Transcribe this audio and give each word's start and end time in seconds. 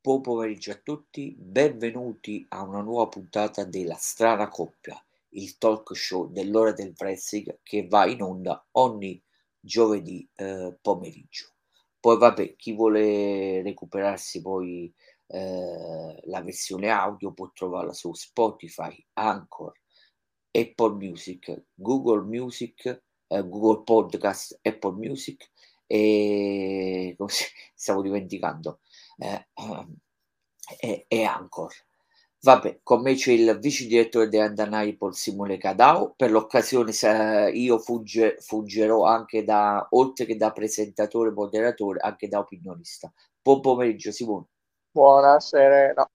Buon 0.00 0.20
pomeriggio 0.20 0.70
a 0.70 0.80
tutti, 0.80 1.34
benvenuti 1.36 2.46
a 2.50 2.62
una 2.62 2.80
nuova 2.82 3.08
puntata 3.08 3.64
della 3.64 3.96
Strana 3.96 4.48
Coppia, 4.48 4.96
il 5.30 5.58
talk 5.58 5.94
show 5.96 6.30
dell'ora 6.30 6.70
del 6.70 6.94
wrestling 6.96 7.58
che 7.64 7.88
va 7.88 8.06
in 8.06 8.22
onda 8.22 8.64
ogni 8.72 9.20
giovedì 9.58 10.26
eh, 10.36 10.78
pomeriggio. 10.80 11.48
Poi 11.98 12.16
vabbè, 12.16 12.54
chi 12.54 12.74
vuole 12.74 13.60
recuperarsi 13.62 14.40
poi 14.40 14.90
eh, 15.26 16.20
la 16.26 16.42
versione 16.42 16.90
audio 16.90 17.32
può 17.32 17.50
trovarla 17.52 17.92
su 17.92 18.14
Spotify, 18.14 19.04
Anchor, 19.14 19.72
Apple 20.52 20.94
Music, 20.94 21.64
Google 21.74 22.22
Music, 22.22 23.02
eh, 23.26 23.48
Google 23.48 23.82
Podcast, 23.82 24.60
Apple 24.62 24.92
Music 24.92 25.50
e 25.88 27.14
come 27.18 27.32
stavo 27.74 28.00
dimenticando 28.02 28.78
eh, 29.18 29.48
e, 30.80 31.04
e 31.08 31.24
Anchor. 31.24 31.72
Vabbè, 32.40 32.80
con 32.84 33.02
me 33.02 33.14
c'è 33.14 33.32
il 33.32 33.58
vice 33.58 33.86
direttore 33.86 34.28
di 34.28 34.38
Andanaipol 34.38 35.14
Simone 35.14 35.58
Cadao. 35.58 36.14
Per 36.16 36.30
l'occasione 36.30 36.92
io 37.52 37.78
fugge, 37.78 38.36
fuggerò 38.40 39.04
anche 39.04 39.42
da, 39.42 39.86
oltre 39.90 40.24
che 40.24 40.36
da 40.36 40.52
presentatore, 40.52 41.32
moderatore, 41.32 41.98
anche 42.00 42.28
da 42.28 42.38
opinionista. 42.38 43.12
Buon 43.42 43.60
pomeriggio 43.60 44.12
Simone. 44.12 44.46
Buonasera. 44.92 46.08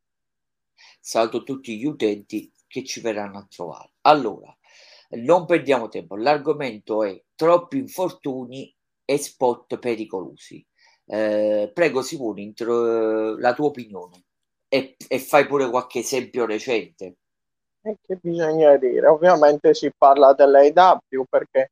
Saluto 1.00 1.44
tutti 1.44 1.78
gli 1.78 1.86
utenti 1.86 2.50
che 2.68 2.86
ci 2.86 3.02
verranno 3.02 3.40
a 3.40 3.48
trovare. 3.50 3.92
Allora, 4.02 4.56
non 5.10 5.46
perdiamo 5.46 5.90
tempo, 5.90 6.16
l'argomento 6.16 7.04
è 7.04 7.22
troppi 7.36 7.78
infortuni 7.78 8.74
e 9.04 9.18
spot 9.18 9.78
pericolosi. 9.78 10.66
Eh, 11.06 11.72
prego 11.74 12.02
Simone, 12.02 12.42
intro, 12.42 13.38
la 13.38 13.54
tua 13.54 13.68
opinione 13.68 14.24
e, 14.74 14.96
e, 15.08 15.20
fai 15.20 15.46
pure 15.46 15.70
qualche 15.70 16.00
esempio 16.00 16.46
recente. 16.46 17.16
E 17.82 17.98
che 18.02 18.18
bisogna 18.22 18.76
dire? 18.78 19.08
Ovviamente 19.08 19.74
si 19.74 19.92
parla 19.96 20.34
dell'AW 20.34 21.26
perché 21.30 21.72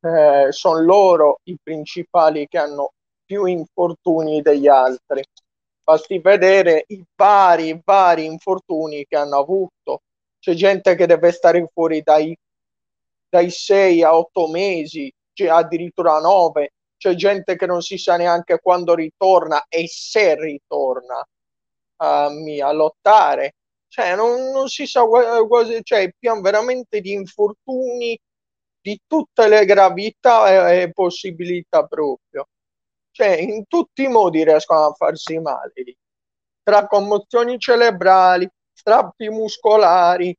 eh, 0.00 0.48
sono 0.50 0.80
loro 0.80 1.38
i 1.44 1.56
principali 1.62 2.48
che 2.48 2.58
hanno 2.58 2.94
più 3.24 3.44
infortuni 3.44 4.42
degli 4.42 4.66
altri. 4.66 5.22
Basti 5.84 6.18
vedere 6.18 6.84
i 6.88 7.04
vari, 7.14 7.80
vari 7.84 8.24
infortuni 8.24 9.04
che 9.06 9.16
hanno 9.16 9.38
avuto. 9.38 10.02
C'è 10.40 10.54
gente 10.54 10.94
che 10.96 11.06
deve 11.06 11.30
stare 11.30 11.64
fuori 11.72 12.02
dai, 12.02 12.36
dai 13.28 13.50
6 13.50 14.02
a 14.02 14.16
8 14.16 14.48
mesi, 14.48 15.12
cioè 15.32 15.48
addirittura 15.48 16.18
9 16.18 16.70
c'è 17.02 17.14
gente 17.16 17.56
che 17.56 17.66
non 17.66 17.80
si 17.82 17.98
sa 17.98 18.16
neanche 18.16 18.60
quando 18.60 18.94
ritorna 18.94 19.66
e 19.68 19.88
se 19.88 20.36
ritorna 20.36 21.26
um, 21.96 22.44
a 22.62 22.72
lottare. 22.72 23.56
Cioè, 23.88 24.14
non, 24.14 24.52
non 24.52 24.68
si 24.68 24.86
sa 24.86 25.02
quasi, 25.04 25.80
cioè, 25.82 26.14
pian 26.16 26.40
veramente 26.40 27.00
di 27.00 27.12
infortuni 27.12 28.16
di 28.80 29.00
tutte 29.04 29.48
le 29.48 29.64
gravità 29.64 30.70
e, 30.70 30.82
e 30.82 30.92
possibilità 30.92 31.84
proprio. 31.86 32.46
Cioè, 33.10 33.30
in 33.30 33.66
tutti 33.66 34.04
i 34.04 34.08
modi 34.08 34.44
riescono 34.44 34.86
a 34.86 34.92
farsi 34.92 35.40
male. 35.40 35.72
Tra 36.62 36.86
commozioni 36.86 37.58
cerebrali, 37.58 38.48
strappi 38.72 39.28
muscolari, 39.28 40.36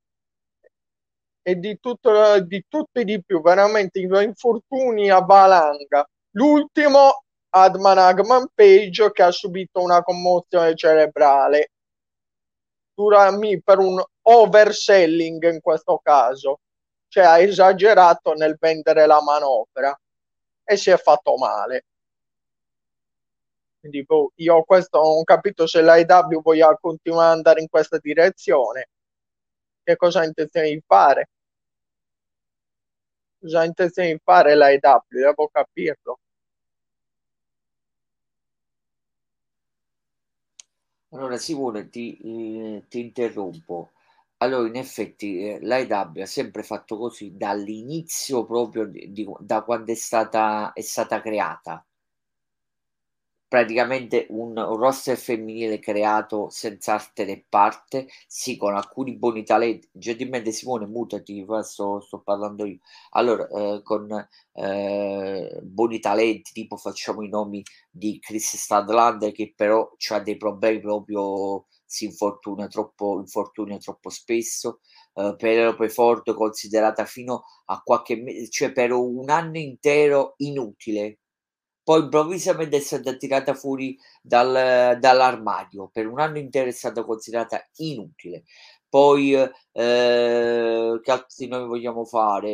e 1.45 1.55
di 1.59 1.77
tutto, 1.81 2.39
di 2.39 2.63
tutto 2.69 3.01
e 3.01 3.03
di 3.03 3.21
più, 3.21 3.41
veramente 3.41 3.99
infortuni 3.99 5.09
a 5.09 5.19
valanga 5.19 6.07
L'ultimo 6.35 7.23
Adman 7.49 8.47
Page 8.53 9.11
che 9.11 9.21
ha 9.23 9.31
subito 9.31 9.81
una 9.81 10.01
commozione 10.01 10.75
cerebrale 10.75 11.69
per 12.95 13.77
un 13.79 14.03
overselling 14.21 15.51
in 15.51 15.61
questo 15.61 15.99
caso, 16.01 16.59
cioè 17.07 17.23
ha 17.25 17.39
esagerato 17.39 18.33
nel 18.33 18.57
vendere 18.59 19.05
la 19.05 19.21
manovra 19.21 19.95
e 20.63 20.77
si 20.77 20.89
è 20.89 20.97
fatto 20.97 21.35
male. 21.37 21.85
Quindi 23.79 24.03
boh, 24.03 24.31
io 24.35 24.63
questo 24.63 25.01
non 25.01 25.23
capito 25.23 25.67
se 25.67 25.81
l'AEW 25.81 26.41
voglia 26.41 26.75
continuare 26.79 27.31
ad 27.31 27.35
andare 27.37 27.61
in 27.61 27.67
questa 27.67 27.97
direzione. 27.97 28.89
Che 29.83 29.95
cosa 29.97 30.21
ha 30.21 30.25
intenzione 30.25 30.69
di 30.69 30.81
fare? 30.85 31.29
Cosa 33.39 33.59
ha 33.59 33.65
intenzione 33.65 34.13
di 34.13 34.19
fare 34.23 34.55
l'AEW? 34.55 35.01
Devo 35.09 35.49
capirlo. 35.51 36.19
Allora 41.13 41.37
Simone, 41.37 41.89
ti, 41.89 42.17
eh, 42.17 42.85
ti 42.89 42.99
interrompo. 42.99 43.91
Allora, 44.37 44.67
in 44.67 44.75
effetti, 44.75 45.39
eh, 45.47 45.59
l'AEW 45.61 46.21
ha 46.23 46.25
sempre 46.25 46.63
fatto 46.63 46.97
così 46.97 47.37
dall'inizio 47.37 48.43
proprio 48.45 48.85
di, 48.85 49.11
di- 49.11 49.25
da 49.39 49.61
quando 49.63 49.91
è 49.91 49.95
stata, 49.95 50.73
è 50.73 50.81
stata 50.81 51.21
creata 51.21 51.85
praticamente 53.53 54.25
un, 54.29 54.55
roster 54.55 55.15
femminile 55.15 55.77
creato 55.77 56.49
senza 56.49 56.95
arte 56.95 57.23
né 57.23 57.45
parte, 57.47 58.07
sì, 58.25 58.57
con 58.57 58.73
alcuni 58.73 59.15
buoni 59.15 59.43
talenti. 59.43 59.87
Gentilmente 59.91 60.51
Simone, 60.51 60.87
mutati, 60.87 61.45
sto, 61.61 61.99
sto 61.99 62.21
parlando 62.21 62.65
io. 62.65 62.79
Allora, 63.11 63.47
eh, 63.47 63.81
con 63.83 64.27
eh, 64.53 65.59
buoni 65.61 65.99
talenti, 65.99 66.51
tipo 66.51 66.77
facciamo 66.77 67.21
i 67.21 67.29
nomi 67.29 67.61
di 67.91 68.17
Chris 68.19 68.57
Stadlander, 68.57 69.31
che 69.31 69.53
però 69.55 69.87
ha 70.09 70.19
dei 70.19 70.37
problemi 70.37 70.79
proprio, 70.79 71.67
si 71.85 72.05
infortuna 72.05 72.65
troppo, 72.65 73.19
infortuna 73.19 73.77
troppo 73.77 74.09
spesso. 74.09 74.79
Uh, 75.13 75.35
Penelope 75.35 75.89
Ford 75.89 76.33
considerata 76.33 77.05
fino 77.05 77.43
a 77.65 77.79
qualche 77.83 78.15
mese, 78.15 78.49
cioè 78.49 78.71
per 78.71 78.91
un 78.93 79.29
anno 79.29 79.59
intero 79.59 80.33
inutile 80.37 81.19
poi 81.83 82.01
improvvisamente 82.01 82.77
è 82.77 82.79
stata 82.79 83.15
tirata 83.15 83.53
fuori 83.53 83.97
dal, 84.21 84.97
dall'armadio, 84.99 85.89
per 85.91 86.07
un 86.07 86.19
anno 86.19 86.37
intero 86.37 86.69
è 86.69 86.71
stata 86.71 87.03
considerata 87.03 87.67
inutile. 87.77 88.43
Poi 88.87 89.33
eh, 89.33 90.99
che 91.01 91.11
altri 91.11 91.47
noi 91.47 91.67
vogliamo 91.67 92.05
fare? 92.05 92.51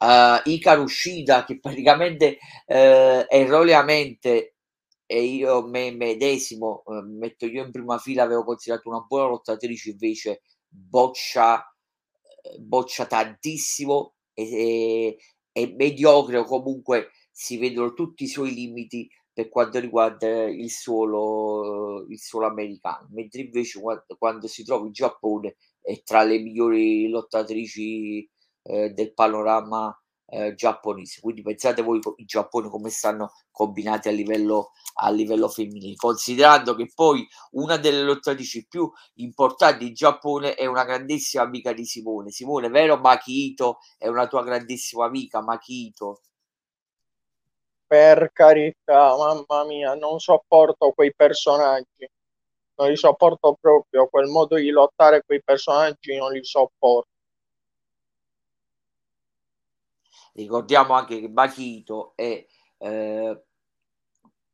Uh, 0.00 0.40
Icar 0.44 0.78
uscita 0.80 1.44
che 1.44 1.60
praticamente 1.60 2.38
uh, 2.66 3.26
erroneamente 3.28 4.54
e 5.04 5.22
io 5.22 5.66
me 5.66 5.90
medesimo 5.90 6.82
uh, 6.86 7.04
metto 7.04 7.44
io 7.44 7.62
in 7.62 7.70
prima 7.70 7.98
fila 7.98 8.22
avevo 8.22 8.44
considerato 8.44 8.88
una 8.88 9.00
buona 9.00 9.28
lottatrice 9.28 9.90
invece 9.90 10.40
boccia 10.66 11.70
boccia 12.58 13.04
tantissimo 13.04 14.14
e, 14.32 15.18
è 15.52 15.66
mediocre 15.76 16.38
o 16.38 16.44
comunque 16.44 17.10
si 17.30 17.58
vedono 17.58 17.94
tutti 17.94 18.24
i 18.24 18.28
suoi 18.28 18.52
limiti 18.52 19.08
per 19.32 19.48
quanto 19.48 19.78
riguarda 19.78 20.44
il 20.44 20.70
suolo, 20.70 22.04
il 22.08 22.18
suolo 22.18 22.46
americano, 22.46 23.08
mentre 23.12 23.42
invece 23.42 23.80
quando, 23.80 24.04
quando, 24.18 24.46
si 24.46 24.64
trova 24.64 24.86
in 24.86 24.92
Giappone 24.92 25.56
è 25.80 26.02
tra 26.02 26.22
le 26.24 26.38
migliori 26.38 27.08
lottatrici 27.08 28.28
eh, 28.62 28.90
del 28.90 29.14
panorama 29.14 29.96
eh, 30.30 30.54
giapponese. 30.54 31.20
Quindi 31.20 31.42
pensate 31.42 31.82
voi 31.82 32.00
i 32.16 32.24
Giappone 32.24 32.68
come 32.68 32.88
stanno 32.90 33.32
combinati 33.50 34.08
a 34.08 34.12
livello, 34.12 34.72
a 34.94 35.10
livello 35.10 35.48
femminile, 35.48 35.96
considerando 35.96 36.74
che 36.74 36.90
poi 36.94 37.26
una 37.52 37.76
delle 37.76 38.02
lottatrici 38.02 38.66
più 38.68 38.90
importanti 39.14 39.88
in 39.88 39.94
Giappone 39.94 40.54
è 40.54 40.66
una 40.66 40.84
grandissima 40.84 41.42
amica 41.42 41.72
di 41.72 41.84
Simone. 41.84 42.30
Simone, 42.30 42.68
vero 42.68 42.96
Makito 42.96 43.78
è 43.98 44.08
una 44.08 44.26
tua 44.26 44.42
grandissima 44.42 45.04
amica, 45.04 45.42
Makito. 45.42 46.20
Per 47.86 48.30
carità, 48.32 49.16
mamma 49.16 49.64
mia, 49.64 49.94
non 49.94 50.20
sopporto 50.20 50.92
quei 50.92 51.12
personaggi. 51.12 52.08
Non 52.76 52.88
li 52.88 52.96
sopporto 52.96 53.58
proprio, 53.60 54.06
quel 54.08 54.28
modo 54.28 54.54
di 54.54 54.70
lottare 54.70 55.22
quei 55.26 55.42
personaggi 55.42 56.16
non 56.16 56.32
li 56.32 56.42
sopporto 56.44 57.09
Ricordiamo 60.32 60.94
anche 60.94 61.20
che 61.20 61.28
Bakito 61.28 62.12
è 62.14 62.44
eh, 62.78 63.42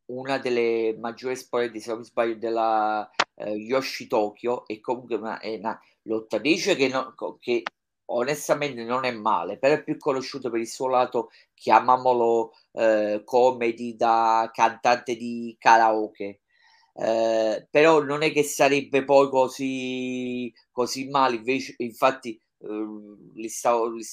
una 0.05 0.37
delle 0.37 0.95
maggiori 0.99 1.33
esponenti, 1.33 1.79
se 1.79 1.89
non 1.89 1.99
mi 1.99 2.05
sbaglio, 2.05 2.35
della 2.35 3.09
eh, 3.35 3.51
Yoshi 3.51 4.07
Tokyo 4.07 4.65
e 4.67 4.79
comunque 4.79 5.15
una, 5.15 5.39
è 5.39 5.55
una 5.55 5.79
lottatrice 6.03 6.75
che, 6.75 6.87
non, 6.87 7.13
che 7.39 7.63
onestamente 8.05 8.83
non 8.83 9.05
è 9.05 9.11
male, 9.11 9.57
però 9.57 9.75
è 9.75 9.83
più 9.83 9.97
conosciuto 9.97 10.49
per 10.49 10.59
il 10.59 10.67
suo 10.67 10.87
lato, 10.87 11.31
chiamiamolo 11.53 12.53
eh, 12.73 13.21
comedy 13.25 13.95
da 13.95 14.49
cantante 14.53 15.15
di 15.15 15.55
karaoke. 15.59 16.41
Eh, 16.99 17.67
però 17.69 18.01
non 18.03 18.23
è 18.23 18.31
che 18.31 18.43
sarebbe 18.43 19.03
poi 19.03 19.29
così, 19.29 20.51
così 20.71 21.07
male, 21.09 21.35
invece, 21.35 21.75
infatti 21.77 22.39
eh, 22.59 22.85
li 23.33 23.49
stavo, 23.49 23.89
li, 23.91 24.03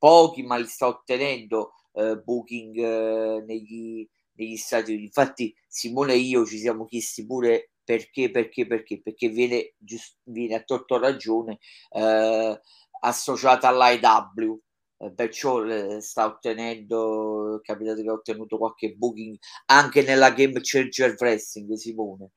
pochi, 0.00 0.42
ma 0.42 0.56
li 0.56 0.66
sta 0.66 0.86
ottenendo 0.88 1.74
eh, 1.92 2.16
booking 2.16 2.76
eh, 2.76 3.44
negli, 3.46 4.08
negli 4.34 4.56
Stati 4.56 4.90
Uniti. 4.92 5.04
Infatti 5.06 5.54
Simone 5.68 6.14
e 6.14 6.16
io 6.16 6.44
ci 6.46 6.58
siamo 6.58 6.86
chiesti 6.86 7.26
pure 7.26 7.72
perché, 7.84 8.30
perché, 8.30 8.66
perché, 8.66 9.00
perché 9.02 9.28
viene, 9.28 9.74
giust- 9.78 10.18
viene 10.24 10.54
a 10.56 10.62
torto 10.62 10.98
ragione 10.98 11.58
eh, 11.90 12.60
associata 13.02 13.68
all'IW, 13.68 14.60
eh, 14.98 15.12
perciò 15.12 15.64
eh, 15.64 16.00
sta 16.00 16.26
ottenendo, 16.26 17.58
è 17.58 17.60
capitato 17.62 18.02
che 18.02 18.08
ha 18.08 18.12
ottenuto 18.12 18.58
qualche 18.58 18.94
booking 18.94 19.36
anche 19.66 20.02
nella 20.02 20.30
Game 20.30 20.58
Changer 20.62 21.14
Wrestling, 21.18 21.72
Simone. 21.74 22.30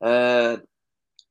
Eh, 0.00 0.62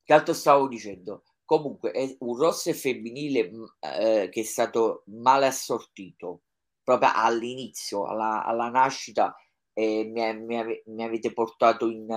che 0.04 0.14
altro 0.14 0.34
stavo 0.34 0.68
dicendo? 0.68 1.24
Comunque 1.46 1.92
è 1.92 2.16
un 2.20 2.36
roster 2.38 2.74
femminile 2.74 3.52
mm, 3.52 3.64
eh, 3.80 4.30
che 4.32 4.42
è 4.42 4.44
stato 4.44 5.04
male 5.08 5.46
assortito 5.46 6.42
proprio 6.84 7.12
all'inizio, 7.14 8.06
alla, 8.06 8.44
alla 8.44 8.70
nascita 8.70 9.36
e 9.74 10.06
mi, 10.06 10.40
mi, 10.40 10.82
mi, 10.86 11.04
avete 11.04 11.34
portato 11.34 11.90
in, 11.90 12.08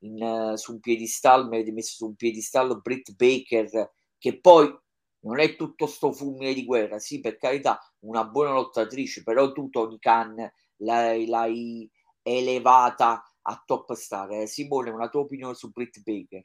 in, 0.00 0.52
su 0.56 0.72
un 0.72 0.80
piedistallo, 0.80 1.48
mi 1.48 1.56
avete 1.56 1.72
messo 1.72 1.94
su 1.96 2.06
un 2.06 2.14
piedistallo 2.14 2.80
Britt 2.80 3.14
Baker, 3.16 3.92
che 4.16 4.38
poi 4.40 4.72
non 5.22 5.40
è 5.40 5.56
tutto 5.56 5.86
sto 5.86 6.12
fulmine 6.12 6.54
di 6.54 6.64
guerra, 6.64 6.98
sì, 6.98 7.20
per 7.20 7.36
carità, 7.36 7.80
una 8.00 8.24
buona 8.24 8.52
lottatrice, 8.52 9.22
però 9.22 9.50
tu 9.52 9.68
Tony 9.70 9.98
Khan 9.98 10.36
l'hai, 10.76 11.26
l'hai 11.26 11.90
elevata 12.22 13.22
a 13.42 13.62
top 13.64 13.92
star. 13.94 14.30
Eh. 14.32 14.46
Simone, 14.46 14.90
una 14.90 15.08
tua 15.08 15.22
opinione 15.22 15.54
su 15.54 15.70
Britt 15.70 16.00
Baker? 16.02 16.42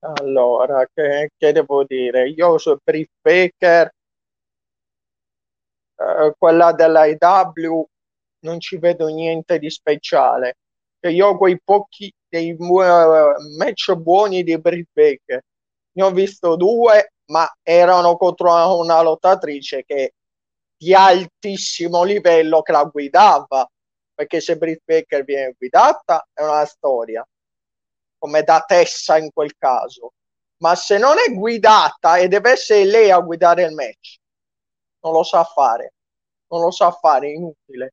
Allora, 0.00 0.86
che, 0.92 1.30
che 1.36 1.52
devo 1.52 1.84
dire? 1.84 2.28
Io 2.28 2.58
su 2.58 2.76
Britt 2.82 3.10
Baker, 3.20 3.92
eh, 5.96 6.34
quella 6.38 6.72
dell'IW, 6.72 7.84
non 8.40 8.60
ci 8.60 8.78
vedo 8.78 9.08
niente 9.08 9.58
di 9.58 9.70
speciale. 9.70 10.56
Io 11.00 11.28
ho 11.28 11.36
quei 11.36 11.60
pochi 11.62 12.12
dei 12.28 12.52
uh, 12.58 13.56
match 13.56 13.94
buoni 13.94 14.42
di 14.42 14.58
Britt 14.58 14.88
Baker, 14.92 15.42
ne 15.92 16.02
ho 16.02 16.10
visto 16.10 16.56
due, 16.56 17.12
ma 17.26 17.50
erano 17.62 18.16
contro 18.16 18.78
una 18.78 19.00
lottatrice 19.02 19.84
che 19.84 20.14
di 20.76 20.94
altissimo 20.94 22.04
livello 22.04 22.62
che 22.62 22.72
la 22.72 22.84
guidava, 22.84 23.68
perché 24.14 24.40
se 24.40 24.56
Britt 24.56 24.82
Baker 24.84 25.24
viene 25.24 25.54
guidata 25.58 26.26
è 26.32 26.42
una 26.42 26.64
storia, 26.64 27.26
come 28.18 28.42
da 28.42 28.62
Tessa 28.66 29.18
in 29.18 29.30
quel 29.32 29.56
caso. 29.56 30.12
Ma 30.58 30.74
se 30.74 30.98
non 30.98 31.16
è 31.18 31.32
guidata 31.32 32.16
e 32.16 32.28
deve 32.28 32.50
essere 32.52 32.84
lei 32.84 33.10
a 33.10 33.20
guidare 33.20 33.64
il 33.64 33.74
match, 33.74 34.18
non 35.00 35.12
lo 35.12 35.22
sa 35.22 35.44
fare, 35.44 35.94
non 36.48 36.62
lo 36.62 36.70
sa 36.70 36.90
fare, 36.90 37.30
inutile 37.30 37.92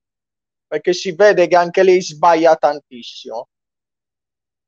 perché 0.68 0.94
si 0.94 1.14
vede 1.14 1.48
che 1.48 1.56
anche 1.56 1.84
lei 1.84 2.02
sbaglia 2.02 2.56
tantissimo. 2.56 3.48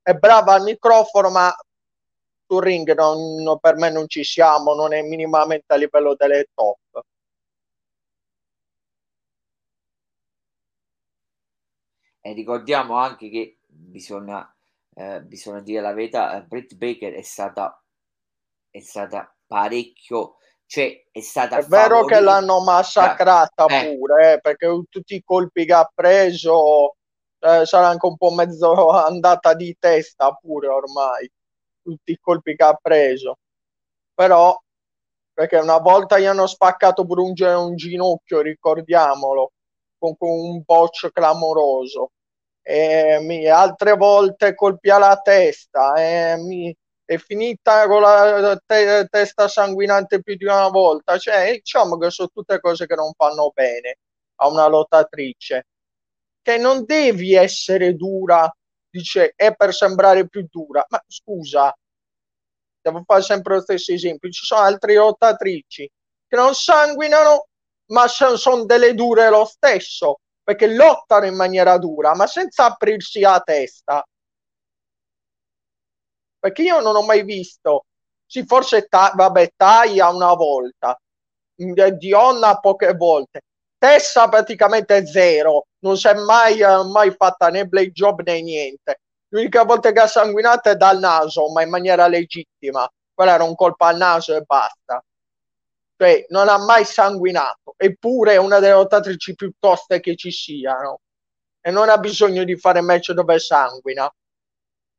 È 0.02 0.14
brava 0.14 0.54
al 0.54 0.62
microfono, 0.62 1.30
ma 1.30 1.54
sul 2.46 2.62
ring 2.62 2.94
non, 2.94 3.42
non, 3.42 3.58
per 3.58 3.76
me 3.76 3.90
non 3.90 4.08
ci 4.08 4.24
siamo, 4.24 4.74
non 4.74 4.94
è 4.94 5.02
minimamente 5.02 5.72
a 5.74 5.76
livello 5.76 6.14
delle 6.14 6.46
top. 6.54 7.04
E 12.20 12.32
ricordiamo 12.32 12.96
anche 12.96 13.28
che 13.28 13.58
bisogna, 13.66 14.50
eh, 14.98 15.22
bisogna 15.22 15.60
dire 15.60 15.80
la 15.80 15.92
verità, 15.92 16.36
eh, 16.36 16.42
Britt 16.42 16.74
Baker 16.74 17.12
è 17.12 17.22
stata, 17.22 17.80
è 18.70 18.80
stata 18.80 19.34
parecchio 19.46 20.38
cioè, 20.68 21.02
è 21.10 21.20
stata 21.20 21.56
è 21.56 21.64
vero 21.64 22.04
che 22.04 22.20
l'hanno 22.20 22.60
massacrata 22.62 23.64
eh. 23.64 23.96
pure 23.96 24.34
eh, 24.34 24.40
perché 24.40 24.66
tutti 24.90 25.14
i 25.14 25.22
colpi 25.24 25.64
che 25.64 25.72
ha 25.72 25.90
preso 25.94 26.96
eh, 27.38 27.64
sarà 27.64 27.88
anche 27.88 28.04
un 28.04 28.18
po' 28.18 28.32
mezzo 28.32 28.90
andata 28.92 29.54
di 29.54 29.74
testa 29.78 30.30
pure 30.32 30.68
ormai 30.68 31.30
tutti 31.82 32.12
i 32.12 32.18
colpi 32.20 32.54
che 32.54 32.64
ha 32.64 32.74
preso. 32.74 33.38
Però 34.12 34.54
perché 35.32 35.56
una 35.56 35.78
volta 35.78 36.18
gli 36.18 36.26
hanno 36.26 36.46
spaccato 36.46 37.06
pure 37.06 37.22
un, 37.22 37.32
un 37.66 37.76
ginocchio 37.76 38.42
ricordiamolo 38.42 39.52
con, 39.96 40.18
con 40.18 40.28
un 40.28 40.62
boccio 40.66 41.08
clamoroso 41.10 42.10
e 42.70 43.18
mi, 43.22 43.46
altre 43.48 43.94
volte 43.96 44.54
colpi 44.54 44.90
alla 44.90 45.18
testa 45.22 45.94
e 45.94 46.36
mi, 46.36 46.76
è 47.02 47.16
finita 47.16 47.86
con 47.86 48.02
la 48.02 48.60
te- 48.66 49.06
testa 49.08 49.48
sanguinante 49.48 50.20
più 50.20 50.36
di 50.36 50.44
una 50.44 50.68
volta. 50.68 51.16
Cioè, 51.16 51.50
diciamo 51.52 51.96
che 51.96 52.10
sono 52.10 52.28
tutte 52.28 52.60
cose 52.60 52.86
che 52.86 52.94
non 52.94 53.12
fanno 53.16 53.50
bene 53.54 53.96
a 54.36 54.48
una 54.48 54.66
lottatrice. 54.68 55.66
Che 56.42 56.58
non 56.58 56.84
devi 56.84 57.34
essere 57.34 57.94
dura, 57.94 58.54
dice, 58.90 59.32
è 59.34 59.54
per 59.54 59.72
sembrare 59.72 60.28
più 60.28 60.46
dura. 60.50 60.84
Ma 60.90 61.02
scusa, 61.06 61.74
devo 62.82 63.02
fare 63.06 63.22
sempre 63.22 63.54
lo 63.54 63.60
stesso 63.62 63.92
esempio. 63.92 64.28
Ci 64.30 64.44
sono 64.44 64.60
altre 64.60 64.94
lottatrici 64.94 65.90
che 66.26 66.36
non 66.36 66.52
sanguinano, 66.54 67.46
ma 67.92 68.06
sono 68.08 68.66
delle 68.66 68.92
dure 68.92 69.30
lo 69.30 69.46
stesso, 69.46 70.18
perché 70.48 70.66
lottano 70.66 71.26
in 71.26 71.34
maniera 71.36 71.76
dura, 71.76 72.14
ma 72.14 72.26
senza 72.26 72.64
aprirsi 72.64 73.20
la 73.20 73.38
testa 73.44 74.02
perché 76.38 76.62
io 76.62 76.80
non 76.80 76.96
ho 76.96 77.02
mai 77.02 77.24
visto, 77.24 77.84
sì 78.26 78.44
forse 78.44 78.86
ta- 78.88 79.12
vabbè, 79.14 79.52
Taglia 79.56 80.08
una 80.08 80.34
volta, 80.34 80.98
mm, 81.62 81.72
Dionna 81.98 82.58
poche 82.60 82.94
volte, 82.94 83.40
Tessa 83.78 84.28
praticamente 84.28 85.06
zero, 85.06 85.66
non 85.84 85.96
si 85.96 86.08
è 86.08 86.14
mai, 86.14 86.60
eh, 86.60 86.82
mai 86.90 87.12
fatta 87.12 87.48
né 87.48 87.64
blade 87.66 87.92
job 87.92 88.22
né 88.22 88.42
niente. 88.42 89.00
L'unica 89.28 89.62
volta 89.64 89.92
che 89.92 90.00
ha 90.00 90.06
sanguinato 90.08 90.68
è 90.70 90.74
dal 90.76 90.98
naso, 90.98 91.48
ma 91.52 91.62
in 91.62 91.70
maniera 91.70 92.08
legittima. 92.08 92.88
Quella 93.14 93.34
era 93.34 93.44
un 93.44 93.54
colpo 93.54 93.84
al 93.84 93.96
naso 93.96 94.34
e 94.34 94.40
basta. 94.42 95.00
Cioè, 96.00 96.26
non 96.28 96.48
ha 96.48 96.58
mai 96.58 96.84
sanguinato, 96.84 97.74
eppure 97.76 98.34
è 98.34 98.36
una 98.36 98.60
delle 98.60 98.74
lottatrici 98.74 99.34
più 99.34 99.50
toste 99.58 99.98
che 99.98 100.14
ci 100.14 100.30
siano. 100.30 101.00
E 101.60 101.72
non 101.72 101.88
ha 101.88 101.98
bisogno 101.98 102.44
di 102.44 102.56
fare 102.56 102.80
match 102.80 103.10
dove 103.12 103.40
sanguina 103.40 104.08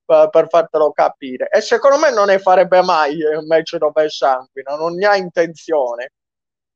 per 0.06 0.48
fartelo 0.50 0.92
capire. 0.92 1.48
E 1.50 1.62
secondo 1.62 1.98
me 1.98 2.12
non 2.12 2.28
ne 2.28 2.40
farebbe 2.40 2.82
mai 2.82 3.22
un 3.24 3.46
match 3.48 3.78
dove 3.78 4.10
sanguina, 4.10 4.76
non 4.76 4.96
ne 4.96 5.06
ha 5.08 5.16
intenzione. 5.16 6.12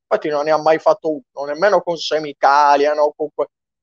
Infatti 0.04 0.30
non 0.30 0.46
ne 0.46 0.52
ha 0.52 0.58
mai 0.58 0.80
fatto 0.80 1.10
uno, 1.10 1.46
nemmeno 1.46 1.82
con 1.82 1.98
Semicalia, 1.98 2.94
no, 2.94 3.14
con... 3.14 3.28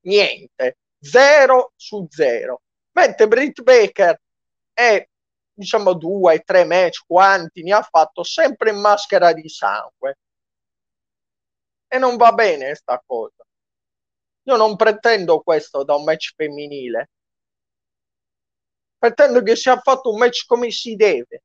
niente. 0.07 0.79
Zero 0.99 1.73
su 1.77 2.06
zero. 2.09 2.63
Mentre 2.93 3.29
Britt 3.29 3.61
Baker 3.63 4.19
è, 4.73 5.06
diciamo, 5.53 5.93
due, 5.94 6.41
tre 6.41 6.65
match, 6.65 7.03
quanti 7.06 7.63
ne 7.63 7.75
ha 7.75 7.82
fatto 7.82 8.23
sempre 8.23 8.70
in 8.70 8.79
maschera 8.81 9.32
di 9.35 9.49
sangue. 9.49 10.17
E 11.93 11.99
non 11.99 12.17
va 12.17 12.32
bene 12.32 12.75
sta 12.75 13.03
cosa. 13.05 13.44
Io 14.44 14.56
non 14.56 14.77
pretendo 14.77 15.41
questo 15.41 15.85
da 15.85 15.94
un 15.94 16.05
match 16.05 16.32
femminile 16.35 17.09
pretendo 19.01 19.43
che 19.43 19.56
sia 19.56 19.79
fatto 19.81 20.11
un 20.11 20.19
match 20.19 20.44
come 20.47 20.70
si 20.70 20.94
deve. 20.94 21.43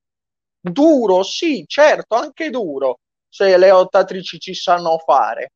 Duro, 0.60 1.24
sì, 1.24 1.64
certo, 1.68 2.16
anche 2.16 2.50
duro, 2.50 3.00
se 3.30 3.58
le 3.58 3.70
lottatrici 3.70 4.40
ci 4.40 4.54
sanno 4.54 4.98
fare. 5.00 5.52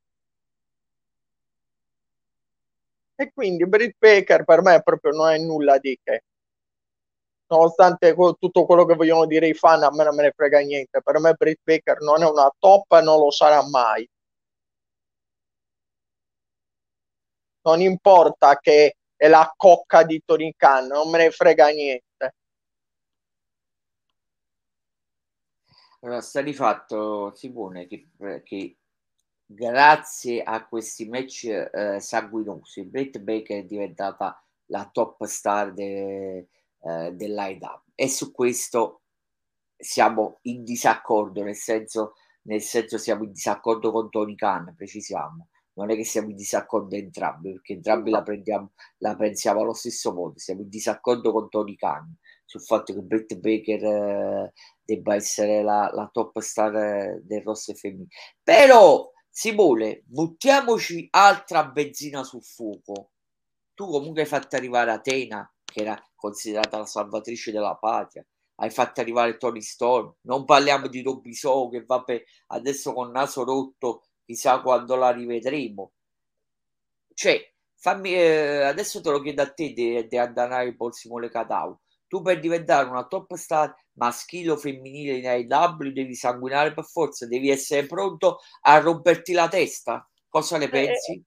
E 3.15 3.31
quindi 3.33 3.67
Britt 3.67 3.95
Baker 3.99 4.45
per 4.45 4.61
me 4.61 4.81
proprio 4.81 5.11
non 5.11 5.29
è 5.29 5.37
nulla 5.37 5.77
di 5.77 5.99
che. 6.01 6.23
Nonostante 7.47 8.15
tutto 8.39 8.65
quello 8.65 8.85
che 8.85 8.95
vogliono 8.95 9.25
dire 9.25 9.47
i 9.47 9.53
fan, 9.53 9.83
a 9.83 9.89
me 9.91 10.03
non 10.05 10.15
me 10.15 10.23
ne 10.23 10.31
frega 10.33 10.59
niente. 10.59 11.01
Per 11.01 11.19
me 11.19 11.33
Britt 11.33 11.59
Baker 11.63 11.99
non 12.01 12.21
è 12.23 12.29
una 12.29 12.49
top 12.57 12.93
e 12.93 13.01
non 13.01 13.19
lo 13.19 13.31
sarà 13.31 13.67
mai. 13.67 14.07
Non 17.69 17.81
importa 17.81 18.57
che 18.57 18.95
è 19.15 19.27
la 19.27 19.53
cocca 19.55 20.03
di 20.03 20.23
Tony 20.25 20.55
Khan, 20.57 20.87
non 20.87 21.07
me 21.11 21.19
ne 21.19 21.29
frega 21.29 21.67
niente. 21.67 22.35
Allora, 26.01 26.21
sta 26.21 26.41
di 26.41 26.53
fatto, 26.53 27.31
Simone, 27.35 27.85
che, 27.85 28.07
che 28.43 28.77
grazie 29.45 30.41
a 30.41 30.65
questi 30.65 31.07
match 31.07 31.43
eh, 31.43 31.99
sanguinosi, 31.99 32.85
Britt 32.85 33.19
Baker 33.19 33.59
è 33.59 33.65
diventata 33.65 34.41
la 34.67 34.89
top 34.91 35.25
star 35.25 35.71
de, 35.71 36.47
eh, 36.79 37.11
dell'IW 37.11 37.81
e 37.93 38.07
su 38.07 38.31
questo 38.31 39.01
siamo 39.77 40.39
in 40.43 40.63
disaccordo, 40.63 41.43
nel 41.43 41.55
senso, 41.55 42.15
nel 42.43 42.61
senso 42.61 42.97
siamo 42.97 43.25
in 43.25 43.31
disaccordo 43.31 43.91
con 43.91 44.09
Tony 44.09 44.33
Khan, 44.33 44.73
precisiamo 44.75 45.49
non 45.79 45.91
è 45.91 45.95
che 45.95 46.03
siamo 46.03 46.29
in 46.29 46.35
disaccordo 46.35 46.95
entrambi, 46.95 47.53
perché 47.53 47.73
entrambi 47.73 48.09
la, 48.09 48.21
prendiamo, 48.21 48.71
la 48.97 49.15
pensiamo 49.15 49.61
allo 49.61 49.73
stesso 49.73 50.13
modo, 50.13 50.37
siamo 50.37 50.61
in 50.61 50.69
disaccordo 50.69 51.31
con 51.31 51.47
Tony 51.49 51.75
Khan 51.75 52.17
sul 52.43 52.61
fatto 52.61 52.93
che 52.93 53.01
Britt 53.01 53.35
Baker 53.35 53.83
eh, 53.83 54.53
debba 54.83 55.15
essere 55.15 55.61
la, 55.61 55.89
la, 55.93 56.09
top 56.11 56.39
star 56.39 56.75
eh, 56.75 57.21
del 57.23 57.43
roster 57.43 57.75
femminile. 57.75 58.09
Però, 58.43 59.09
Simone, 59.29 60.01
buttiamoci 60.05 61.07
altra 61.11 61.65
benzina 61.65 62.23
sul 62.23 62.43
fuoco. 62.43 63.11
tu 63.75 63.85
comunque 63.87 64.21
hai 64.21 64.27
fatto 64.27 64.55
arrivare 64.55 64.91
Atena, 64.91 65.49
che 65.63 65.81
era 65.81 65.97
considerata 66.15 66.79
la 66.79 66.85
salvatrice 66.85 67.51
della 67.51 67.75
patria, 67.75 68.25
hai 68.55 68.71
fatto 68.71 68.99
arrivare 68.99 69.37
Tony 69.37 69.61
Storm, 69.61 70.13
non 70.21 70.43
parliamo 70.43 70.87
di 70.87 71.01
Robisò 71.01 71.69
che 71.69 71.85
vabbè 71.85 72.23
adesso 72.47 72.93
con 72.93 73.11
naso 73.11 73.43
rotto 73.43 74.08
chissà 74.29 74.61
quando 74.61 74.95
la 74.95 75.09
rivedremo. 75.09 75.91
Cioè, 77.15 77.51
fammi, 77.75 78.13
eh, 78.13 78.61
adesso 78.61 79.01
te 79.01 79.09
lo 79.09 79.21
chiedo 79.21 79.41
a 79.41 79.51
te 79.51 79.73
di, 79.73 80.07
di 80.07 80.17
andare 80.19 80.75
per 80.75 80.93
Simone 80.93 81.31
Catau. 81.31 81.75
Tu 82.07 82.21
per 82.21 82.39
diventare 82.39 82.87
una 82.87 83.07
top 83.07 83.33
star 83.33 83.75
maschile 83.93 84.51
o 84.51 84.57
femminile 84.57 85.17
in 85.17 85.27
AEW 85.27 85.91
devi 85.91 86.13
sanguinare 86.13 86.73
per 86.73 86.85
forza, 86.85 87.25
devi 87.25 87.49
essere 87.49 87.87
pronto 87.87 88.39
a 88.61 88.77
romperti 88.77 89.33
la 89.33 89.47
testa. 89.47 90.07
Cosa 90.27 90.57
ne 90.57 90.65
eh, 90.65 90.69
pensi? 90.69 91.23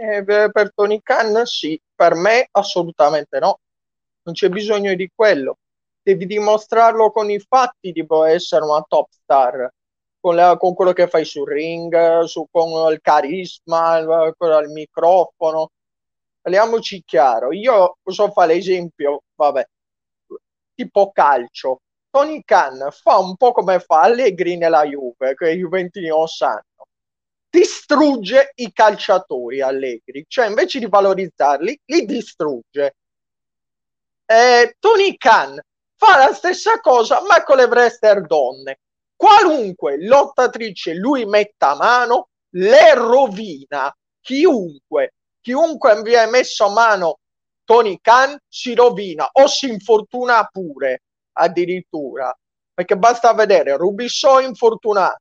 Eh, 0.00 0.16
eh, 0.18 0.24
per 0.24 0.72
Tony 0.74 1.00
Khan 1.02 1.44
sì, 1.44 1.80
per 1.92 2.14
me 2.14 2.46
assolutamente 2.52 3.40
no. 3.40 3.58
Non 4.22 4.34
c'è 4.34 4.48
bisogno 4.48 4.94
di 4.94 5.10
quello. 5.12 5.58
Devi 6.00 6.26
dimostrarlo 6.26 7.10
con 7.10 7.30
i 7.30 7.40
fatti 7.40 7.90
di 7.90 8.06
essere 8.28 8.64
una 8.64 8.84
top 8.88 9.08
star 9.10 9.72
con, 10.22 10.36
la, 10.36 10.56
con 10.56 10.72
quello 10.74 10.92
che 10.92 11.08
fai 11.08 11.24
sul 11.24 11.48
ring, 11.48 12.22
su, 12.22 12.46
con 12.48 12.92
il 12.92 13.00
carisma, 13.00 13.98
il, 13.98 14.34
il 14.38 14.70
microfono. 14.70 15.70
Parliamoci 16.40 17.02
chiaro, 17.04 17.52
io 17.52 17.96
posso 18.00 18.30
fare 18.30 18.54
l'esempio, 18.54 19.22
vabbè, 19.34 19.66
tipo 20.74 21.10
calcio. 21.10 21.80
Tony 22.08 22.42
Khan 22.44 22.88
fa 22.92 23.18
un 23.18 23.36
po' 23.36 23.52
come 23.52 23.80
fa 23.80 24.02
Allegri 24.02 24.56
nella 24.56 24.84
Juve, 24.84 25.34
che 25.34 25.52
i 25.52 25.58
Juventini 25.58 26.08
lo 26.08 26.26
sanno. 26.26 26.86
Distrugge 27.50 28.52
i 28.56 28.72
calciatori 28.72 29.60
Allegri, 29.60 30.24
cioè 30.28 30.46
invece 30.46 30.78
di 30.78 30.86
valorizzarli, 30.86 31.80
li 31.86 32.04
distrugge. 32.04 32.94
Eh, 34.24 34.76
Tony 34.78 35.16
Khan 35.16 35.60
fa 35.96 36.18
la 36.18 36.32
stessa 36.32 36.78
cosa, 36.80 37.22
ma 37.26 37.42
con 37.42 37.56
le 37.56 37.64
wrestler 37.64 38.24
donne 38.24 38.78
qualunque 39.22 40.04
lottatrice 40.04 40.94
lui 40.94 41.24
metta 41.26 41.70
a 41.70 41.76
mano 41.76 42.28
le 42.54 42.94
rovina. 42.94 43.94
Chiunque, 44.20 45.14
chiunque 45.40 46.02
vi 46.02 46.16
ha 46.16 46.26
messo 46.26 46.64
a 46.64 46.70
mano 46.70 47.18
Tony 47.64 48.00
Khan 48.00 48.36
si 48.48 48.74
rovina 48.74 49.28
o 49.30 49.46
si 49.46 49.68
infortuna 49.68 50.44
pure 50.50 51.02
addirittura 51.34 52.36
perché 52.74 52.96
basta 52.96 53.32
vedere 53.32 53.76
Rubisso 53.76 54.40
infortunato 54.40 55.20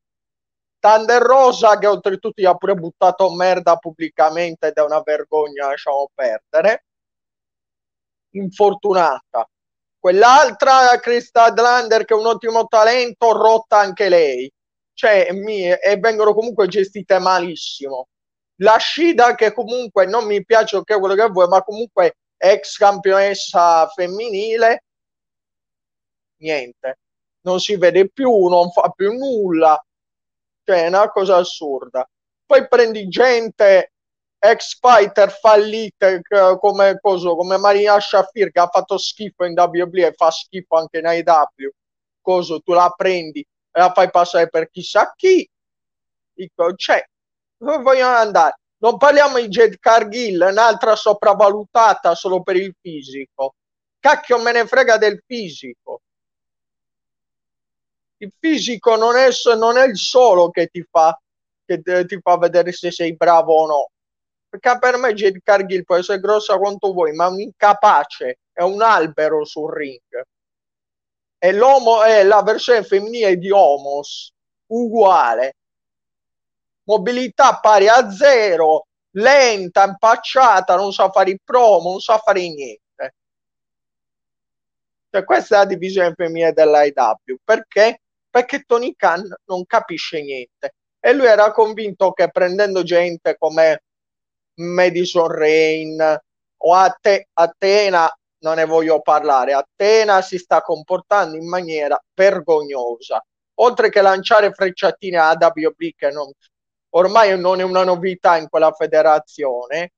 Thunder 0.79 1.21
Rosa 1.21 1.77
che 1.77 1.85
oltretutto 1.85 2.41
gli 2.41 2.45
ha 2.45 2.55
pure 2.55 2.73
buttato 2.73 3.31
merda 3.33 3.75
pubblicamente 3.77 4.67
ed 4.67 4.73
è 4.73 4.81
una 4.81 5.01
vergogna 5.03 5.67
lasciamo 5.67 6.09
perdere 6.13 6.85
infortunata 8.31 9.47
Quell'altra, 10.01 10.99
Krista 10.99 11.43
Adlander, 11.43 12.05
che 12.05 12.15
è 12.15 12.17
un 12.17 12.25
ottimo 12.25 12.65
talento, 12.65 13.33
rotta 13.33 13.77
anche 13.77 14.09
lei. 14.09 14.51
Cioè, 14.95 15.31
mi, 15.31 15.69
e 15.69 15.97
vengono 15.99 16.33
comunque 16.33 16.67
gestite 16.67 17.19
malissimo. 17.19 18.07
La 18.61 18.79
Shida, 18.79 19.35
che 19.35 19.53
comunque 19.53 20.07
non 20.07 20.25
mi 20.25 20.43
piace 20.43 20.81
che 20.83 20.97
quello 20.97 21.13
che 21.13 21.29
vuoi, 21.29 21.47
ma 21.47 21.61
comunque 21.61 22.17
ex 22.35 22.77
campionessa 22.77 23.87
femminile, 23.89 24.85
niente. 26.37 26.97
Non 27.41 27.59
si 27.59 27.75
vede 27.77 28.09
più, 28.09 28.47
non 28.47 28.71
fa 28.71 28.89
più 28.89 29.13
nulla. 29.13 29.79
Cioè, 30.63 30.85
è 30.85 30.87
una 30.87 31.11
cosa 31.11 31.35
assurda. 31.35 32.09
Poi 32.43 32.67
prendi 32.67 33.07
gente 33.07 33.90
ex 34.43 34.79
fighter 34.79 35.29
fallite 35.29 36.23
come, 36.59 36.99
coso, 36.99 37.35
come 37.35 37.57
Maria 37.57 37.99
Shafir 37.99 38.51
che 38.51 38.59
ha 38.59 38.67
fatto 38.67 38.97
schifo 38.97 39.45
in 39.45 39.53
WWE 39.55 40.07
e 40.07 40.13
fa 40.13 40.31
schifo 40.31 40.77
anche 40.77 40.97
in 40.97 41.05
AEW 41.05 41.69
coso, 42.21 42.59
tu 42.61 42.73
la 42.73 42.91
prendi 42.95 43.39
e 43.39 43.79
la 43.79 43.91
fai 43.91 44.09
passare 44.09 44.49
per 44.49 44.69
chissà 44.71 45.13
chi. 45.15 45.47
Dico, 46.33 46.73
cioè 46.73 47.03
dove 47.57 47.83
vogliono 47.83 48.15
andare? 48.15 48.57
Non 48.77 48.97
parliamo 48.97 49.39
di 49.39 49.47
Jade 49.47 49.77
Cargill 49.79 50.47
un'altra 50.49 50.95
sopravvalutata 50.95 52.15
solo 52.15 52.41
per 52.41 52.55
il 52.55 52.75
fisico. 52.81 53.53
Cacchio 53.99 54.39
me 54.39 54.53
ne 54.53 54.65
frega 54.65 54.97
del 54.97 55.21
fisico. 55.23 56.01
Il 58.17 58.33
fisico 58.39 58.95
non 58.95 59.15
è, 59.15 59.29
non 59.55 59.77
è 59.77 59.85
il 59.85 59.97
solo 59.97 60.49
che 60.49 60.67
ti 60.67 60.83
fa 60.89 61.15
che 61.63 62.05
ti 62.05 62.19
fa 62.21 62.37
vedere 62.37 62.71
se 62.71 62.91
sei 62.91 63.15
bravo 63.15 63.53
o 63.53 63.65
no 63.67 63.89
perché 64.51 64.79
per 64.79 64.97
me 64.97 65.13
Jade 65.13 65.39
Cargill 65.41 65.83
può 65.83 65.95
essere 65.95 66.19
grossa 66.19 66.57
quanto 66.57 66.91
vuoi, 66.91 67.13
ma 67.13 67.29
un 67.29 67.39
incapace, 67.39 68.39
è 68.51 68.61
un 68.63 68.81
albero 68.81 69.45
sul 69.45 69.71
ring. 69.71 70.21
E 71.37 71.53
l'uomo 71.53 72.03
è 72.03 72.21
la 72.23 72.43
versione 72.43 72.83
femminile 72.83 73.37
di 73.37 73.49
Homos, 73.49 74.33
uguale. 74.67 75.55
Mobilità 76.83 77.59
pari 77.61 77.87
a 77.87 78.11
zero, 78.11 78.87
lenta, 79.11 79.85
impacciata, 79.85 80.75
non 80.75 80.91
sa 80.91 81.09
fare 81.09 81.31
il 81.31 81.39
promo, 81.41 81.91
non 81.91 82.01
sa 82.01 82.17
fare 82.17 82.41
niente. 82.41 83.13
Cioè, 85.09 85.23
questa 85.23 85.55
è 85.55 85.57
la 85.59 85.65
divisione 85.65 86.13
femminile 86.13 86.51
dell'IW. 86.51 87.37
Perché? 87.41 88.01
Perché 88.29 88.63
Tony 88.67 88.95
Khan 88.97 89.33
non 89.45 89.65
capisce 89.65 90.21
niente. 90.21 90.73
E 90.99 91.13
lui 91.13 91.25
era 91.25 91.53
convinto 91.53 92.11
che 92.11 92.29
prendendo 92.29 92.83
gente 92.83 93.37
come 93.37 93.83
Madison 94.61 95.27
Rain 95.27 96.19
o 96.63 96.73
Ate- 96.73 97.27
Atena, 97.33 98.11
non 98.39 98.55
ne 98.55 98.65
voglio 98.65 99.01
parlare. 99.01 99.53
Atena 99.53 100.21
si 100.21 100.37
sta 100.37 100.61
comportando 100.61 101.37
in 101.37 101.47
maniera 101.47 102.01
vergognosa. 102.13 103.23
Oltre 103.55 103.89
che 103.89 104.01
lanciare 104.01 104.53
frecciatine 104.53 105.17
a 105.17 105.37
WB, 105.39 105.95
che 105.95 106.09
non, 106.09 106.31
ormai 106.91 107.39
non 107.39 107.59
è 107.59 107.63
una 107.63 107.83
novità 107.83 108.37
in 108.37 108.47
quella 108.49 108.71
federazione, 108.71 109.93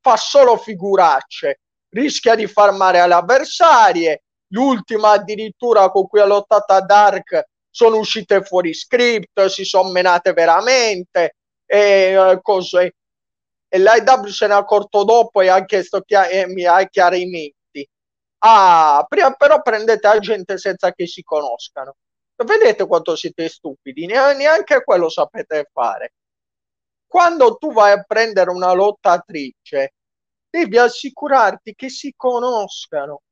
fa 0.00 0.16
solo 0.16 0.56
figuracce, 0.56 1.60
rischia 1.90 2.34
di 2.34 2.46
far 2.46 2.72
male 2.72 2.98
alle 3.00 3.14
avversarie. 3.14 4.22
L'ultima 4.48 5.12
addirittura 5.12 5.90
con 5.90 6.06
cui 6.06 6.20
ha 6.20 6.26
lottato 6.26 6.72
a 6.72 6.80
Dark 6.80 7.48
sono 7.70 7.96
uscite 7.96 8.42
fuori 8.42 8.72
script, 8.72 9.46
si 9.46 9.64
sono 9.64 9.90
menate 9.90 10.32
veramente 10.32 11.34
e 11.66 12.16
uh, 12.16 12.40
cose 12.40 12.94
e 13.74 13.78
l'IW 13.80 14.26
se 14.28 14.46
ne 14.46 14.54
è 14.54 14.56
accorto 14.56 15.02
dopo 15.02 15.40
e 15.40 15.48
ha 15.48 15.64
chiesto 15.64 16.00
chia- 16.02 16.28
e 16.28 16.46
mi 16.46 16.64
ha 16.64 16.86
chiarimenti. 16.86 17.88
Ah, 18.38 19.04
prima 19.08 19.32
però 19.32 19.62
prendete 19.62 20.06
la 20.06 20.18
gente 20.20 20.58
senza 20.58 20.92
che 20.92 21.08
si 21.08 21.24
conoscano. 21.24 21.96
Vedete 22.36 22.86
quanto 22.86 23.16
siete 23.16 23.48
stupidi, 23.48 24.06
neanche 24.06 24.84
quello 24.84 25.08
sapete 25.08 25.68
fare. 25.72 26.12
Quando 27.04 27.56
tu 27.56 27.72
vai 27.72 27.92
a 27.92 28.02
prendere 28.02 28.50
una 28.50 28.72
lottatrice, 28.72 29.94
devi 30.48 30.78
assicurarti 30.78 31.74
che 31.74 31.88
si 31.88 32.12
conoscano 32.16 33.22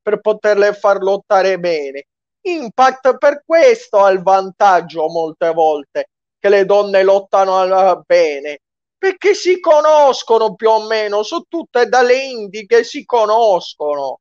per 0.00 0.20
poterle 0.20 0.74
far 0.74 1.02
lottare 1.02 1.58
bene. 1.58 2.06
Impact 2.42 3.18
per 3.18 3.42
questo 3.44 3.98
ha 4.04 4.10
il 4.10 4.22
vantaggio 4.22 5.08
molte 5.08 5.52
volte 5.52 6.10
che 6.38 6.48
le 6.48 6.64
donne 6.66 7.02
lottano 7.02 8.02
bene 8.06 8.60
perché 9.02 9.34
si 9.34 9.58
conoscono 9.58 10.54
più 10.54 10.70
o 10.70 10.86
meno, 10.86 11.24
sono 11.24 11.44
tutte 11.48 11.88
dalle 11.88 12.22
indie 12.22 12.66
che 12.66 12.84
si 12.84 13.04
conoscono. 13.04 14.20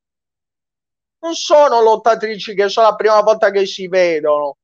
Non 1.20 1.36
sono 1.36 1.82
lottatrici 1.82 2.56
che 2.56 2.68
sono 2.68 2.88
la 2.88 2.96
prima 2.96 3.22
volta 3.22 3.52
che 3.52 3.68
si 3.68 3.88
vedono. 3.88 4.58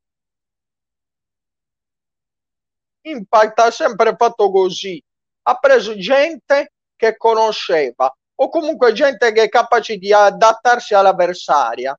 Impact 3.02 3.60
ha 3.60 3.70
sempre 3.70 4.16
fatto 4.18 4.50
così. 4.50 5.00
Ha 5.44 5.56
preso 5.60 5.96
gente 5.96 6.74
che 6.96 7.16
conosceva 7.16 8.12
o 8.40 8.50
comunque 8.50 8.94
gente 8.94 9.32
che 9.32 9.44
è 9.44 9.50
capace 9.50 9.98
di 9.98 10.12
adattarsi 10.12 10.96
all'avversaria 10.96 11.96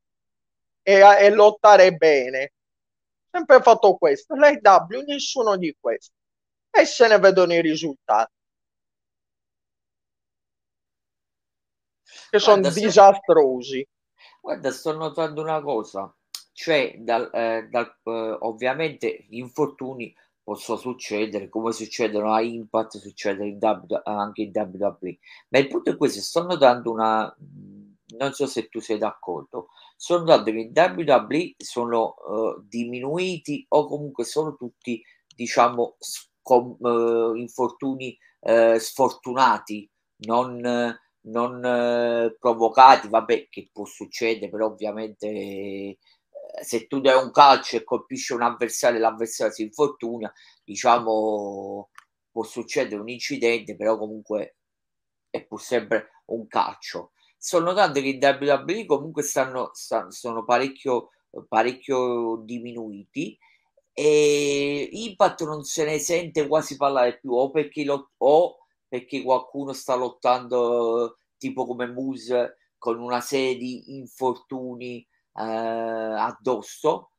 e, 0.83 0.95
e 1.21 1.31
lottare 1.31 1.93
bene. 1.93 2.53
Sempre 3.31 3.63
fatto 3.63 3.97
questo. 3.97 4.35
L'AW 4.35 5.05
nessuno 5.07 5.57
di 5.57 5.73
questi 5.79 6.18
e 6.71 6.85
se 6.85 7.09
ne 7.09 7.19
vedono 7.19 7.55
i 7.55 7.61
risultati. 7.61 8.33
Che 12.31 12.39
sono 12.39 12.69
disastrosi. 12.69 13.87
Guarda, 14.41 14.71
sto 14.71 14.93
notando 14.93 15.41
una 15.43 15.61
cosa, 15.63 16.15
cioè 16.53 16.95
dal, 16.99 17.31
eh, 17.33 17.69
dal, 17.71 17.87
eh, 18.05 18.37
ovviamente 18.41 19.27
gli 19.29 19.39
infortuni 19.39 20.15
possono 20.43 20.79
succedere 20.79 21.51
come 21.51 21.73
succedono 21.73 22.33
a 22.33 22.41
Impact, 22.41 22.97
succede 22.97 23.47
in 23.47 23.59
w, 23.61 24.01
anche 24.05 24.43
in 24.43 24.51
WWE, 24.55 25.19
ma 25.51 25.59
il 25.59 25.69
punto 25.69 25.91
è 25.91 25.97
questo, 25.97 26.21
sto 26.21 26.43
notando 26.43 26.91
una, 26.91 27.37
non 28.17 28.33
so 28.33 28.47
se 28.47 28.69
tu 28.69 28.81
sei 28.81 28.97
d'accordo, 28.97 29.69
sto 29.97 30.19
notando 30.19 30.51
che 30.51 30.59
in 30.59 30.73
WWE 30.75 31.55
sono 31.59 32.15
uh, 32.27 32.63
diminuiti 32.67 33.67
o 33.69 33.87
comunque 33.87 34.25
sono 34.25 34.57
tutti, 34.57 35.03
diciamo, 35.35 35.97
con 36.49 36.76
uh, 36.78 37.35
infortuni 37.35 38.17
uh, 38.40 38.78
sfortunati 38.78 39.87
non, 40.21 40.99
non 41.21 41.64
eh, 41.64 42.37
provocati, 42.38 43.09
vabbè, 43.09 43.49
che 43.50 43.69
può 43.71 43.85
succedere, 43.85 44.50
però 44.50 44.67
ovviamente 44.67 45.26
eh, 45.28 45.99
se 46.62 46.87
tu 46.87 47.00
dai 47.00 47.23
un 47.23 47.31
calcio 47.31 47.76
e 47.76 47.85
colpisci 47.85 48.33
un 48.33 48.43
avversario 48.43 48.97
e 48.97 49.00
l'avversario 49.00 49.52
si 49.52 49.62
infortuna, 49.62 50.33
diciamo 50.64 51.90
può 52.31 52.43
succedere 52.45 53.00
un 53.00 53.09
incidente, 53.11 53.76
però 53.76 53.99
comunque 53.99 54.57
è 55.28 55.45
pur 55.45 55.61
sempre 55.61 56.23
un 56.26 56.47
calcio. 56.47 57.12
Sto 57.37 57.61
notando 57.61 58.00
che 58.00 58.09
i 58.09 58.19
WWE 58.21 58.87
comunque 58.87 59.23
stanno, 59.23 59.71
stanno 59.75 60.11
sono 60.11 60.45
parecchio, 60.45 61.11
parecchio 61.47 62.43
diminuiti 62.45 63.38
e 63.99 64.88
Impact 64.93 65.43
non 65.43 65.64
se 65.64 65.85
ne 65.85 65.99
sente 65.99 66.47
quasi 66.47 66.76
parlare 66.76 67.19
più 67.19 67.33
o 67.33 67.50
perché, 67.50 67.83
lo, 67.83 68.12
o 68.19 68.59
perché 68.87 69.23
qualcuno 69.23 69.73
sta 69.73 69.97
lottando 69.97 71.17
tipo 71.37 71.67
come 71.67 71.88
Moose 71.88 72.59
con 72.78 73.00
una 73.00 73.21
serie 73.21 73.57
di 73.57 73.97
infortuni 73.97 75.00
eh, 75.00 75.43
addosso. 75.43 77.11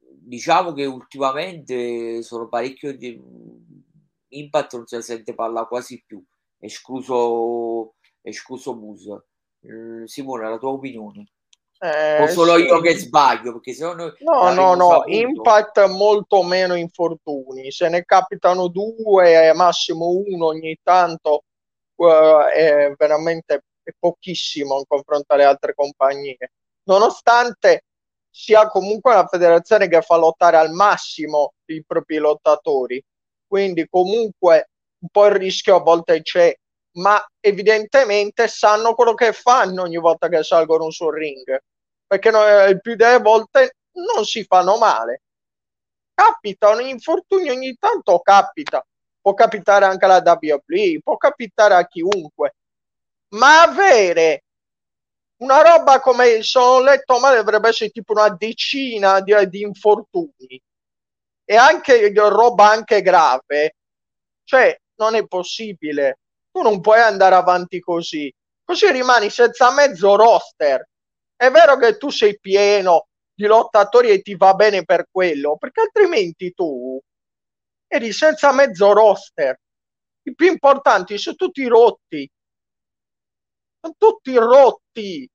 Diciamo 0.00 0.72
che 0.72 0.84
ultimamente 0.84 2.22
sono 2.22 2.48
parecchio 2.48 2.96
di 2.96 3.22
Impact 4.30 4.74
non 4.74 4.86
se 4.86 4.96
ne 4.96 5.02
sente 5.02 5.34
parlare 5.34 5.68
quasi 5.68 6.02
più. 6.04 6.20
Escluso 6.58 7.94
escluso 8.20 8.74
Moose 8.74 9.26
eh, 9.60 10.08
Simone 10.08 10.48
la 10.48 10.58
tua 10.58 10.70
opinione 10.70 11.30
eh, 11.78 12.22
o 12.22 12.26
solo 12.28 12.56
sì. 12.56 12.62
io 12.64 12.80
che 12.80 12.96
sbaglio? 12.96 13.52
Perché 13.52 13.72
se 13.74 13.84
no, 13.84 13.94
no, 13.94 14.52
no, 14.52 14.74
no. 14.74 15.02
Impact 15.06 15.86
molto 15.88 16.42
meno 16.42 16.74
infortuni. 16.74 17.70
Se 17.70 17.88
ne 17.88 18.04
capitano 18.04 18.68
due, 18.68 19.52
massimo 19.52 20.08
uno 20.08 20.46
ogni 20.46 20.78
tanto, 20.82 21.44
uh, 21.96 22.40
è 22.52 22.92
veramente 22.96 23.64
è 23.82 23.90
pochissimo 23.98 24.78
in 24.78 24.84
confronto 24.86 25.32
alle 25.32 25.44
altre 25.44 25.74
compagnie. 25.74 26.36
Nonostante 26.84 27.84
sia 28.28 28.68
comunque 28.68 29.12
una 29.12 29.26
federazione 29.26 29.88
che 29.88 30.02
fa 30.02 30.16
lottare 30.16 30.56
al 30.56 30.72
massimo 30.72 31.52
i 31.66 31.84
propri 31.86 32.16
lottatori. 32.16 33.02
Quindi 33.46 33.86
comunque 33.88 34.70
un 34.98 35.08
po' 35.10 35.26
il 35.26 35.36
rischio 35.36 35.76
a 35.76 35.80
volte 35.80 36.20
c'è, 36.22 36.54
ma 36.96 37.24
evidentemente 37.40 38.48
sanno 38.48 38.94
quello 38.94 39.14
che 39.14 39.32
fanno 39.32 39.82
ogni 39.82 39.98
volta 39.98 40.28
che 40.28 40.42
salgono 40.42 40.90
sul 40.90 41.14
ring, 41.14 41.58
perché 42.06 42.30
no, 42.30 42.44
il 42.64 42.80
più 42.80 42.94
delle 42.96 43.18
volte 43.18 43.76
non 43.92 44.24
si 44.24 44.44
fanno 44.44 44.76
male. 44.76 45.22
Capitano 46.14 46.80
infortuni 46.80 47.50
ogni 47.50 47.76
tanto 47.78 48.20
capita, 48.20 48.84
può 49.20 49.34
capitare 49.34 49.84
anche 49.84 50.04
alla 50.04 50.22
WWE, 50.24 51.00
può 51.02 51.16
capitare 51.16 51.74
a 51.74 51.86
chiunque, 51.86 52.54
ma 53.30 53.62
avere 53.62 54.44
una 55.38 55.60
roba 55.60 56.00
come 56.00 56.42
sono 56.42 56.80
letto 56.80 57.18
male 57.18 57.36
dovrebbe 57.36 57.68
essere 57.68 57.90
tipo 57.90 58.12
una 58.12 58.30
decina 58.30 59.20
di, 59.20 59.34
di 59.48 59.60
infortuni. 59.60 60.62
E 61.48 61.56
anche 61.56 62.10
roba 62.14 62.70
anche 62.70 63.02
grave. 63.02 63.76
Cioè 64.44 64.80
non 64.96 65.14
è 65.14 65.26
possibile 65.26 66.18
tu 66.56 66.62
non 66.62 66.80
puoi 66.80 67.00
andare 67.00 67.34
avanti 67.34 67.80
così. 67.80 68.32
Così 68.64 68.90
rimani 68.90 69.28
senza 69.28 69.70
mezzo 69.72 70.16
roster. 70.16 70.88
È 71.36 71.50
vero 71.50 71.76
che 71.76 71.98
tu 71.98 72.08
sei 72.08 72.38
pieno 72.40 73.08
di 73.34 73.44
lottatori 73.44 74.08
e 74.08 74.22
ti 74.22 74.34
va 74.36 74.54
bene 74.54 74.82
per 74.82 75.08
quello 75.10 75.58
perché 75.58 75.82
altrimenti 75.82 76.54
tu 76.54 76.98
eri 77.86 78.10
senza 78.10 78.52
mezzo 78.54 78.94
roster. 78.94 79.60
I 80.22 80.34
più 80.34 80.46
importanti 80.46 81.18
sono 81.18 81.36
tutti 81.36 81.66
rotti. 81.66 82.30
Sono 83.78 83.94
tutti 83.98 84.34
rotti. 84.34 85.28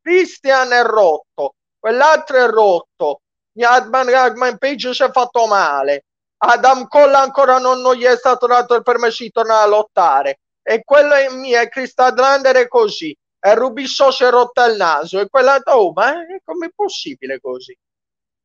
Christian 0.00 0.72
è 0.72 0.82
rotto 0.82 1.56
quell'altro 1.78 2.38
è 2.38 2.46
rotto. 2.48 3.20
Adman 3.58 4.58
Page 4.58 4.94
si 4.94 5.02
è 5.02 5.10
fatto 5.10 5.46
male 5.46 6.04
Adam 6.38 6.86
Cole 6.88 7.14
ancora 7.14 7.58
non, 7.58 7.80
non, 7.80 7.96
gli 7.96 8.04
è 8.04 8.16
stato 8.16 8.46
dato 8.46 8.74
il 8.74 8.82
permesso 8.82 9.22
di 9.22 9.30
tornare 9.30 9.64
a 9.64 9.68
lottare 9.68 10.40
e 10.62 10.82
quello 10.84 11.14
è 11.14 11.30
mio 11.30 11.60
e 11.60 11.68
Chris 11.68 11.92
Adlander 11.96 12.56
è 12.56 12.68
così 12.68 13.16
e 13.38 13.54
Rubisso 13.54 14.10
si 14.10 14.24
è 14.24 14.30
rotto 14.30 14.64
il 14.64 14.76
naso 14.76 15.20
e 15.20 15.28
quell'altro 15.28 15.74
oh 15.74 15.92
ma 15.92 16.12
è 16.12 16.40
come 16.44 16.70
possibile 16.74 17.40
così 17.40 17.76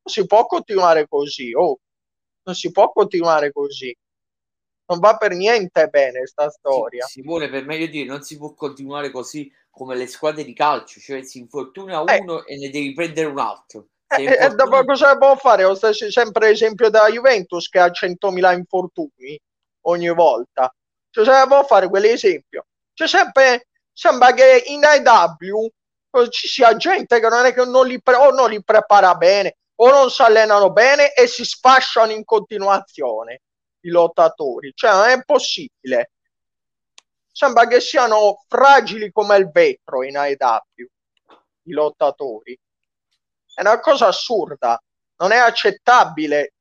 non 0.04 0.13
si 0.13 0.25
può 0.25 0.45
continuare 0.45 1.08
così 1.08 1.54
oh 1.54 1.80
non 2.43 2.56
si 2.56 2.71
può 2.71 2.91
continuare 2.91 3.51
così 3.51 3.95
non 4.91 4.99
va 4.99 5.15
per 5.15 5.34
niente 5.34 5.88
bene 5.88 6.27
sta 6.27 6.49
storia. 6.49 7.06
Simone, 7.06 7.49
per 7.49 7.65
meglio 7.65 7.88
dire, 7.88 8.06
non 8.06 8.23
si 8.23 8.38
può 8.38 8.54
continuare 8.54 9.10
così 9.10 9.49
come 9.69 9.95
le 9.95 10.06
squadre 10.06 10.43
di 10.43 10.54
calcio, 10.54 10.99
cioè 10.99 11.23
si 11.23 11.39
infortuna 11.39 12.04
eh. 12.04 12.19
uno 12.19 12.43
eh. 12.43 12.54
e 12.54 12.58
ne 12.58 12.69
devi 12.69 12.93
prendere 12.93 13.27
un 13.27 13.39
altro. 13.39 13.88
Eh, 14.17 14.45
e 14.45 14.50
dopo 14.56 14.84
cosa 14.84 15.17
può 15.17 15.36
fare? 15.38 15.63
Ho 15.63 15.76
sempre 15.76 16.50
esempio 16.50 16.89
da 16.89 17.08
Juventus 17.08 17.69
che 17.69 17.80
ha 17.80 17.88
100.000 17.88 18.54
infortuni 18.58 19.39
ogni 19.86 20.10
volta. 20.13 20.74
Cioè, 21.10 21.26
cosa 21.26 21.47
può 21.47 21.63
fare 21.63 21.88
quell'esempio? 21.88 22.65
C'è 22.93 23.08
sempre, 23.08 23.67
sembra 23.93 24.34
che 24.34 24.63
in 24.67 24.82
IW 24.84 25.69
ci 26.30 26.47
sia 26.47 26.76
gente 26.76 27.19
che 27.19 27.28
non 27.30 27.45
è 27.45 27.54
che 27.54 27.63
non 27.65 27.88
li, 27.88 28.02
pre- 28.02 28.15
o 28.15 28.32
non 28.32 28.50
li 28.50 28.62
prepara 28.62 29.15
bene 29.15 29.56
o 29.76 29.89
non 29.89 30.10
si 30.10 30.21
allenano 30.21 30.71
bene 30.71 31.13
e 31.13 31.26
si 31.28 31.43
sfasciano 31.43 32.12
in 32.12 32.24
continuazione 32.24 33.41
i 33.82 33.89
lottatori, 33.89 34.71
cioè 34.76 34.91
non 34.91 35.08
è 35.08 35.24
possibile. 35.24 36.12
Sembra 37.32 37.65
che 37.65 37.80
siano 37.80 38.43
fragili 38.47 39.10
come 39.12 39.38
il 39.38 39.50
vetro 39.50 40.04
in 40.04 40.17
AEW 40.17 40.88
i 41.63 41.71
lottatori. 41.71 42.58
È 43.53 43.61
una 43.61 43.79
cosa 43.79 44.07
assurda, 44.07 44.77
non 45.19 45.31
è 45.31 45.37
accettabile. 45.37 46.53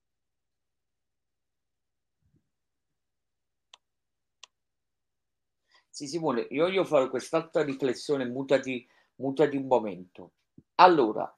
Sì, 5.91 6.07
Simone, 6.07 6.47
io 6.51 6.65
voglio 6.65 6.85
fare 6.85 7.11
quest'altra 7.11 7.63
riflessione, 7.63 8.25
mutati, 8.27 8.87
mutati 9.17 9.57
un 9.57 9.67
momento. 9.67 10.33
Allora, 10.77 11.31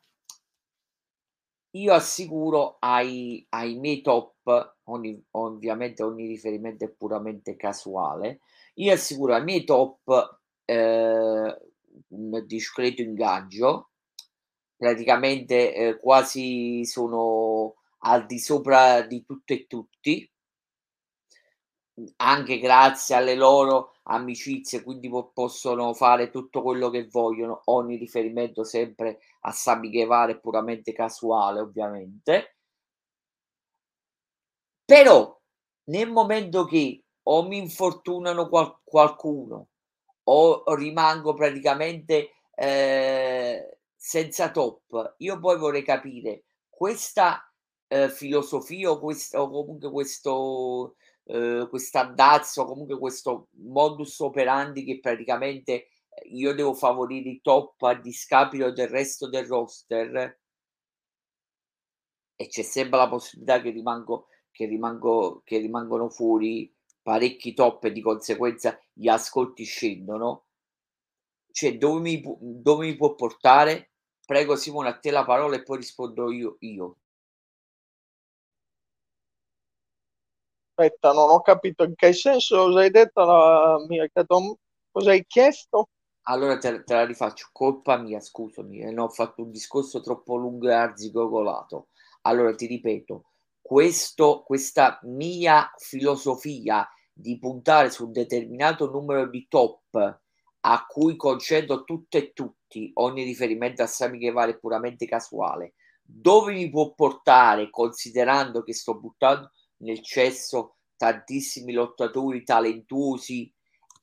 io 1.75 1.93
assicuro 1.95 2.77
ai, 2.81 3.47
ai 3.51 3.77
miei 3.79 4.03
top, 4.03 4.77
ogni, 4.85 5.23
ovviamente 5.33 6.03
ogni 6.03 6.27
riferimento 6.27 6.85
è 6.85 6.91
puramente 6.91 7.57
casuale, 7.57 8.41
io 8.75 8.93
assicuro 8.93 9.35
ai 9.35 9.43
miei 9.45 9.65
top 9.65 10.41
eh, 10.65 11.59
un 12.09 12.45
discreto 12.47 13.01
ingaggio, 13.03 13.92
praticamente 14.83 15.73
eh, 15.75 15.97
quasi 15.97 16.85
sono 16.85 17.77
al 17.99 18.27
di 18.27 18.41
sopra 18.41 19.03
di 19.03 19.25
tutto 19.25 19.53
e 19.53 19.67
tutti, 19.69 20.29
anche 22.17 22.59
grazie 22.59 23.15
alle 23.15 23.35
loro 23.37 23.95
amicizie, 24.05 24.83
quindi 24.83 25.09
po- 25.09 25.31
possono 25.33 25.95
fare 25.95 26.31
tutto 26.31 26.63
quello 26.63 26.91
che 26.91 27.07
vogliono, 27.07 27.63
ogni 27.67 27.97
riferimento 27.97 28.65
sempre 28.65 29.21
a 29.43 29.53
Sabi 29.53 29.89
Guevara 29.89 30.33
è 30.33 30.41
puramente 30.41 30.93
casuale, 30.93 31.61
ovviamente. 31.61 32.57
Però 34.85 35.39
nel 35.85 36.11
momento 36.11 36.65
che 36.65 37.03
o 37.25 37.43
mi 37.47 37.57
infortunano 37.59 38.49
qual- 38.49 38.79
qualcuno 38.85 39.69
o 40.25 40.75
rimango 40.75 41.35
praticamente 41.35 42.31
eh, 42.55 43.79
senza 44.05 44.51
top, 44.51 45.15
io 45.19 45.39
poi 45.39 45.57
vorrei 45.57 45.85
capire 45.85 46.43
questa 46.69 47.41
eh, 47.87 48.09
filosofia 48.11 48.91
o, 48.91 48.99
questo, 48.99 49.39
o 49.39 49.49
comunque 49.49 49.93
questo 49.93 50.97
eh, 51.27 51.69
quest'andazzo, 51.71 52.65
comunque 52.65 52.99
questo 52.99 53.47
modus 53.59 54.19
operandi 54.19 54.83
che 54.83 54.99
praticamente 54.99 55.73
eh, 55.73 55.89
io 56.33 56.53
devo 56.53 56.75
favorire 56.75 57.29
i 57.31 57.41
top 57.41 57.81
a 57.83 57.95
discapito 57.95 58.73
del 58.73 58.89
resto 58.89 59.29
del 59.29 59.47
roster? 59.47 60.41
E 62.35 62.49
c'è 62.49 62.63
sempre 62.63 62.99
la 62.99 63.09
possibilità 63.09 63.61
che 63.61 63.71
rimango 63.71 64.27
che, 64.51 64.67
rimango, 64.67 65.43
che 65.45 65.59
rimangono 65.59 66.09
fuori 66.11 66.75
parecchi 67.01 67.55
top 67.55 67.85
e 67.85 67.93
di 67.93 68.01
conseguenza 68.01 68.77
gli 68.93 69.07
ascolti 69.07 69.63
scendono? 69.63 70.47
Cioè 71.53 71.79
dove 71.79 72.01
mi, 72.01 72.21
dove 72.41 72.87
mi 72.87 72.97
può 72.97 73.15
portare 73.15 73.92
prego 74.25 74.57
Simone 74.57 74.89
a 74.89 74.99
te 74.99 75.11
la 75.11 75.25
parola 75.25 75.57
e 75.57 75.63
poi 75.63 75.79
rispondo 75.79 76.31
io, 76.31 76.57
io. 76.61 76.97
Aspetta, 80.75 81.13
non 81.13 81.29
ho 81.31 81.41
capito 81.43 81.85
in 81.85 81.95
che 81.95 82.13
senso 82.13 82.57
cosa 82.57 82.81
hai 82.81 82.91
detto, 82.91 83.25
la 83.25 83.85
mia, 83.87 84.09
cosa 84.91 85.11
hai 85.11 85.25
chiesto? 85.27 85.89
Allora 86.27 86.57
te, 86.59 86.83
te, 86.85 86.95
la 86.95 87.05
rifaccio, 87.05 87.49
colpa 87.53 87.97
mia, 87.99 88.21
scusami, 88.21 88.81
eh, 88.81 88.91
no, 88.91 89.05
ho 89.05 89.09
fatto 89.09 89.43
un 89.43 89.51
discorso 89.51 90.01
troppo 90.01 90.37
lungo 90.37 90.69
e 90.69 90.73
arzigogolato. 90.73 91.89
Allora 92.23 92.55
ti 92.55 92.67
ripeto, 92.67 93.25
questo, 93.61 94.43
questa 94.45 94.99
mia 95.03 95.71
filosofia 95.77 96.89
di 97.13 97.39
puntare 97.39 97.91
su 97.91 98.07
un 98.07 98.13
determinato 98.13 98.91
numero 98.91 99.29
di 99.29 99.47
top 99.49 100.21
a 100.65 100.87
cui 100.87 101.17
concedo 101.17 101.85
tutto 101.85 102.17
e 102.17 102.33
tutti, 102.33 102.91
ogni 102.95 103.25
riferimento 103.25 103.83
a 103.83 103.87
Sami 103.87 104.19
Guevara 104.19 104.51
è 104.51 104.59
puramente 104.59 105.07
casuale, 105.07 105.75
dove 106.03 106.53
mi 106.53 106.71
può 106.71 106.93
portare 106.93 107.71
considerando 107.71 108.63
che 108.63 108.75
sto 108.75 108.99
buttando 108.99 109.51
nel 109.79 110.03
cesso 110.03 110.77
tantissimi 110.97 111.73
lottatori 111.73 112.45
talentuosi 112.45 113.53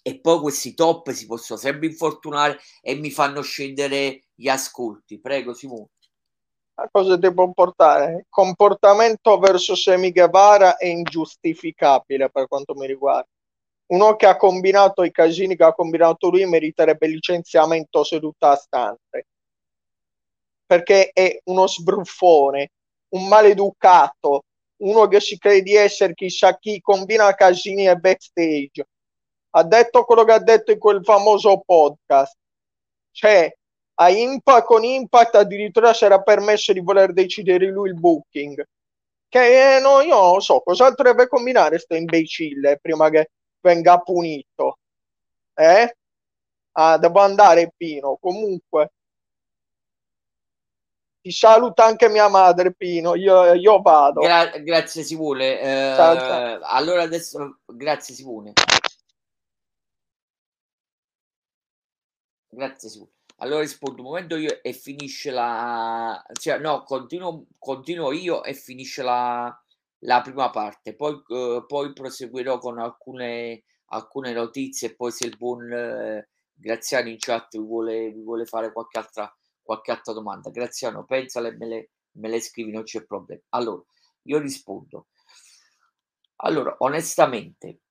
e 0.01 0.19
poi 0.19 0.39
questi 0.39 0.73
top 0.73 1.11
si 1.11 1.25
possono 1.25 1.59
sempre 1.59 1.87
infortunare 1.87 2.59
e 2.81 2.95
mi 2.95 3.11
fanno 3.11 3.41
scendere 3.41 4.23
gli 4.33 4.47
ascolti. 4.47 5.19
Prego 5.19 5.53
Simone. 5.53 5.89
A 6.75 6.89
cosa 6.91 7.17
ti 7.17 7.33
può 7.33 7.51
portare? 7.51 8.25
Comportamento 8.29 9.37
verso 9.37 9.75
Semi 9.75 10.11
Guevara 10.11 10.77
è 10.77 10.87
ingiustificabile 10.87 12.29
per 12.29 12.47
quanto 12.47 12.73
mi 12.75 12.87
riguarda. 12.87 13.27
Uno 13.91 14.15
che 14.15 14.25
ha 14.25 14.37
combinato 14.37 15.03
i 15.03 15.11
casini 15.11 15.55
che 15.55 15.63
ha 15.63 15.73
combinato 15.73 16.29
lui 16.29 16.45
meriterebbe 16.45 17.07
licenziamento 17.07 18.03
seduta 18.03 18.51
a 18.51 18.55
stante 18.55 19.25
perché 20.69 21.09
è 21.11 21.41
uno 21.45 21.65
sbruffone, 21.65 22.69
un 23.15 23.27
maleducato, 23.27 24.43
uno 24.83 25.07
che 25.07 25.19
si 25.19 25.35
crede 25.39 25.63
di 25.63 25.73
essere 25.73 26.13
chissà 26.13 26.59
chi, 26.59 26.79
combina 26.79 27.33
casini 27.33 27.87
e 27.87 27.95
backstage. 27.95 28.87
Ha 29.49 29.63
detto 29.63 30.03
quello 30.03 30.23
che 30.23 30.31
ha 30.31 30.37
detto 30.37 30.71
in 30.71 30.77
quel 30.77 31.03
famoso 31.03 31.63
podcast. 31.65 32.37
Cioè, 33.09 33.51
a 33.95 34.09
Impact, 34.09 34.65
con 34.67 34.83
Impact 34.83 35.35
addirittura 35.37 35.91
si 35.95 36.05
era 36.05 36.21
permesso 36.21 36.71
di 36.71 36.81
voler 36.81 37.13
decidere 37.13 37.65
lui 37.65 37.89
il 37.89 37.99
booking. 37.99 38.63
Che 39.27 39.77
eh, 39.77 39.79
no, 39.79 40.01
io 40.01 40.21
non 40.21 40.39
so 40.39 40.59
cosa 40.61 40.91
dovrebbe 40.91 41.27
combinare 41.27 41.69
questo 41.69 41.95
imbecille 41.95 42.77
prima 42.79 43.09
che 43.09 43.31
venga 43.61 43.99
punito. 43.99 44.79
Eh? 45.53 45.95
Ah, 46.73 46.97
devo 46.97 47.19
andare 47.19 47.73
Pino. 47.75 48.17
Comunque, 48.19 48.93
ti 51.21 51.31
saluta 51.31 51.83
anche 51.85 52.07
mia 52.07 52.29
madre, 52.29 52.73
Pino. 52.73 53.15
Io, 53.15 53.53
io 53.53 53.81
vado. 53.81 54.21
Gra- 54.21 54.57
grazie, 54.59 55.03
Simone. 55.03 55.59
Eh. 55.59 56.59
Allora 56.63 57.03
adesso, 57.03 57.59
grazie, 57.65 58.15
Simone. 58.15 58.53
Grazie, 62.47 62.89
Simone. 62.89 63.11
Allora 63.41 63.61
rispondo 63.61 64.01
un 64.01 64.07
momento 64.07 64.35
io 64.35 64.61
e 64.61 64.73
finisce 64.73 65.31
la... 65.31 66.21
Cioè, 66.33 66.57
no, 66.57 66.83
continuo, 66.83 67.45
continuo 67.57 68.11
io 68.11 68.43
e 68.43 68.53
finisce 68.53 69.01
la, 69.01 69.57
la 69.99 70.21
prima 70.21 70.49
parte. 70.49 70.95
Poi, 70.95 71.21
eh, 71.27 71.63
poi 71.67 71.93
proseguirò 71.93 72.57
con 72.59 72.79
alcune, 72.79 73.63
alcune 73.87 74.33
notizie 74.33 74.95
poi 74.95 75.11
se 75.11 75.25
il 75.27 75.37
buon 75.37 75.71
eh, 75.71 76.29
Graziano 76.53 77.07
in 77.09 77.17
chat 77.17 77.57
vuole, 77.57 78.11
vuole 78.11 78.45
fare 78.45 78.73
qualche 78.73 78.99
altra 78.99 79.33
qualche 79.69 79.91
altra 79.91 80.13
domanda. 80.13 80.49
Graziano, 80.49 81.05
pensale 81.05 81.55
me 81.55 81.67
le, 81.67 81.89
me 82.13 82.27
le 82.27 82.41
scrivi, 82.41 82.71
non 82.71 82.81
c'è 82.81 83.05
problema. 83.05 83.41
Allora, 83.49 83.83
io 84.23 84.39
rispondo. 84.39 85.09
Allora, 86.37 86.75
onestamente, 86.79 87.81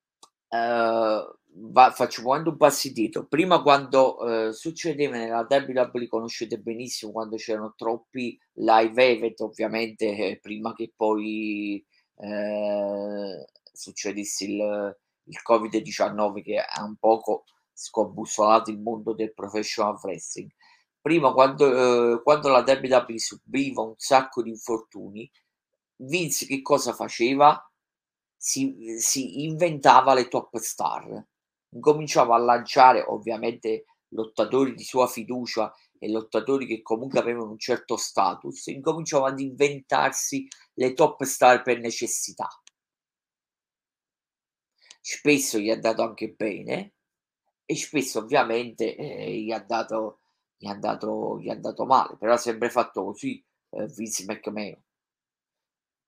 eh, 0.49 1.37
va, 1.53 1.91
faccio 1.93 2.27
un 2.27 2.57
passo 2.57 2.89
indietro. 2.89 3.27
Prima 3.29 3.63
quando 3.63 4.49
eh, 4.49 4.53
succedeva 4.53 5.17
nella 5.17 5.47
WWE, 5.49 6.09
conoscete 6.09 6.59
benissimo, 6.59 7.13
quando 7.13 7.37
c'erano 7.37 7.75
troppi 7.77 8.37
live 8.55 9.11
event, 9.11 9.41
ovviamente, 9.41 10.17
eh, 10.17 10.39
prima 10.43 10.73
che 10.73 10.93
poi 10.97 11.85
eh, 12.19 13.47
succedesse 13.73 14.45
il, 14.45 14.97
il 15.25 15.41
Covid-19 15.49 16.43
che 16.43 16.59
ha 16.59 16.83
un 16.85 16.97
poco 16.97 17.45
scombussolato 17.73 18.71
il 18.71 18.81
mondo 18.81 19.15
del 19.15 19.33
professional 19.33 19.99
wrestling 20.03 20.51
prima 21.09 21.33
quando, 21.33 22.17
eh, 22.17 22.23
quando 22.23 22.49
la 22.49 22.65
WWE 22.67 23.19
subiva 23.19 23.81
un 23.81 23.95
sacco 23.97 24.43
di 24.43 24.51
infortuni, 24.51 25.31
Vince 26.01 26.47
che 26.47 26.61
cosa 26.61 26.93
faceva? 26.93 27.61
Si, 28.37 28.99
si 28.99 29.43
inventava 29.45 30.13
le 30.13 30.29
top 30.29 30.59
star, 30.59 31.27
incominciava 31.71 32.37
a 32.37 32.39
lanciare 32.39 33.03
ovviamente 33.03 33.87
lottatori 34.09 34.75
di 34.75 34.85
sua 34.85 35.07
fiducia 35.07 35.73
e 35.99 36.11
lottatori 36.11 36.67
che 36.67 36.83
comunque 36.83 37.19
avevano 37.19 37.51
un 37.51 37.59
certo 37.59 37.97
status, 37.97 38.67
incominciava 38.67 39.29
ad 39.29 39.41
inventarsi 39.41 40.47
le 40.75 40.93
top 40.95 41.23
star 41.25 41.63
per 41.63 41.81
necessità. 41.81 42.49
Spesso 45.01 45.59
gli 45.59 45.71
ha 45.71 45.79
dato 45.79 46.03
anche 46.03 46.31
bene 46.31 46.95
e 47.65 47.77
spesso 47.77 48.19
ovviamente 48.21 48.95
eh, 48.95 49.41
gli 49.41 49.53
ha 49.53 49.61
dato 49.61 50.21
è 50.59 50.69
andato 50.69 51.85
male, 51.87 52.17
però 52.17 52.33
ha 52.33 52.39
sempre 52.39 52.69
fatto 52.69 53.05
così 53.05 53.43
eh, 53.71 53.87
Vince 53.87 54.25
McMahon. 54.25 54.83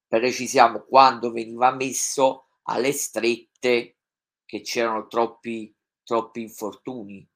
Precisiamo 0.07 0.81
quando 0.87 1.31
veniva 1.31 1.73
messo 1.73 2.49
alle 2.63 2.93
strette 2.93 3.99
che 4.45 4.61
c'erano 4.63 5.07
troppi, 5.07 5.73
troppi 6.03 6.41
infortuni, 6.41 7.29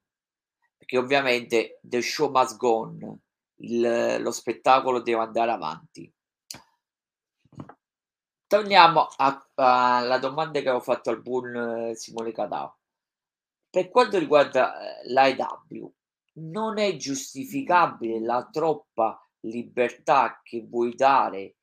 perché 0.85 0.99
ovviamente 0.99 1.79
the 1.81 1.99
show 2.01 2.29
must 2.29 2.57
go 2.57 2.77
on, 2.77 3.19
il, 3.61 4.21
lo 4.21 4.31
spettacolo 4.31 5.01
deve 5.01 5.21
andare 5.21 5.51
avanti. 5.51 6.13
Torniamo 8.47 9.07
alla 9.55 10.19
domanda 10.19 10.61
che 10.61 10.69
avevo 10.69 10.83
fatto 10.83 11.09
al 11.09 11.21
buon 11.21 11.55
eh, 11.55 11.95
Simone 11.95 12.31
Cadao. 12.31 12.77
Per 13.67 13.89
quanto 13.89 14.19
riguarda 14.19 15.01
eh, 15.01 15.11
l'AEW, 15.11 15.91
non 16.33 16.77
è 16.77 16.95
giustificabile 16.95 18.21
la 18.21 18.47
troppa 18.51 19.19
libertà 19.41 20.39
che 20.43 20.63
vuoi 20.69 20.93
dare 20.93 21.55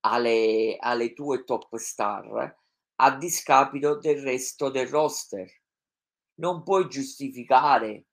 alle, 0.00 0.76
alle 0.78 1.14
tue 1.14 1.44
top 1.44 1.74
star 1.76 2.54
a 2.98 3.16
discapito 3.16 3.98
del 3.98 4.20
resto 4.20 4.68
del 4.68 4.88
roster. 4.88 5.50
Non 6.38 6.62
puoi 6.62 6.88
giustificare 6.88 8.05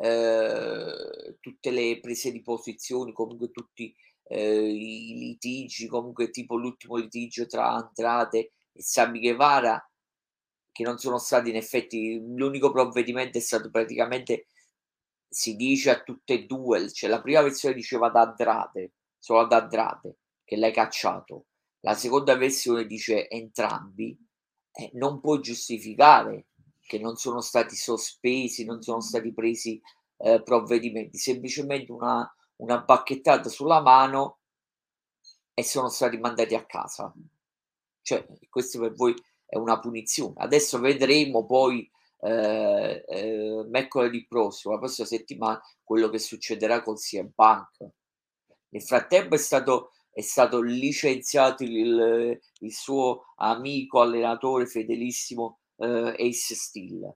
eh, 0.00 1.36
tutte 1.40 1.70
le 1.70 2.00
prese 2.00 2.32
di 2.32 2.42
posizioni, 2.42 3.12
comunque 3.12 3.50
tutti 3.50 3.94
eh, 4.24 4.68
i 4.68 5.14
litigi, 5.18 5.86
comunque 5.86 6.30
tipo 6.30 6.56
l'ultimo 6.56 6.96
litigio 6.96 7.46
tra 7.46 7.70
Andrade 7.70 8.52
e 8.72 8.82
Sami 8.82 9.20
Guevara, 9.20 9.82
che 10.72 10.82
non 10.82 10.98
sono 10.98 11.18
stati 11.18 11.50
in 11.50 11.56
effetti, 11.56 12.18
l'unico 12.18 12.72
provvedimento 12.72 13.38
è 13.38 13.40
stato 13.40 13.70
praticamente 13.70 14.46
si 15.28 15.56
dice 15.56 15.90
a 15.90 16.02
tutte 16.02 16.34
e 16.34 16.46
due, 16.46 16.92
cioè 16.92 17.10
la 17.10 17.20
prima 17.20 17.42
versione 17.42 17.74
diceva 17.74 18.06
ad 18.06 18.16
Andrade, 18.16 18.92
solo 19.18 19.40
ad 19.40 19.52
Andrade, 19.52 20.18
che 20.44 20.56
l'hai 20.56 20.72
cacciato, 20.72 21.46
la 21.80 21.94
seconda 21.94 22.36
versione 22.36 22.86
dice 22.86 23.28
entrambi, 23.28 24.16
eh, 24.72 24.90
non 24.94 25.20
puoi 25.20 25.40
giustificare 25.40 26.46
che 26.86 26.98
non 26.98 27.16
sono 27.16 27.40
stati 27.40 27.76
sospesi, 27.76 28.64
non 28.64 28.82
sono 28.82 29.00
stati 29.00 29.32
presi 29.32 29.80
eh, 30.18 30.42
provvedimenti, 30.42 31.18
semplicemente 31.18 31.92
una, 31.92 32.30
una 32.56 32.78
bacchettata 32.78 33.48
sulla 33.48 33.80
mano 33.80 34.38
e 35.54 35.62
sono 35.64 35.88
stati 35.88 36.18
mandati 36.18 36.54
a 36.54 36.64
casa. 36.64 37.12
Cioè, 38.02 38.26
questo 38.50 38.78
per 38.80 38.94
voi 38.94 39.14
è 39.46 39.56
una 39.56 39.78
punizione. 39.78 40.34
Adesso 40.36 40.78
vedremo 40.78 41.46
poi 41.46 41.90
eh, 42.20 43.04
eh, 43.08 43.64
mercoledì 43.68 44.26
prossimo, 44.26 44.74
la 44.74 44.80
prossima 44.80 45.06
settimana, 45.06 45.62
quello 45.82 46.08
che 46.10 46.18
succederà 46.18 46.82
con 46.82 46.96
CM 46.96 47.30
Punk. 47.34 47.92
Nel 48.68 48.82
frattempo 48.82 49.36
è 49.36 49.38
stato, 49.38 49.92
è 50.10 50.20
stato 50.20 50.60
licenziato 50.60 51.62
il, 51.62 52.38
il 52.60 52.72
suo 52.74 53.32
amico 53.36 54.00
allenatore 54.00 54.66
fedelissimo 54.66 55.60
eh, 55.76 56.14
Ace 56.18 56.54
Steel. 56.54 57.14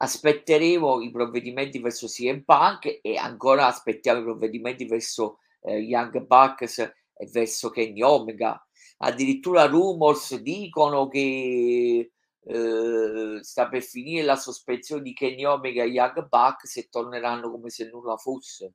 Aspetteremo 0.00 1.00
i 1.00 1.10
provvedimenti 1.10 1.80
verso 1.80 2.06
CM 2.06 2.42
Punk 2.42 3.00
e 3.02 3.16
ancora 3.16 3.66
aspettiamo 3.66 4.20
i 4.20 4.24
provvedimenti 4.24 4.84
verso 4.86 5.38
eh, 5.62 5.78
Young 5.78 6.24
Bucks 6.24 6.78
e 6.78 7.26
verso 7.32 7.70
Kenny 7.70 8.02
Omega. 8.02 8.64
Addirittura 8.98 9.66
rumors 9.66 10.36
dicono 10.36 11.08
che 11.08 12.12
eh, 12.40 13.38
sta 13.42 13.68
per 13.68 13.82
finire 13.82 14.24
la 14.24 14.36
sospensione 14.36 15.02
di 15.02 15.12
Kenny 15.12 15.44
Omega 15.44 15.82
e 15.82 15.88
Young 15.88 16.28
Bucks 16.28 16.76
e 16.76 16.88
torneranno 16.88 17.50
come 17.50 17.70
se 17.70 17.88
nulla 17.88 18.16
fosse. 18.16 18.72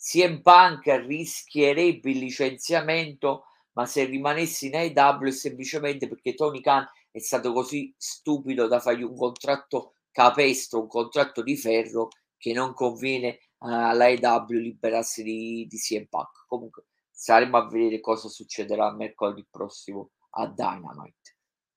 CM 0.00 0.40
Punk 0.40 0.86
rischierebbe 1.06 2.10
il 2.10 2.18
licenziamento, 2.18 3.44
ma 3.72 3.84
se 3.84 4.04
rimanesse 4.04 4.66
in 4.66 4.76
AEW 4.76 5.28
semplicemente 5.28 6.08
perché 6.08 6.32
Tony 6.34 6.62
Khan 6.62 6.88
è 7.10 7.18
stato 7.18 7.52
così 7.52 7.92
stupido 7.96 8.66
da 8.66 8.80
fargli 8.80 9.02
un 9.02 9.16
contratto 9.16 9.94
capestro, 10.10 10.80
un 10.80 10.88
contratto 10.88 11.42
di 11.42 11.56
ferro 11.56 12.08
che 12.36 12.52
non 12.52 12.72
conviene 12.72 13.38
all'AEW 13.58 14.58
liberarsi 14.58 15.22
di, 15.22 15.66
di 15.68 15.76
CM 15.76 16.06
Punk. 16.06 16.46
Comunque 16.46 16.86
staremo 17.10 17.56
a 17.56 17.68
vedere 17.68 18.00
cosa 18.00 18.28
succederà 18.28 18.92
mercoledì 18.92 19.46
prossimo 19.50 20.12
a 20.30 20.46
Dynamite. 20.46 21.36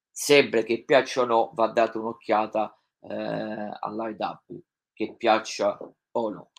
sempre 0.10 0.64
che 0.64 0.84
piaccia 0.84 1.22
o 1.22 1.26
no, 1.26 1.52
va 1.56 1.68
data 1.70 1.98
un'occhiata 1.98 2.80
eh, 3.02 3.78
all'IW, 3.80 4.62
che 4.94 5.16
piaccia 5.16 5.78
o 6.12 6.30
no. 6.30 6.52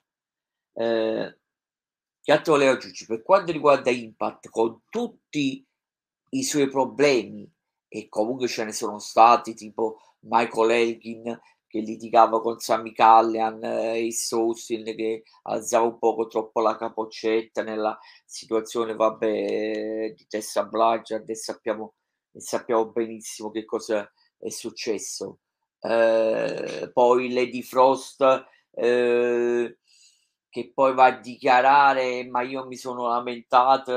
Eh, 0.73 1.39
che 2.21 2.33
altro 2.33 2.55
volevo 2.55 2.73
aggiungere? 2.73 3.17
Per 3.17 3.23
quanto 3.23 3.53
riguarda 3.53 3.91
Impact, 3.91 4.49
con 4.49 4.83
tutti 4.91 5.65
i 6.31 6.43
suoi 6.43 6.69
problemi, 6.69 7.49
e 7.95 8.09
comunque 8.09 8.49
ce 8.49 8.65
ne 8.65 8.73
sono 8.73 8.99
stati, 8.99 9.55
tipo 9.55 10.01
Michael 10.23 10.71
Elgin 10.73 11.41
che 11.65 11.79
litigava 11.79 12.41
con 12.41 12.59
Sammy 12.59 12.91
Callian 12.91 13.63
e 13.63 14.09
eh, 14.09 14.15
Austin 14.33 14.83
che 14.97 15.23
alzava 15.43 15.85
un 15.87 15.99
poco 15.99 16.27
troppo 16.27 16.61
la 16.61 16.77
capoccetta 16.77 17.63
nella 17.63 17.97
situazione 18.25 18.97
vabbè 18.97 20.13
di 20.17 20.27
Tessa 20.27 20.65
Blanchard 20.65 21.31
e 21.31 21.37
sappiamo, 21.37 21.95
e 22.33 22.41
sappiamo 22.41 22.87
benissimo 22.91 23.53
che 23.53 23.65
cosa 23.65 24.11
è 24.39 24.49
successo. 24.49 25.39
Eh, 25.79 26.91
poi 26.93 27.33
Lady 27.33 27.63
Frost 27.63 28.25
eh, 28.73 29.79
che 30.55 30.71
poi 30.73 30.95
va 30.95 31.07
a 31.07 31.19
dichiarare 31.19 32.25
ma 32.29 32.43
io 32.43 32.65
mi 32.67 32.77
sono 32.77 33.09
lamentato 33.09 33.91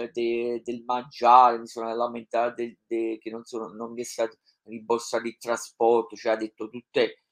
eh, 0.00 0.10
de, 0.12 0.60
del 0.64 0.82
mangiare 0.84 1.58
mi 1.60 1.68
sono 1.68 1.94
lamentato 1.94 2.54
de, 2.56 2.78
de, 2.86 3.18
che 3.20 3.30
non, 3.30 3.44
sono, 3.44 3.68
non 3.68 3.92
mi 3.92 4.00
è 4.00 4.04
stato 4.04 4.38
rimborsato 4.64 5.26
il 5.28 5.36
trasporto 5.38 6.16
cioè 6.16 6.32
ha 6.32 6.36
detto 6.36 6.68
tutte 6.68 7.22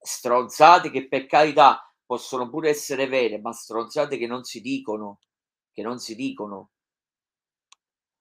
stronzate 0.00 0.90
che 0.90 1.08
per 1.08 1.26
carità 1.26 1.80
possono 2.06 2.48
pure 2.48 2.70
essere 2.70 3.08
vere 3.08 3.40
ma 3.40 3.52
stronzate 3.52 4.16
che 4.16 4.26
non 4.28 4.44
si 4.44 4.60
dicono 4.60 5.18
che 5.72 5.82
non 5.82 5.98
si 5.98 6.14
dicono. 6.14 6.70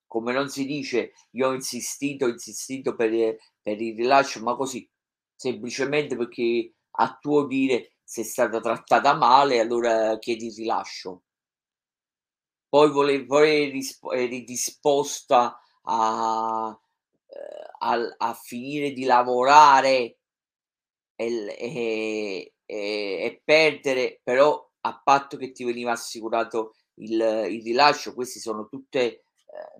Come 0.07 0.33
non 0.33 0.49
si 0.49 0.65
dice 0.65 1.13
io 1.31 1.49
ho 1.49 1.53
insistito, 1.53 2.25
ho 2.25 2.29
insistito 2.29 2.95
per, 2.95 3.37
per 3.61 3.81
il 3.81 3.95
rilascio, 3.95 4.41
ma 4.41 4.55
così 4.55 4.89
semplicemente 5.35 6.17
perché 6.17 6.73
a 6.91 7.17
tuo 7.19 7.45
dire 7.45 7.90
sei 8.11 8.25
stata 8.25 8.59
trattata 8.59 9.13
male, 9.13 9.61
allora 9.61 10.19
chiedi 10.19 10.47
il 10.47 10.53
rilascio. 10.53 11.23
Poi 12.67 12.91
volevi, 12.91 13.79
eri 14.13 14.43
disposta 14.43 15.57
a, 15.83 16.77
eh, 17.27 17.71
a, 17.79 18.15
a, 18.17 18.33
finire 18.33 18.91
di 18.91 19.05
lavorare 19.05 20.17
e, 21.15 21.55
e, 21.57 22.53
e, 22.65 22.75
e, 22.75 23.41
perdere, 23.45 24.19
però 24.21 24.69
a 24.81 25.01
patto 25.01 25.37
che 25.37 25.53
ti 25.53 25.63
veniva 25.63 25.93
assicurato 25.93 26.75
il, 26.95 27.13
il 27.49 27.63
rilascio, 27.63 28.13
queste 28.13 28.41
sono 28.41 28.67
tutte 28.67 28.99
eh, 28.99 29.21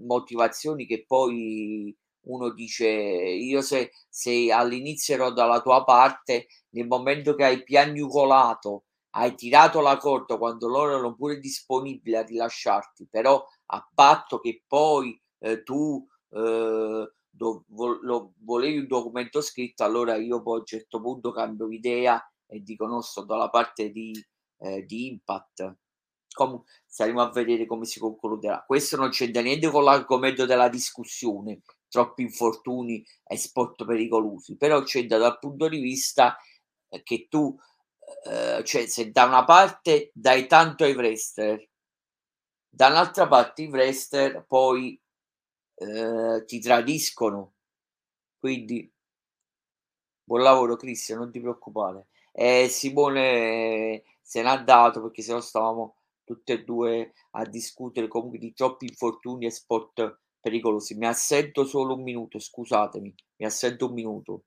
motivazioni 0.05 0.85
che 0.85 1.03
poi 1.05 1.93
uno 2.23 2.49
dice 2.51 2.87
io 2.87 3.61
se, 3.61 3.91
se 4.09 4.51
all'inizio 4.51 5.15
ero 5.15 5.31
dalla 5.31 5.61
tua 5.61 5.83
parte 5.83 6.47
nel 6.69 6.87
momento 6.87 7.35
che 7.35 7.43
hai 7.43 7.63
piagnucolato 7.63 8.85
hai 9.11 9.35
tirato 9.35 9.81
la 9.81 9.97
corda 9.97 10.37
quando 10.37 10.67
loro 10.67 10.91
erano 10.91 11.15
pure 11.15 11.39
disponibili 11.39 12.15
a 12.15 12.23
rilasciarti 12.23 13.07
però 13.09 13.45
a 13.67 13.89
patto 13.93 14.39
che 14.39 14.63
poi 14.67 15.19
eh, 15.39 15.63
tu 15.63 16.05
eh, 16.29 17.11
do, 17.29 17.63
vo, 17.67 17.99
lo, 18.01 18.33
volevi 18.39 18.77
un 18.79 18.87
documento 18.87 19.41
scritto 19.41 19.83
allora 19.83 20.15
io 20.15 20.41
poi 20.41 20.57
a 20.57 20.59
un 20.59 20.65
certo 20.65 21.01
punto 21.01 21.31
cambio 21.31 21.69
idea 21.71 22.23
e 22.45 22.61
dico 22.61 22.85
no 22.85 23.01
sto 23.01 23.23
dalla 23.23 23.49
parte 23.49 23.89
di, 23.91 24.13
eh, 24.59 24.85
di 24.85 25.07
impact 25.07 25.77
Com- 26.33 26.63
staremo 26.85 27.21
a 27.21 27.29
vedere 27.29 27.65
come 27.65 27.83
si 27.83 27.99
concluderà. 27.99 28.63
Questo 28.65 28.95
non 28.95 29.09
c'entra 29.09 29.41
niente 29.41 29.69
con 29.69 29.83
l'argomento 29.83 30.45
della 30.45 30.69
discussione, 30.69 31.61
troppi 31.91 32.21
infortuni 32.21 33.05
e 33.27 33.37
sport 33.37 33.85
pericolosi, 33.85 34.55
però 34.55 34.81
c'entra 34.83 35.17
dal 35.17 35.37
punto 35.39 35.67
di 35.67 35.79
vista 35.81 36.37
eh, 36.87 37.03
che 37.03 37.27
tu, 37.29 37.55
eh, 38.25 38.63
cioè 38.63 38.87
se 38.87 39.11
da 39.11 39.25
una 39.25 39.43
parte 39.43 40.09
dai 40.13 40.47
tanto 40.47 40.85
ai 40.85 40.93
wrestler, 40.93 41.67
dall'altra 42.69 43.27
parte 43.27 43.63
i 43.63 43.67
wrestler 43.67 44.45
poi 44.47 44.99
eh, 45.75 46.43
ti 46.45 46.59
tradiscono. 46.59 47.55
Quindi 48.39 48.91
buon 50.23 50.41
lavoro 50.41 50.77
Cristian, 50.77 51.19
non 51.19 51.31
ti 51.31 51.41
preoccupare. 51.41 52.07
E 52.31 52.69
Simone 52.69 54.03
se 54.21 54.41
n'ha 54.41 54.55
dato 54.57 55.01
perché 55.01 55.21
se 55.21 55.33
no 55.33 55.41
stavamo 55.41 55.97
tutte 56.23 56.53
e 56.53 56.63
due 56.63 57.13
a 57.31 57.45
discutere 57.45 58.07
comunque 58.07 58.39
di 58.39 58.53
troppi 58.53 58.85
infortuni 58.85 59.45
e 59.45 59.51
sport 59.51 60.19
pericolosi. 60.41 60.95
Mi 60.95 61.05
assento 61.05 61.63
solo 61.63 61.93
un 61.93 62.01
minuto, 62.01 62.39
scusatemi, 62.39 63.13
mi 63.37 63.45
assento 63.45 63.87
un 63.87 63.93
minuto. 63.93 64.43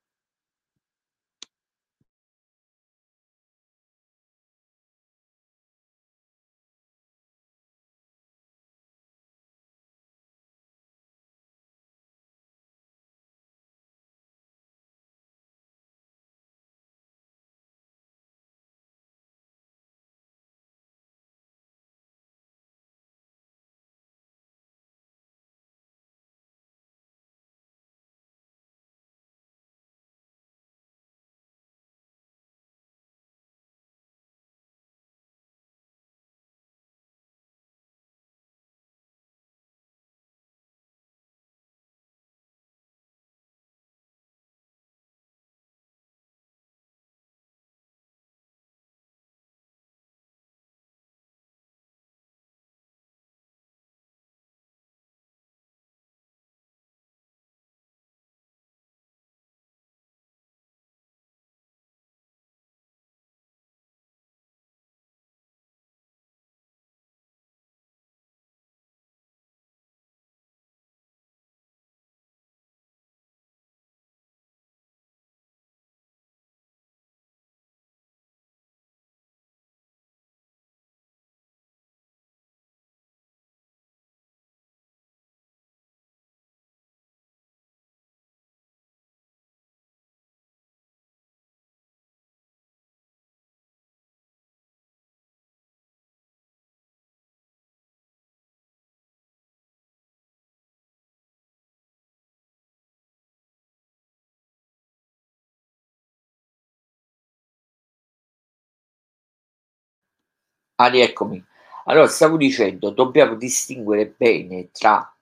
Ah, 110.76 110.88
rieccomi. 110.88 111.42
Allora, 111.86 112.06
stavo 112.08 112.36
dicendo, 112.36 112.90
dobbiamo 112.90 113.34
distinguere 113.34 114.06
bene 114.16 114.70
tra 114.72 115.12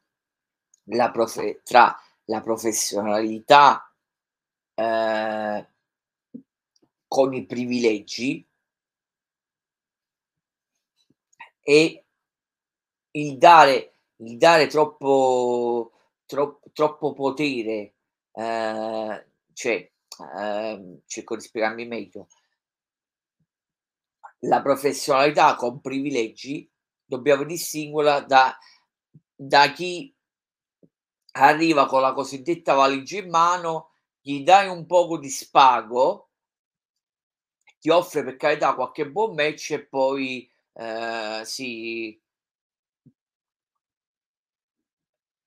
la, 0.85 1.11
profe- 1.11 1.61
tra 1.65 1.97
la 2.27 2.41
professionalità 2.41 3.93
eh, 4.75 5.67
con 7.09 7.33
i 7.33 7.45
privilegi 7.47 8.45
e 11.67 12.05
il 13.13 13.39
dare, 13.39 13.95
il 14.17 14.37
dare 14.39 14.67
troppo, 14.67 15.93
troppo, 16.27 16.71
troppo 16.73 17.13
potere, 17.13 17.95
eh, 18.33 19.27
cioè, 19.53 19.91
eh, 20.39 21.01
cerco 21.07 21.37
di 21.37 21.43
spiegarmi 21.43 21.87
meglio, 21.87 22.29
la 24.45 24.61
professionalità 24.63 25.55
con 25.57 25.81
privilegi 25.81 26.69
dobbiamo 27.05 27.45
distinguerla 27.45 28.21
da, 28.21 28.57
da 29.35 29.73
chi 29.73 30.15
arriva 31.33 31.87
con 31.87 32.01
la 32.01 32.13
cosiddetta 32.13 32.75
valigia 32.75 33.19
in 33.21 33.29
mano, 33.31 33.91
gli 34.21 34.43
dai 34.43 34.69
un 34.69 34.87
poco 34.87 35.19
di 35.19 35.29
spago 35.31 36.29
ti 37.81 37.91
offre 37.91 38.23
per 38.23 38.37
carità 38.37 38.75
qualche 38.75 39.11
buon 39.11 39.35
match 39.35 39.73
e 39.73 39.85
poi, 39.85 40.49
ehm, 40.75 41.43
si 41.43 42.17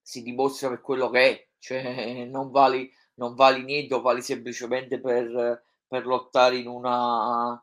si 0.08 0.22
dimostra 0.22 0.70
per 0.70 0.82
quello 0.82 1.10
che 1.10 1.20
è, 1.32 1.48
cioè 1.60 2.26
non 2.30 2.52
vali 2.52 2.92
non 3.16 3.34
vali 3.34 3.64
niente 3.64 4.00
vali 4.00 4.22
semplicemente 4.22 5.00
per 5.00 5.64
per 5.88 6.06
lottare 6.06 6.58
in 6.58 6.68
una 6.68 7.60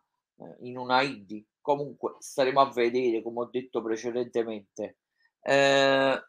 in 0.60 0.76
una 0.78 1.02
indie. 1.02 1.44
Comunque 1.60 2.16
staremo 2.18 2.60
a 2.60 2.70
vedere, 2.72 3.22
come 3.22 3.40
ho 3.40 3.48
detto 3.50 3.82
precedentemente. 3.82 4.98
Ehm 5.42 6.20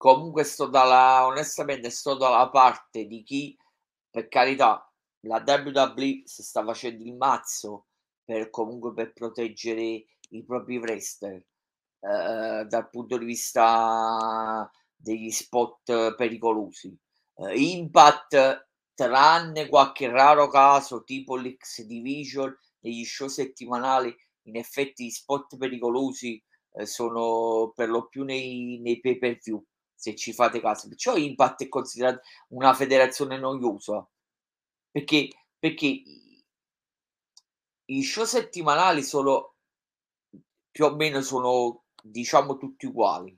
comunque 0.00 0.44
sto 0.44 0.66
dalla 0.66 1.26
onestamente 1.26 1.90
sto 1.90 2.14
dalla 2.14 2.48
parte 2.50 3.04
di 3.06 3.22
chi, 3.24 3.56
per 4.10 4.28
carità, 4.28 4.88
la 5.22 5.42
WWE 5.44 6.22
si 6.24 6.42
sta 6.44 6.64
facendo 6.64 7.02
il 7.04 7.14
mazzo 7.14 7.86
per 8.24 8.48
comunque 8.50 8.92
per 8.94 9.12
proteggere 9.12 10.04
i 10.30 10.44
propri 10.44 10.78
wrestler, 10.78 11.42
ehm, 12.00 12.62
dal 12.62 12.88
punto 12.90 13.18
di 13.18 13.24
vista 13.24 14.70
degli 14.94 15.30
spot 15.30 16.14
pericolosi. 16.14 16.96
Ehm, 17.36 17.50
Impact, 17.56 18.67
tranne 18.98 19.68
qualche 19.68 20.08
raro 20.08 20.48
caso 20.48 21.04
tipo 21.04 21.36
l'X 21.36 21.82
Division, 21.82 22.52
negli 22.80 23.04
show 23.04 23.28
settimanali, 23.28 24.12
in 24.48 24.56
effetti 24.56 25.04
gli 25.06 25.10
spot 25.10 25.56
pericolosi, 25.56 26.42
ehm, 26.72 26.84
sono 26.84 27.70
per 27.76 27.90
lo 27.90 28.08
più 28.08 28.24
nei 28.24 28.80
nei 28.80 28.98
pay 28.98 29.18
per 29.18 29.38
view, 29.40 29.64
se 29.94 30.16
ci 30.16 30.32
fate 30.32 30.60
caso. 30.60 30.88
Perciò 30.88 31.16
Impact 31.16 31.62
è 31.64 31.68
considerato 31.68 32.22
una 32.48 32.74
federazione 32.74 33.38
noiosa, 33.38 34.04
perché 34.90 35.28
perché 35.56 36.02
i 37.90 38.02
show 38.02 38.24
settimanali 38.24 39.02
sono 39.04 39.54
più 40.72 40.84
o 40.86 40.94
meno 40.96 41.20
sono, 41.22 41.84
diciamo, 42.02 42.56
tutti 42.56 42.86
uguali, 42.86 43.36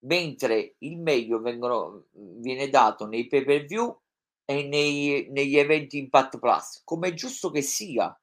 mentre 0.00 0.74
il 0.78 0.98
meglio 0.98 1.40
vengono 1.40 2.06
viene 2.12 2.68
dato 2.68 3.06
nei 3.06 3.26
pay 3.28 3.44
per 3.44 3.64
view 3.66 3.96
e 4.46 4.62
nei 4.64 5.28
negli 5.30 5.58
eventi 5.58 5.98
Impact 5.98 6.38
Plus, 6.38 6.80
come 6.84 7.08
è 7.08 7.14
giusto 7.14 7.50
che 7.50 7.62
sia. 7.62 8.18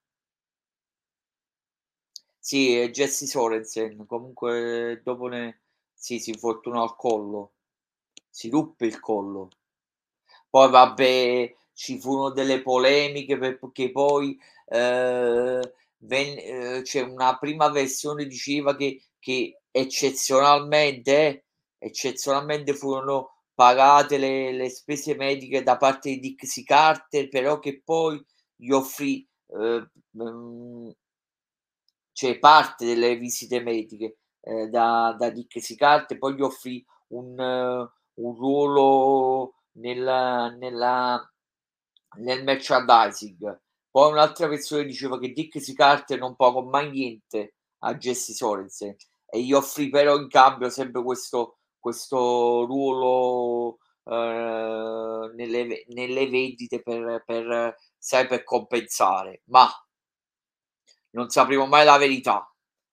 Sì, 2.37 2.75
è 2.77 2.89
Jesse 2.91 3.25
Sorensen, 3.25 4.05
comunque 4.05 5.01
dopo 5.03 5.27
ne 5.27 5.61
sì, 5.93 6.19
si 6.19 6.29
infortunò 6.31 6.83
al 6.83 6.95
collo. 6.95 7.53
Si 8.29 8.49
ruppe 8.49 8.85
il 8.85 8.99
collo. 8.99 9.49
Poi 10.49 10.69
vabbè, 10.69 11.55
ci 11.73 11.99
furono 11.99 12.29
delle 12.31 12.61
polemiche 12.61 13.37
perché 13.37 13.91
poi, 13.91 14.37
ehm, 14.67 15.61
ven 15.99 16.37
ehm, 16.39 16.81
c'è 16.83 17.01
una 17.01 17.37
prima 17.37 17.69
versione 17.69 18.25
diceva 18.27 18.75
che 18.75 19.01
che 19.19 19.61
eccezionalmente 19.71 21.11
eh, 21.13 21.43
eccezionalmente 21.79 22.73
furono 22.75 23.32
pagate 23.53 24.17
le 24.17 24.51
le 24.53 24.69
spese 24.69 25.15
mediche 25.15 25.63
da 25.63 25.77
parte 25.77 26.09
di 26.11 26.19
Dixie 26.19 26.63
Carter, 26.63 27.29
però 27.29 27.59
che 27.59 27.81
poi 27.83 28.23
gli 28.55 28.71
offrì, 28.71 29.27
ehm, 29.49 29.89
mhmm 30.11 30.93
cioè 32.15 32.37
parte 32.39 32.85
delle 32.85 33.15
visite 33.17 33.59
mediche, 33.61 34.17
ehm, 34.41 34.69
da 34.69 35.15
da 35.17 35.29
Dixie 35.31 35.75
Carter, 35.75 36.17
poi 36.17 36.35
gli 36.35 36.41
offrì 36.41 36.83
un 37.09 37.35
un 38.15 38.35
ruolo 38.35 39.55
nella 39.73 40.49
nella 40.49 41.27
nel 42.19 42.43
merchandising. 42.43 43.59
Poi 43.89 44.11
un'altra 44.11 44.47
versione 44.47 44.85
diceva 44.85 45.19
che 45.19 45.31
Dixie 45.31 45.73
Carter 45.73 46.19
non 46.19 46.35
pagò 46.35 46.61
mai 46.63 46.89
niente 46.91 47.55
a 47.79 47.95
Jesse 47.95 48.33
Sorensen 48.33 48.95
e 49.27 49.41
gli 49.43 49.53
offrì 49.53 49.89
però 49.89 50.15
in 50.17 50.27
cambio 50.29 50.69
sempre 50.69 51.03
questo 51.03 51.57
questo 51.83 52.65
ruolo, 52.65 53.77
ehm, 54.05 55.33
nelle 55.35 55.83
nelle 55.89 56.27
vendite 56.29 56.81
per 56.81 57.23
per 57.25 57.75
sai, 57.97 58.27
per 58.27 58.43
compensare. 58.43 59.41
Mah 59.45 59.69
non 61.11 61.29
sapremo 61.29 61.65
mai 61.65 61.85
la 61.85 61.97
verità. 61.97 62.47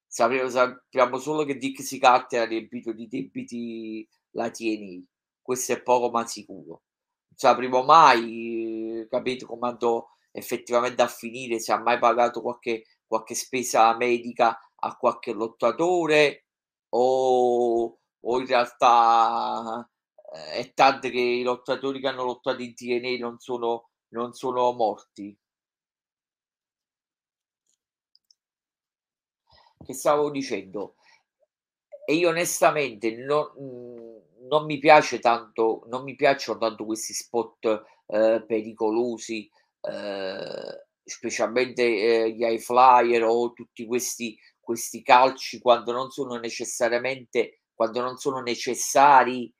Sape 0.07 0.49
sappiamo 0.51 1.19
solo 1.19 1.45
che 1.45 1.57
Dixie 1.57 1.99
Carter 1.99 2.43
ha 2.43 2.47
riempito 2.47 2.93
di 2.93 3.07
debiti 3.09 4.07
la 4.33 4.51
TNA. 4.51 5.05
Questo 5.41 5.73
è 5.73 5.83
poco 5.83 6.11
ma 6.11 6.27
sicuro. 6.27 6.83
Non 7.29 7.37
sapremo 7.39 7.83
mai, 7.83 9.07
capito, 9.09 9.47
come 9.47 9.69
andò 9.69 10.07
effettivamente 10.33 11.03
a 11.03 11.07
finire, 11.09 11.61
se 11.61 11.73
ha 11.73 11.79
mai 11.81 11.99
pagato 11.99 12.41
qualche 12.43 12.85
qualche 13.07 13.35
spesa 13.35 13.97
medica 13.97 14.57
a 14.83 14.97
qualche 14.97 15.33
lottatore 15.33 16.45
o 16.91 17.99
o 18.23 18.39
in 18.41 18.47
realtà, 18.47 19.89
ehm, 20.33 20.41
è 20.63 20.73
tanto 20.75 21.09
che 21.11 21.19
i 21.21 21.43
lottatori 21.43 22.01
che 22.01 22.09
hanno 22.09 22.25
lottato 22.25 22.63
in 22.63 22.75
TNA 22.75 23.19
non 23.19 23.39
sono 23.39 23.85
non 24.13 24.33
sono 24.33 24.73
morti. 24.73 25.37
Che 29.85 29.95
stavo 29.95 30.31
dicendo? 30.31 30.95
E 32.07 32.15
io 32.15 32.29
onestamente 32.31 33.15
no 33.17 33.53
mhmm, 33.59 34.49
non 34.49 34.65
mi 34.65 34.79
piace 34.79 35.19
tanto 35.21 35.83
non 35.89 36.03
mi 36.03 36.17
piacciono 36.17 36.59
tanto 36.59 36.85
questi 36.85 37.13
spot, 37.15 37.83
ehm, 38.07 38.45
pericolosi, 38.47 39.49
ehm, 39.83 40.79
specialmente, 41.05 41.83
ehm, 41.85 42.27
gli 42.35 42.43
high 42.43 42.59
flyer 42.59 43.23
o 43.25 43.53
tutti 43.53 43.87
questi 43.87 44.37
questi 44.61 45.03
calci 45.03 45.59
quando 45.61 45.91
non 45.93 46.11
sono 46.11 46.37
necessariamente 46.37 47.60
quando 47.81 48.01
non 48.03 48.17
sono 48.19 48.41
necessari 48.41 49.51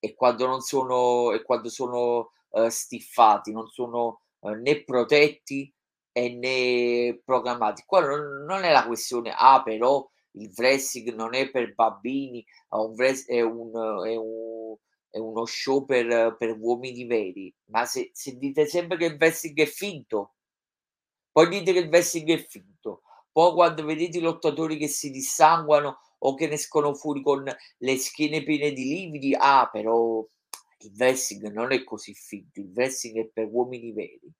e 0.00 0.14
quando 0.14 0.46
non 0.46 0.60
sono 0.60 1.30
e 1.32 1.42
quando 1.44 1.68
sono, 1.68 2.32
ehm, 2.52 2.66
stiffati, 2.68 3.52
non 3.52 3.68
sono, 3.68 4.22
ehm, 4.40 4.60
né 4.62 4.82
protetti 4.84 5.72
e 6.12 6.34
né 6.34 7.20
programmati. 7.24 7.84
Qua 7.86 8.00
non 8.00 8.44
non 8.44 8.64
è 8.64 8.72
la 8.72 8.84
questione: 8.86 9.32
"Ah, 9.36 9.62
però 9.62 10.04
il 10.32 10.52
wrestling 10.56 11.14
non 11.14 11.34
è 11.34 11.50
per 11.50 11.72
bambini, 11.74 12.44
un 12.70 12.94
è 13.26 13.40
un 13.42 13.70
è 14.06 14.16
u 14.16 14.76
è 15.10 15.18
uno 15.18 15.44
show 15.46 15.84
per 15.84 16.36
per 16.36 16.56
uomini 16.58 17.04
veri." 17.06 17.54
Ma 17.66 17.84
se 17.86 18.10
se 18.12 18.36
dite 18.36 18.66
sempre 18.66 18.96
che 18.98 19.04
il 19.06 19.16
wrestling 19.20 19.60
è 19.60 19.66
finto 19.66 20.32
poi 21.36 21.48
dite 21.48 21.72
che 21.72 21.78
il 21.80 21.88
wrestling 21.88 22.30
è 22.30 22.46
finto, 22.46 23.02
poi 23.32 23.52
quando 23.52 23.84
vedete 23.84 24.18
i 24.18 24.20
lottatori 24.20 24.76
che 24.76 24.88
si 24.88 25.10
dissanguano 25.10 25.98
o 26.18 26.34
che 26.34 26.48
ne 26.48 26.54
escono 26.54 26.94
fuori 26.94 27.22
con 27.22 27.44
le 27.78 27.96
schiene 27.96 28.42
piene 28.42 28.72
di 28.72 28.84
lividi, 28.84 29.34
ah, 29.38 29.68
però 29.70 30.26
il 30.80 30.92
wrestling 30.96 31.52
non 31.52 31.72
è 31.72 31.82
così 31.84 32.14
finto, 32.14 32.60
il 32.60 32.70
wrestling 32.74 33.26
è 33.26 33.30
per 33.32 33.48
uomini 33.50 33.92
veri. 33.92 34.30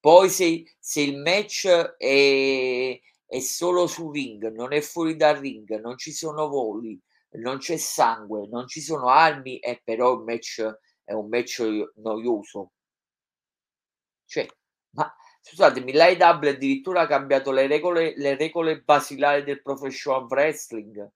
Poi 0.00 0.28
se 0.28 0.64
se 0.78 1.00
il 1.00 1.18
match 1.18 1.66
è 1.68 3.00
è 3.32 3.40
solo 3.40 3.86
sul 3.86 4.12
ring, 4.12 4.52
non 4.52 4.74
è 4.74 4.82
fuori 4.82 5.16
dal 5.16 5.38
ring, 5.38 5.80
non 5.80 5.96
ci 5.96 6.12
sono 6.12 6.48
voli, 6.48 7.00
non 7.38 7.56
c'è 7.58 7.78
sangue, 7.78 8.46
non 8.46 8.68
ci 8.68 8.82
sono 8.82 9.08
armi, 9.08 9.58
eh, 9.58 9.80
però 9.82 10.12
il 10.14 10.24
match 10.24 10.60
è 11.02 11.12
un 11.14 11.28
match 11.28 11.58
io 11.60 11.92
noioso. 11.96 12.72
Cioè, 14.26 14.46
ma 14.90 15.10
scusatemi, 15.40 15.92
l'AEW 15.92 16.48
addirittura 16.48 17.02
ha 17.02 17.06
cambiato 17.06 17.50
le 17.52 17.66
regole 17.66 18.12
le 18.16 18.36
regole 18.36 18.82
basilari 18.82 19.44
del 19.44 19.62
professional 19.62 20.26
wrestling 20.28 21.10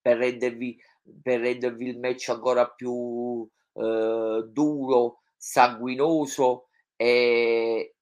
per 0.00 0.16
rendervi 0.18 0.78
per 1.22 1.40
rendervi 1.40 1.88
il 1.88 1.98
match 1.98 2.28
ancora 2.28 2.68
più, 2.68 3.48
ehm, 3.74 4.42
duro, 4.42 5.22
sanguinoso 5.36 6.68
e 6.96 7.94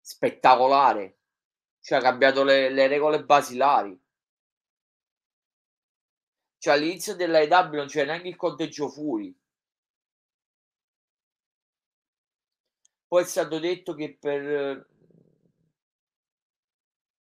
spettacolare. 0.00 1.18
Cioè 1.80 1.98
ha 1.98 2.00
cambiato 2.02 2.44
le 2.44 2.70
le 2.70 2.86
regole 2.86 3.24
basilari. 3.24 3.98
Cioè 6.58 6.72
all'inizio 6.74 7.14
dell'AEW 7.14 7.74
non 7.74 7.86
c'era 7.86 8.06
neanche 8.12 8.28
il 8.28 8.36
conteggio 8.36 8.88
fuori. 8.88 9.36
Poi 13.08 13.22
è 13.22 13.26
stato 13.26 13.58
detto 13.58 13.94
che 13.94 14.16
per 14.18 14.86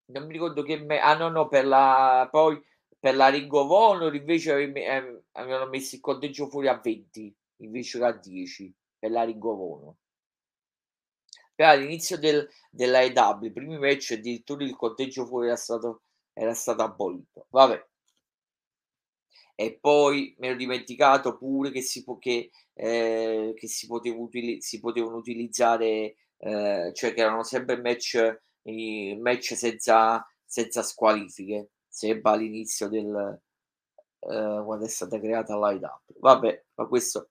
non 0.06 0.26
mi 0.26 0.34
ricordo 0.34 0.64
che 0.64 0.78
me 0.80 1.00
ah 1.00 1.16
no, 1.16 1.30
no, 1.30 1.48
per 1.48 1.66
la 1.66 2.28
poi 2.32 2.62
per 3.04 3.16
la 3.18 3.28
Ring 3.28 3.52
of 3.52 3.70
Honor 3.70 4.16
invece 4.16 4.54
ehm, 4.54 5.22
avevano 5.34 5.70
messo 5.70 5.96
il 5.96 6.00
conteggio 6.02 6.48
fuori 6.48 6.70
a 6.70 6.80
20 6.82 7.36
invece 7.58 7.98
che 8.00 8.06
a 8.06 8.14
10 8.14 8.74
per 8.98 9.12
la 9.12 9.24
Ring 9.26 9.44
of 9.44 9.60
Honor. 9.60 9.94
Però 11.56 11.70
all'inizio 11.70 12.18
del 12.18 12.48
dell'AEW, 12.72 13.44
i 13.46 13.52
primi 13.52 13.78
match 13.78 14.12
addirittura 14.18 14.64
il 14.64 14.76
conteggio 14.76 15.26
fuori 15.26 15.48
era 15.48 15.56
stato 15.56 16.02
era 16.34 16.54
stato 16.54 16.82
abolito. 16.82 17.46
Vabbè. 17.50 17.86
E 19.60 19.78
poi 19.80 20.34
mi 20.40 20.48
ero 20.48 20.56
dimenticato 20.58 21.38
pure 21.38 21.70
che 21.72 21.82
si 21.82 22.04
può 22.04 22.18
che, 22.18 22.50
ehm, 22.74 23.54
che 23.54 23.68
si 23.68 23.86
potev 23.88 24.18
utili 24.20 24.62
si 24.62 24.80
potevano 24.80 25.18
utilizzare, 25.18 26.16
ehm, 26.40 26.92
cioè 26.94 27.14
che 27.14 27.22
erano 27.22 27.44
sempre 27.44 27.80
match 27.80 28.42
match 29.20 29.56
senza 29.56 30.26
senza 30.46 30.82
squalifiche, 30.84 31.70
sempre 31.94 32.32
all'inizio 32.32 32.90
del 32.90 33.40
ehm, 34.22 34.66
quando 34.66 34.86
è 34.86 34.90
stata 34.90 35.20
creata 35.20 35.56
l'AEW. 35.56 36.02
Vabbè, 36.20 36.64
ma 36.76 36.86
questo 36.88 37.30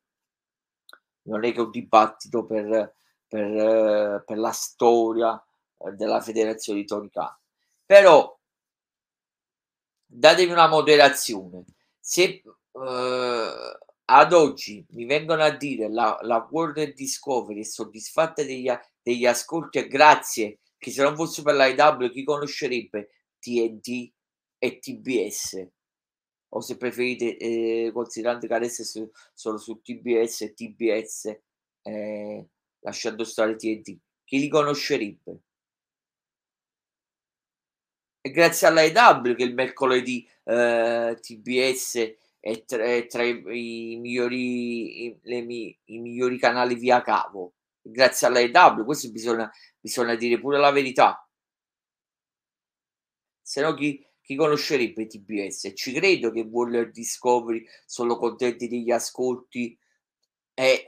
non 1.25 1.45
è 1.45 1.53
che 1.53 1.61
un 1.61 1.71
dibattito 1.71 2.45
per 2.45 2.95
per 3.29 4.23
per 4.27 4.39
la 4.39 4.51
storia, 4.53 5.43
ehm, 5.79 5.95
della 5.97 6.21
federazione 6.21 6.81
di 6.81 6.87
Tony 6.87 7.09
Khan. 7.11 7.35
Però 7.87 8.37
datemi 10.07 10.53
una 10.53 10.69
moderazione. 10.69 11.65
Se, 11.99 12.43
uhm, 12.73 13.77
ad 14.05 14.33
oggi 14.33 14.85
mi 14.91 15.05
vengono 15.07 15.43
a 15.43 15.51
dire 15.51 15.89
la 15.91 16.19
la 16.23 16.47
Warner 16.51 16.93
Discovery 16.93 17.61
è 17.61 17.65
soddisfatta 17.65 18.43
degli 18.43 18.69
degli 19.01 19.25
ascolti 19.27 19.79
e 19.79 19.87
grazie, 19.89 20.59
che 20.79 20.91
se 20.91 21.03
non 21.03 21.17
fosse 21.17 21.43
per 21.43 21.55
l'AEW 21.55 22.11
chi 22.11 22.25
conoscerebbe 22.25 23.09
TNT 23.41 24.13
e 24.65 24.79
TBS? 24.79 25.67
O 26.55 26.61
se 26.61 26.77
preferite, 26.77 27.37
ehm, 27.39 27.93
considerando 27.93 28.47
che 28.47 28.55
adesso 28.55 28.85
so 28.85 29.11
sono 29.35 29.59
su 29.59 29.81
TBS 29.83 30.43
e 30.43 30.55
TBS, 30.55 31.41
ehm, 31.83 32.47
lasciando 32.81 33.25
stare 33.25 33.57
TNT, 33.57 33.99
chi 34.25 34.39
li 34.39 34.49
conoscerebbe? 34.49 35.41
È 38.25 38.31
grazie 38.31 38.69
all'AEW 38.69 39.35
che 39.35 39.43
il 39.43 39.53
mercoledì, 39.55 40.25
ehm, 40.45 41.17
TBS 41.21 42.15
è 42.39 42.65
tra 42.65 42.83
è 42.85 43.07
tra 43.07 43.23
i 43.25 43.43
i 43.95 43.97
migliori 43.99 45.07
i 45.07 45.19
le 45.23 45.39
i 45.39 45.99
migliori 45.99 46.39
canali 46.39 46.77
via 46.77 47.03
cavo. 47.03 47.55
Grazie 47.81 48.29
all'AEW, 48.29 48.85
questo 48.85 49.11
bisogna 49.11 49.51
bisogna 49.81 50.15
dire 50.15 50.39
pure 50.39 50.59
la 50.59 50.71
verità. 50.71 51.27
Se 53.47 53.61
no 53.61 53.75
chi 53.75 54.03
chi 54.23 54.37
conoscerebbe 54.37 55.07
TBS? 55.07 55.73
Ci 55.75 55.93
credo 55.93 56.31
che 56.31 56.41
Warner 56.41 56.91
Discovery 56.91 57.65
sono 57.85 58.17
contenti 58.17 58.69
degli 58.69 58.91
ascolti 58.91 59.77
e 60.55 60.87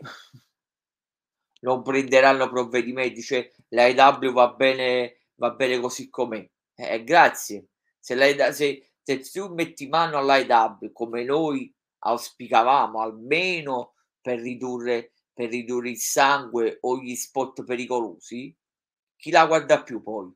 non 1.60 1.82
prenderanno 1.82 2.48
provvedimenti, 2.48 3.22
cioè 3.22 3.50
l'AEW 3.68 4.32
va 4.32 4.48
bene 4.48 5.16
va 5.36 5.50
bene 5.50 5.80
così 5.80 6.08
com'è. 6.08 6.48
Eh, 6.74 7.04
grazie. 7.04 7.68
Se 7.98 8.16
se 8.52 8.90
se 9.02 9.20
tu 9.20 9.52
metti 9.52 9.86
mano 9.88 10.18
all'AEW 10.18 10.92
come 10.92 11.24
noi 11.24 11.72
auspicavamo, 12.00 13.00
almeno 13.00 13.94
per 14.20 14.40
ridurre 14.40 15.12
per 15.32 15.48
ridurre 15.48 15.90
il 15.90 15.98
sangue 15.98 16.78
o 16.82 17.00
gli 17.00 17.14
spot 17.16 17.64
pericolosi, 17.64 18.56
chi 19.16 19.30
la 19.30 19.46
guarda 19.46 19.82
più 19.82 20.00
poi? 20.00 20.32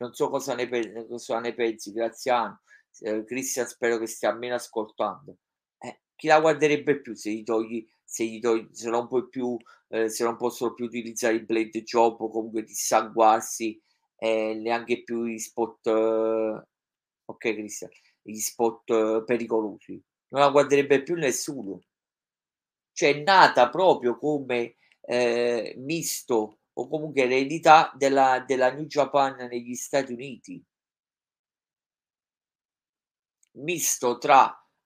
Non 0.00 0.14
so 0.14 0.30
cosa 0.30 0.54
ne 0.54 0.66
pe 0.66 1.06
cosa 1.06 1.40
ne 1.40 1.52
pensi 1.52 1.92
Graziano, 1.92 2.62
ehm, 3.00 3.24
Christian 3.26 3.66
spero 3.66 3.98
che 3.98 4.06
stia 4.06 4.30
almeno 4.30 4.54
ascoltando. 4.54 5.36
Eh, 5.78 6.00
chi 6.16 6.26
la 6.26 6.40
guarderebbe 6.40 7.00
più 7.02 7.14
se 7.14 7.30
gli 7.30 7.42
togli 7.42 7.86
se 8.02 8.24
gli 8.24 8.40
togli 8.40 8.66
se 8.72 8.88
non 8.88 9.06
puoi 9.08 9.28
più 9.28 9.58
ehm, 9.88 10.06
se 10.06 10.24
non 10.24 10.36
possono 10.38 10.72
più 10.72 10.86
utilizzare 10.86 11.34
il 11.34 11.44
blade 11.44 11.82
job 11.82 12.18
o 12.20 12.30
comunque 12.30 12.62
dissanguarsi, 12.64 13.78
e 14.16 14.54
neanche 14.54 15.02
più 15.02 15.24
gli 15.26 15.38
spot 15.38 15.86
okay 17.26 17.54
Christian, 17.54 17.90
gli 18.22 18.38
spot 18.38 19.24
pericolosi. 19.24 20.02
Non 20.28 20.40
la 20.42 20.50
guarderebbe 20.50 21.02
più 21.02 21.14
nessuno. 21.16 21.80
Cioè 22.96 23.14
è 23.14 23.22
nata 23.22 23.68
proprio 23.70 24.16
come, 24.18 24.76
ehm, 25.02 25.72
misto 25.84 26.59
o 26.80 26.88
comunque 26.88 27.22
eredità 27.24 27.92
della 27.96 28.42
della 28.46 28.72
New 28.72 28.86
Japan 28.86 29.36
negli 29.48 29.74
Stati 29.74 30.12
Uniti. 30.14 30.64
Misto 33.54 34.18
tra, 34.18 34.42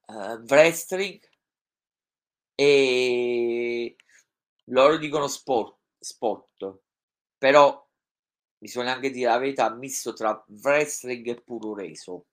ehm, 0.07 0.45
wrestling 0.49 1.21
e 2.59 3.97
loro 4.67 4.97
dicono 4.99 5.27
sport 5.27 5.77
spot, 5.99 6.79
però 7.39 7.85
bisogna 8.59 8.95
anche 8.95 9.11
dire 9.11 9.31
la 9.31 9.39
verità, 9.39 9.75
misto 9.75 10.13
tra 10.13 10.45
wrestling 10.63 11.27
e 11.29 11.43
puroreso, 11.43 12.27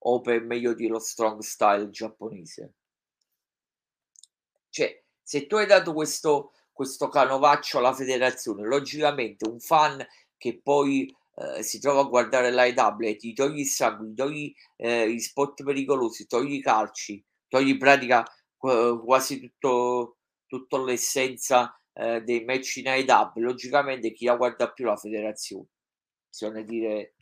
o 0.00 0.20
per 0.20 0.42
meglio 0.42 0.74
dirlo 0.74 0.98
strong 0.98 1.40
style 1.40 1.90
giapponese. 1.90 2.74
Cioè, 4.68 5.02
se 5.22 5.46
tu 5.46 5.56
hai 5.56 5.66
dato 5.66 5.92
questo 5.92 6.52
questo 6.74 7.08
canovaccio 7.08 7.78
alla 7.78 7.94
federazione, 7.94 8.66
logicamente 8.66 9.48
un 9.48 9.60
fan 9.60 10.04
che 10.36 10.60
poi, 10.62 11.14
ehm, 11.36 11.60
si 11.60 11.78
trova 11.80 12.00
a 12.02 12.04
guardare 12.04 12.50
l'AEW 12.50 13.08
e 13.08 13.16
ti 13.16 13.32
togli 13.32 13.60
il 13.60 13.66
sangue, 13.66 14.08
ti 14.08 14.14
togli, 14.14 14.54
ehm, 14.76 15.08
gli 15.08 15.18
spot 15.20 15.62
pericolosi, 15.64 16.26
togli 16.26 16.54
i 16.54 16.60
calci, 16.62 17.24
togli 17.48 17.70
in 17.70 17.78
pratica 17.78 18.24
qua 18.56 19.00
quasi 19.02 19.40
tutto 19.40 20.18
tutto 20.46 20.84
l'essenza, 20.84 21.74
ehm, 21.94 22.18
dei 22.24 22.44
match 22.44 22.76
in 22.76 22.88
AEW, 22.88 23.40
logicamente 23.42 24.12
chi 24.12 24.24
la 24.26 24.36
guarda 24.36 24.70
più? 24.72 24.84
La 24.84 24.96
federazione. 24.96 25.66
Bisogna 26.28 26.62
dire 26.62 27.14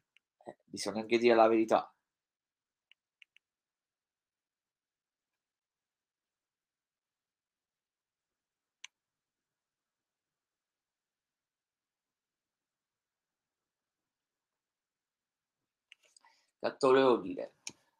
eh, 0.47 0.57
bisogna 0.65 1.01
anche 1.01 1.19
dire 1.19 1.35
la 1.35 1.49
verità. 1.49 1.92
Tanto 16.63 16.89
volevo 16.91 17.17
dire. 17.17 17.55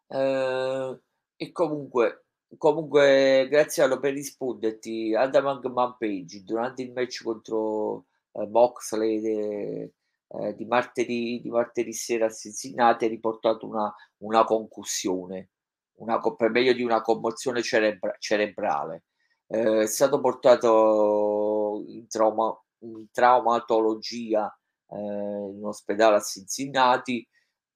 Ehm, 0.09 1.01
e 1.37 1.51
comunque 1.51 2.27
comunque 2.59 3.49
Graziano 3.51 3.99
per 3.99 4.13
risponderti, 4.13 5.15
Adam 5.17 5.47
Hangman 5.47 5.97
Page 5.99 6.45
durante 6.45 6.83
il 6.83 6.93
match 6.93 7.25
contro, 7.25 8.07
ehm, 8.33 8.49
Moxley 8.51 9.91
ehm, 10.29 10.53
di 10.55 10.65
martedì 10.67 11.41
di 11.43 11.51
martedì 11.51 11.93
sera 11.93 12.27
a 12.27 12.31
Cincinnati 12.31 13.05
ha 13.05 13.09
riportato 13.09 13.67
una 13.67 13.93
una 14.19 14.45
concussione, 14.45 15.51
una 15.99 16.21
per 16.21 16.51
meglio 16.51 16.73
di 16.73 16.85
una 16.85 17.01
commozione 17.03 17.63
cerebra 17.63 18.15
cerebrale. 18.21 19.07
Ehm, 19.49 19.81
è 19.83 19.87
stato 19.89 20.21
portato 20.21 21.83
in 21.89 22.07
trauma 22.07 22.57
in 22.85 23.07
traumatologia, 23.11 24.57
ehm, 24.91 25.57
in 25.57 25.65
ospedale 25.65 26.17
a 26.17 26.21
Cincinnati 26.21 27.27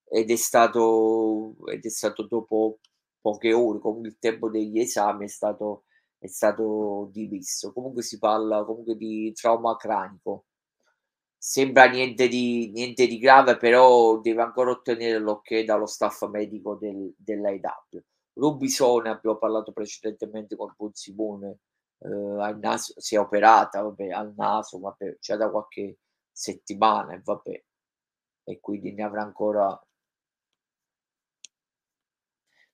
ed 0.08 0.30
è 0.30 0.36
stato 0.36 1.56
ed 1.66 1.84
è 1.84 1.88
stato 1.88 2.22
dopo 2.24 2.78
poche 3.20 3.52
ore, 3.52 3.78
comunque 3.80 4.08
il 4.10 4.18
tempo 4.18 4.48
degli 4.50 4.78
esami 4.80 5.24
è 5.26 5.28
stato 5.28 5.84
è 6.18 6.26
stato 6.28 7.08
dimesso. 7.12 7.72
Comunque 7.72 8.02
si 8.02 8.18
parla 8.18 8.64
comunque 8.64 8.96
di 8.96 9.32
trauma 9.34 9.76
cranico. 9.76 10.46
Sembra 11.38 11.86
niente 11.88 12.28
di 12.28 12.70
niente 12.72 13.06
di 13.06 13.18
grave, 13.18 13.56
però 13.56 14.18
deve 14.20 14.42
ancora 14.42 14.70
ottenere 14.72 15.18
l'ok 15.18 15.60
dallo 15.64 15.86
staff 15.86 16.26
medico 16.28 16.74
del 16.76 17.14
dell'AEW. 17.16 18.02
Rubisone, 18.34 19.08
abbiamo 19.10 19.38
parlato 19.38 19.72
precedentemente 19.72 20.56
con 20.56 20.74
Buon 20.76 20.92
Simone, 20.94 21.58
ehm, 22.00 22.38
al 22.40 22.58
si 22.78 23.14
è 23.14 23.18
operata, 23.20 23.80
vabbè, 23.82 24.08
al 24.10 24.34
naso, 24.36 24.78
vabbè, 24.80 25.18
già 25.20 25.36
da 25.36 25.50
qualche 25.50 25.98
settimana 26.32 27.18
vabbè. 27.24 27.62
E 28.44 28.60
quindi 28.60 28.92
ne 28.92 29.02
avrà 29.04 29.22
ancora 29.22 29.78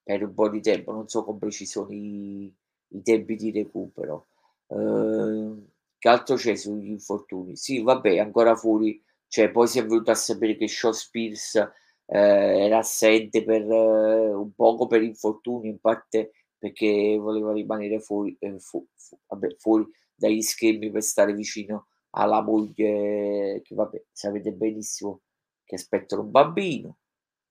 per 0.02 0.22
un 0.24 0.34
po' 0.34 0.48
di 0.48 0.60
tempo, 0.60 0.92
non 0.92 1.08
so 1.08 1.24
con 1.24 1.38
precisione 1.38 1.94
i 1.94 2.54
i 2.94 3.02
tempi 3.02 3.36
di 3.36 3.50
recupero. 3.52 4.26
Ehm, 4.68 5.66
che 5.98 6.08
altro 6.08 6.36
c'è 6.36 6.54
sugli 6.56 6.90
infortuni? 6.90 7.56
Sì, 7.56 7.80
vabbè, 7.82 8.18
ancora 8.18 8.54
fuori 8.56 9.02
cioè 9.28 9.50
poi 9.50 9.66
si 9.66 9.78
è 9.78 9.82
venuto 9.86 10.10
a 10.10 10.14
sapere 10.14 10.56
che 10.56 10.68
Shawn 10.68 10.92
Spears, 10.92 11.54
ehm, 11.56 11.68
era 12.08 12.78
assente 12.78 13.42
per 13.44 13.64
un 13.66 14.52
poco 14.54 14.86
per 14.86 15.02
infortuni, 15.02 15.68
in 15.68 15.80
parte 15.80 16.32
perché 16.58 17.16
voleva 17.18 17.52
rimanere 17.52 17.98
fuori 18.00 18.36
ehm, 18.38 18.58
fu 18.58 18.86
fu 18.94 19.18
vabbè, 19.28 19.56
fuori 19.58 19.86
dagli 20.14 20.42
schermi 20.42 20.90
per 20.90 21.02
stare 21.02 21.32
vicino 21.34 21.86
alla 22.10 22.42
moglie 22.42 23.62
che 23.64 23.74
vabbè, 23.74 24.02
sapete 24.12 24.52
benissimo 24.52 25.22
che 25.64 25.76
aspettano 25.76 26.22
un 26.22 26.30
bambino. 26.30 26.96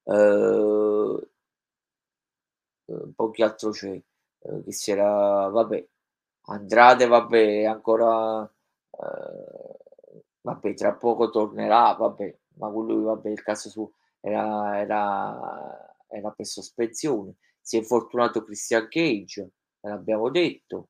Uhm, 0.04 1.20
poi 3.16 3.32
chi 3.32 3.42
altro 3.44 3.72
c'è? 3.72 4.02
Uhm, 4.44 4.64
che 4.64 4.72
si 4.74 4.92
era 4.92 5.48
vabbè, 5.50 5.88
Andrade 6.48 7.08
vabbè 7.08 7.64
ancora 7.66 8.40
uhm, 8.42 9.78
vabbè 10.42 10.74
tra 10.74 10.94
poco 10.96 11.30
tornerà, 11.30 11.94
vabbè, 11.94 12.38
ma 12.56 12.72
con 12.72 12.86
lui 12.86 13.04
vabbè 13.04 13.30
il 13.30 13.44
caso 13.44 13.70
suo 13.70 13.92
era 14.20 14.80
era 14.80 15.94
era 16.08 16.32
per 16.32 16.46
sospensione. 16.46 17.36
si 17.62 17.78
è 17.78 17.80
infortunato 17.80 18.44
Christian 18.44 18.88
Cage, 18.90 19.52
l'abbiamo 19.82 20.30
detto. 20.30 20.88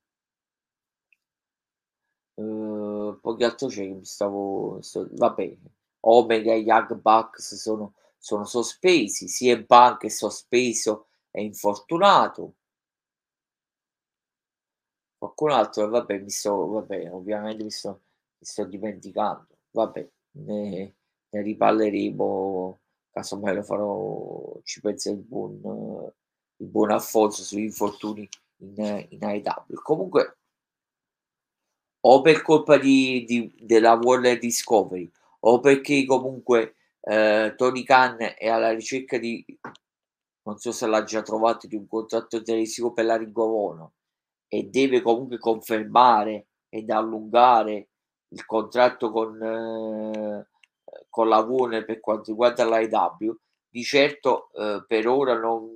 Uh, 2.36 3.18
poi 3.22 3.44
altro 3.44 3.68
c'è 3.68 3.84
che 3.84 3.94
mi 3.94 4.06
stavo, 4.06 4.80
sto, 4.82 5.08
vabbè, 5.12 5.58
Omega 6.02 6.54
e 6.54 6.58
Young 6.60 6.96
Bucks 6.96 7.56
sono, 7.56 7.94
sono 8.18 8.46
sospesi, 8.46 9.26
CM 9.28 9.66
Punk 9.66 10.06
è 10.06 10.08
sospeso 10.10 11.08
e 11.32 11.44
infortunato. 11.44 12.56
Qualcun 15.18 15.52
altro, 15.52 15.88
vabbè, 15.90 16.20
mi 16.20 16.30
sto, 16.30 16.68
vabbè, 16.68 17.12
ovviamente 17.12 17.64
mi 17.64 17.72
sto, 17.72 18.02
mi 18.38 18.46
sto 18.46 18.66
dimenticando, 18.66 19.48
vabbè, 19.72 20.10
ne, 20.32 20.96
ne 21.30 21.42
riparleremo, 21.42 22.80
casomai 23.12 23.56
lo 23.56 23.64
farò, 23.64 24.60
ci 24.64 24.82
pensa 24.82 25.12
il 25.12 25.18
buon, 25.18 26.12
il 26.58 26.68
buon 26.68 26.92
Alfonso 26.92 27.44
sugli 27.44 27.64
infortuni 27.64 28.28
in, 28.58 29.06
in 29.10 29.24
AEW. 29.24 29.82
Comunque, 29.84 30.38
o 32.02 32.22
per 32.22 32.42
colpa 32.42 32.78
di, 32.78 33.24
di, 33.26 33.54
della 33.62 33.94
World 33.94 34.40
Discovery, 34.40 35.10
o 35.42 35.60
perché 35.60 36.06
comunque 36.06 36.76
eh, 37.02 37.54
Tony 37.56 37.84
Khan 37.84 38.18
è 38.38 38.48
alla 38.48 38.72
ricerca 38.72 39.18
di, 39.18 39.46
non 40.44 40.58
so 40.58 40.72
se 40.72 40.88
l'ha 40.88 41.04
già 41.04 41.22
trovato, 41.22 41.68
di 41.68 41.76
un 41.76 41.88
contratto 41.88 42.42
televisivo 42.42 42.92
per 42.94 43.06
la 43.06 43.18
Ring 43.18 43.38
of 43.38 43.90
e 44.48 44.64
deve 44.64 45.02
comunque 45.02 45.38
confermare 45.38 46.48
ed 46.70 46.90
allungare 46.90 47.90
il 48.30 48.46
contratto 48.46 49.12
con, 49.12 49.42
eh, 49.42 50.48
con 51.10 51.28
la 51.30 51.40
Warner 51.40 51.86
per 51.86 52.00
quanto 52.00 52.32
riguarda 52.32 52.66
l'IW, 52.66 53.36
di 53.70 53.84
certo 53.84 54.52
eh, 54.54 54.84
per 54.88 55.08
ora 55.08 55.38
non, 55.38 55.70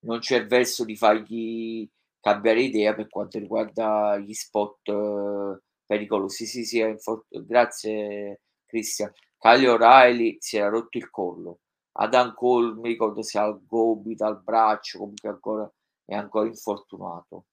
non 0.00 0.18
c'è 0.20 0.46
verso 0.46 0.84
di 0.84 0.96
fargli 0.96 1.88
cambiare 2.20 2.62
idea 2.62 2.94
per 2.94 3.08
quanto 3.08 3.38
riguarda 3.38 4.16
gli 4.18 4.32
spot 4.32 4.88
eh, 4.88 5.60
pericolosi. 5.84 6.46
Sì, 6.46 6.64
sì, 6.64 6.78
info- 6.80 7.26
grazie 7.28 8.40
Cristian. 8.66 9.12
Kyle 9.38 9.68
O'Reilly 9.68 10.36
si 10.40 10.56
era 10.56 10.68
rotto 10.68 10.98
il 10.98 11.10
collo. 11.10 11.60
Adam 11.98 12.34
Cole 12.34 12.74
mi 12.74 12.88
ricordo 12.88 13.22
se 13.22 13.38
ha 13.38 13.46
il 13.46 13.60
gomito 13.66 14.24
al 14.24 14.42
braccio, 14.42 14.98
comunque 14.98 15.28
ancora 15.28 15.70
è 16.06 16.14
ancora 16.14 16.46
infortunato. 16.46 17.46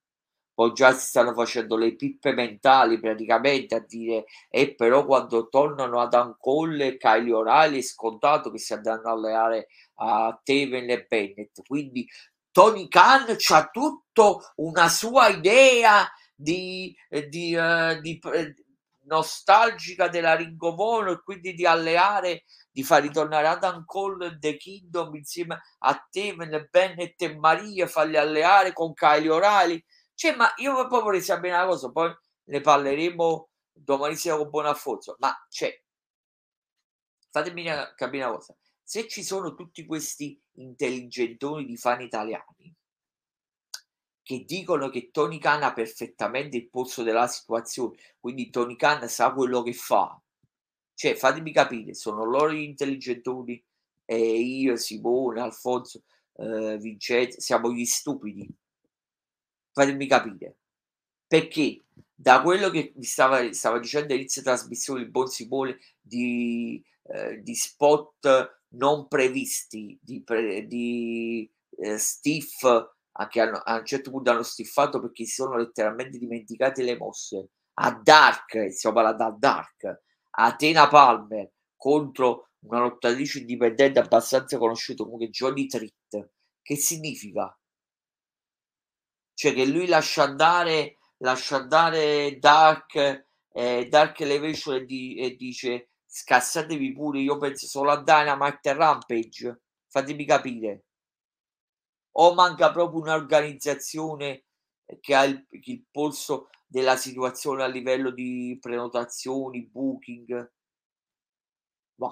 Poi 0.53 0.71
già 0.73 0.93
si 0.93 1.07
stanno 1.07 1.33
facendo 1.33 1.75
le 1.75 1.95
pippe 1.95 2.31
mentali 2.33 2.99
praticamente 2.99 3.73
a 3.73 3.79
dire 3.79 4.25
e 4.49 4.61
eh, 4.61 4.75
però 4.75 5.03
quando 5.03 5.49
tornano 5.49 5.99
ad 5.99 6.13
Ancole 6.13 6.85
e 6.85 6.97
Kylie 6.97 7.33
O'Reilly 7.33 7.79
è 7.79 7.81
scontato 7.81 8.51
che 8.51 8.59
si 8.59 8.73
andranno 8.73 9.09
a 9.09 9.13
alleare 9.13 9.67
a 9.95 10.39
Taven 10.43 10.91
e 10.91 11.05
Bennett. 11.09 11.65
Quindi 11.65 12.07
Tony 12.51 12.87
Khan 12.87 13.35
ha 13.49 13.69
tutto 13.71 14.41
una 14.57 14.89
sua 14.89 15.29
idea 15.29 16.07
di, 16.35 16.95
di, 17.09 17.55
uh, 17.55 17.99
di, 17.99 18.19
uh, 18.21 18.53
nostalgica 19.05 20.07
della 20.07 20.35
Ring 20.35 20.61
of 20.61 20.77
Honor 20.77 21.13
e 21.13 21.23
quindi 21.23 21.55
di 21.55 21.65
alleare 21.65 22.43
di 22.73 22.83
far 22.83 23.03
ritornare 23.03 23.47
Adam 23.47 23.85
Cole 23.85 24.25
e 24.25 24.37
The 24.39 24.57
Kingdom 24.57 25.13
insieme 25.15 25.61
a 25.79 26.07
Taven, 26.09 26.67
Bennett 26.71 27.21
e 27.21 27.37
Maria, 27.37 27.87
farli 27.87 28.17
alleare 28.17 28.73
con 28.73 28.93
Kylie 28.93 29.29
O'Reilly. 29.29 29.85
Cioè, 30.15 30.35
ma 30.35 30.51
io 30.57 30.73
proprio 30.73 31.01
vorrei 31.01 31.21
sapere 31.21 31.53
una 31.53 31.67
cosa, 31.67 31.91
poi 31.91 32.11
ne 32.45 32.61
parleremo 32.61 33.49
domani 33.71 34.15
sera 34.15 34.37
con 34.37 34.49
Buonafforzo, 34.49 35.15
ma 35.19 35.33
cioè, 35.49 35.79
fatemi 37.29 37.63
capire 37.95 38.23
una 38.23 38.35
cosa, 38.35 38.55
se 38.83 39.07
ci 39.07 39.23
sono 39.23 39.53
tutti 39.53 39.85
questi 39.85 40.39
intelligentoni 40.53 41.65
di 41.65 41.77
fan 41.77 42.01
italiani 42.01 42.75
che 44.23 44.45
dicono 44.45 44.89
che 44.89 45.11
Tony 45.11 45.37
Khan 45.37 45.63
ha 45.63 45.73
perfettamente 45.73 46.55
il 46.55 46.69
polso 46.69 47.03
della 47.03 47.27
situazione, 47.27 47.97
quindi 48.19 48.49
Tony 48.49 48.77
Khan 48.77 49.07
sa 49.09 49.33
quello 49.33 49.61
che 49.63 49.73
fa, 49.73 50.19
cioè, 50.95 51.15
fatemi 51.15 51.51
capire, 51.51 51.93
sono 51.93 52.23
loro 52.23 52.51
gli 52.51 52.61
intelligentoni 52.61 53.61
e 54.05 54.17
io, 54.17 54.75
Simone, 54.75 55.41
Alfonso, 55.41 56.03
eh, 56.35 56.77
Vincenzo, 56.77 57.39
siamo 57.39 57.71
gli 57.71 57.85
stupidi. 57.85 58.47
Fatemi 59.71 60.07
capire. 60.07 60.57
Perché 61.27 61.83
da 62.13 62.41
quello 62.41 62.69
che 62.69 62.93
mi 62.95 63.03
stava, 63.03 63.51
stava 63.53 63.79
dicendo 63.79 64.13
all'inizio 64.13 64.43
trasmissione 64.43 65.01
il 65.01 65.09
buon 65.09 65.27
Simone 65.27 65.79
di, 65.99 66.83
eh, 67.03 67.41
di 67.41 67.55
spot 67.55 68.61
non 68.75 69.07
previsti, 69.07 69.97
di, 70.01 70.21
pre, 70.21 70.67
di 70.67 71.49
eh, 71.77 71.97
stiff, 71.97 72.61
che 73.29 73.39
hanno, 73.41 73.57
a 73.57 73.79
un 73.79 73.85
certo 73.85 74.09
punto 74.09 74.31
hanno 74.31 74.43
stiffato 74.43 74.99
perché 74.99 75.25
si 75.25 75.33
sono 75.33 75.57
letteralmente 75.57 76.17
dimenticate 76.17 76.83
le 76.83 76.97
mosse. 76.97 77.49
A 77.75 77.91
Dark, 77.91 78.71
stiamo 78.71 78.95
parlando 78.95 79.23
a 79.23 79.35
Dark, 79.37 80.01
Atena 80.35 80.87
Palmer 80.87 81.51
contro 81.75 82.49
una 82.65 82.79
lottatrice 82.79 83.39
indipendente 83.39 83.99
abbastanza 83.99 84.57
conosciuta 84.57 85.03
come 85.03 85.29
Johnny 85.29 85.67
Tritt. 85.67 86.29
Che 86.61 86.75
significa? 86.75 87.57
Cioè 89.33 89.53
che 89.53 89.65
lui 89.65 89.87
lascia 89.87 90.23
andare, 90.23 90.97
lascia 91.17 91.57
andare 91.57 92.37
Dark, 92.39 93.27
eh, 93.51 93.87
Dark 93.89 94.19
Elevation 94.21 94.75
e, 94.75 94.85
di, 94.85 95.15
e 95.17 95.35
dice 95.35 95.89
scassatevi 96.05 96.93
pure, 96.93 97.19
io 97.19 97.37
penso 97.37 97.65
solo 97.65 97.91
a 97.91 98.01
Dynamite 98.01 98.69
e 98.69 98.73
Rampage. 98.73 99.61
Fatemi 99.87 100.25
capire. 100.25 100.85
O 102.15 102.33
manca 102.33 102.71
proprio 102.71 103.01
un'organizzazione 103.01 104.45
che 104.99 105.15
ha 105.15 105.23
il, 105.23 105.45
il 105.49 105.85
polso 105.91 106.49
della 106.73 106.95
situazione 106.95 107.61
a 107.61 107.67
livello 107.67 108.09
di 108.09 108.57
prenotazioni, 108.59 109.61
booking. 109.61 110.51
Boh. 111.93 112.11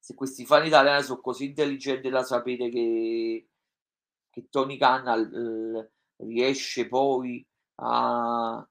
Se 0.00 0.14
questi 0.14 0.44
fan 0.44 0.66
italiani 0.66 1.04
sono 1.04 1.20
così 1.20 1.44
intelligenti 1.44 2.08
da 2.08 2.24
sapere 2.24 2.68
che, 2.68 3.48
che 4.28 4.48
Tony 4.50 4.76
Khan 4.76 5.06
eh, 5.06 5.92
riesce 6.24 6.88
poi 6.88 7.46
a, 7.76 8.56
a, 8.56 8.66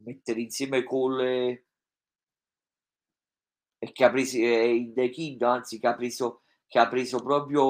mettere 0.00 0.42
insieme 0.42 0.84
Cole 0.84 1.64
e 3.78 3.92
che 3.92 4.04
ha 4.04 4.10
preso 4.10 4.36
eh, 4.36 4.74
in 4.74 4.92
The 4.92 5.08
Kid, 5.08 5.40
anzi 5.40 5.78
che 5.78 5.86
ha 5.86 5.94
preso, 5.94 6.42
che 6.66 6.78
ha 6.78 6.86
preso 6.86 7.22
proprio 7.22 7.64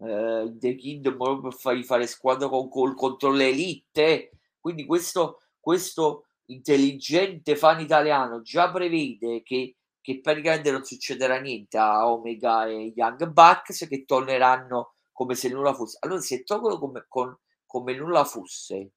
eh, 0.00 0.52
The 0.54 0.74
Kid 0.74 1.14
proprio 1.14 1.50
per 1.50 1.54
fargli 1.54 1.84
fare 1.84 2.06
squadra 2.06 2.48
con, 2.48 2.68
con, 2.68 2.94
contro 2.94 3.30
l'elite. 3.30 4.30
Quindi 4.58 4.84
questo, 4.84 5.42
questo 5.58 6.26
intelligente 6.46 7.56
fan 7.56 7.80
italiano 7.80 8.42
già 8.42 8.70
prevede 8.70 9.42
che, 9.42 9.76
che 10.00 10.20
praticamente 10.20 10.70
non 10.70 10.84
succederà 10.84 11.38
niente 11.40 11.78
a 11.78 12.10
Omega 12.10 12.66
e 12.66 12.92
Young 12.94 13.26
Bucks 13.26 13.86
che 13.88 14.04
torneranno 14.04 14.94
come 15.12 15.34
se 15.34 15.48
nulla 15.48 15.74
fosse. 15.74 15.98
Allora, 16.00 16.20
se 16.20 16.42
tolgono 16.44 16.78
come, 16.78 17.04
con, 17.08 17.36
come 17.66 17.94
nulla 17.94 18.24
fosse 18.24 18.92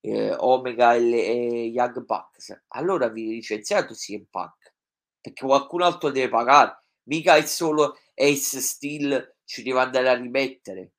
eh, 0.00 0.34
Omega 0.38 0.94
e, 0.94 1.10
e, 1.10 1.64
Young 1.66 2.04
Bucks, 2.04 2.62
allora 2.68 3.08
vi 3.08 3.28
licenziato 3.28 3.94
CM 3.94 4.26
Punk 4.30 4.74
perché 5.20 5.44
qualcun 5.44 5.82
altro 5.82 6.10
deve 6.10 6.28
pagare, 6.28 6.84
mica 7.04 7.34
è 7.34 7.44
solo 7.44 7.98
Ace 8.14 8.60
Steel 8.60 9.35
ci 9.46 9.62
deve 9.62 9.80
andare 9.80 10.08
a 10.10 10.14
rimettere. 10.14 10.92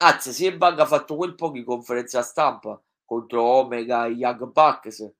Anzi, 0.00 0.32
se 0.32 0.56
Bang 0.56 0.78
ha 0.78 0.86
fatto 0.86 1.16
quel 1.16 1.34
po' 1.34 1.50
di 1.50 1.64
conferenza 1.64 2.22
stampa 2.22 2.80
contro 3.04 3.42
Omega 3.42 4.06
e 4.06 4.10
Young 4.10 4.52
Bucks 4.52 5.12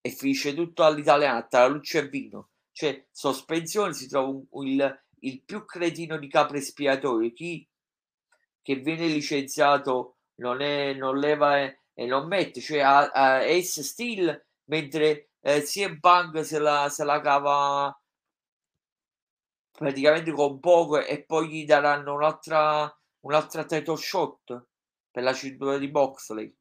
e 0.00 0.10
finisce 0.10 0.54
tutto 0.54 0.84
all'italiana 0.84 1.66
luce 1.66 1.98
e 1.98 2.08
vino. 2.08 2.50
Cioè, 2.70 3.06
sospensione 3.10 3.94
si 3.94 4.06
trova 4.06 4.28
un, 4.50 4.66
il, 4.66 5.04
il 5.20 5.42
più 5.42 5.64
cretino 5.64 6.18
di 6.18 6.28
capre 6.28 6.58
espiatorie. 6.58 7.32
Chi 7.32 7.66
che 8.62 8.76
viene 8.76 9.06
licenziato 9.06 10.16
non, 10.36 10.60
è, 10.60 10.94
non 10.94 11.18
leva 11.18 11.60
e, 11.60 11.80
e 11.92 12.06
non 12.06 12.26
mette, 12.26 12.60
cioè 12.60 12.80
a, 12.80 13.10
a 13.10 13.36
Ace 13.40 13.82
Steel 13.82 14.46
mentre 14.64 15.30
eh, 15.40 15.62
CM 15.62 15.98
Punk 16.00 16.44
se 16.44 16.58
la, 16.58 16.88
se 16.88 17.04
la 17.04 17.20
cava 17.20 17.94
praticamente 19.76 20.32
con 20.32 20.60
poco 20.60 20.98
e 20.98 21.24
poi 21.24 21.48
gli 21.48 21.64
daranno 21.64 22.14
un'altra 22.14 22.92
un'altra 23.20 23.64
title 23.64 23.96
shot 23.96 24.66
per 25.10 25.22
la 25.22 25.32
cintura 25.32 25.78
di 25.78 25.88
Boxley. 25.90 26.56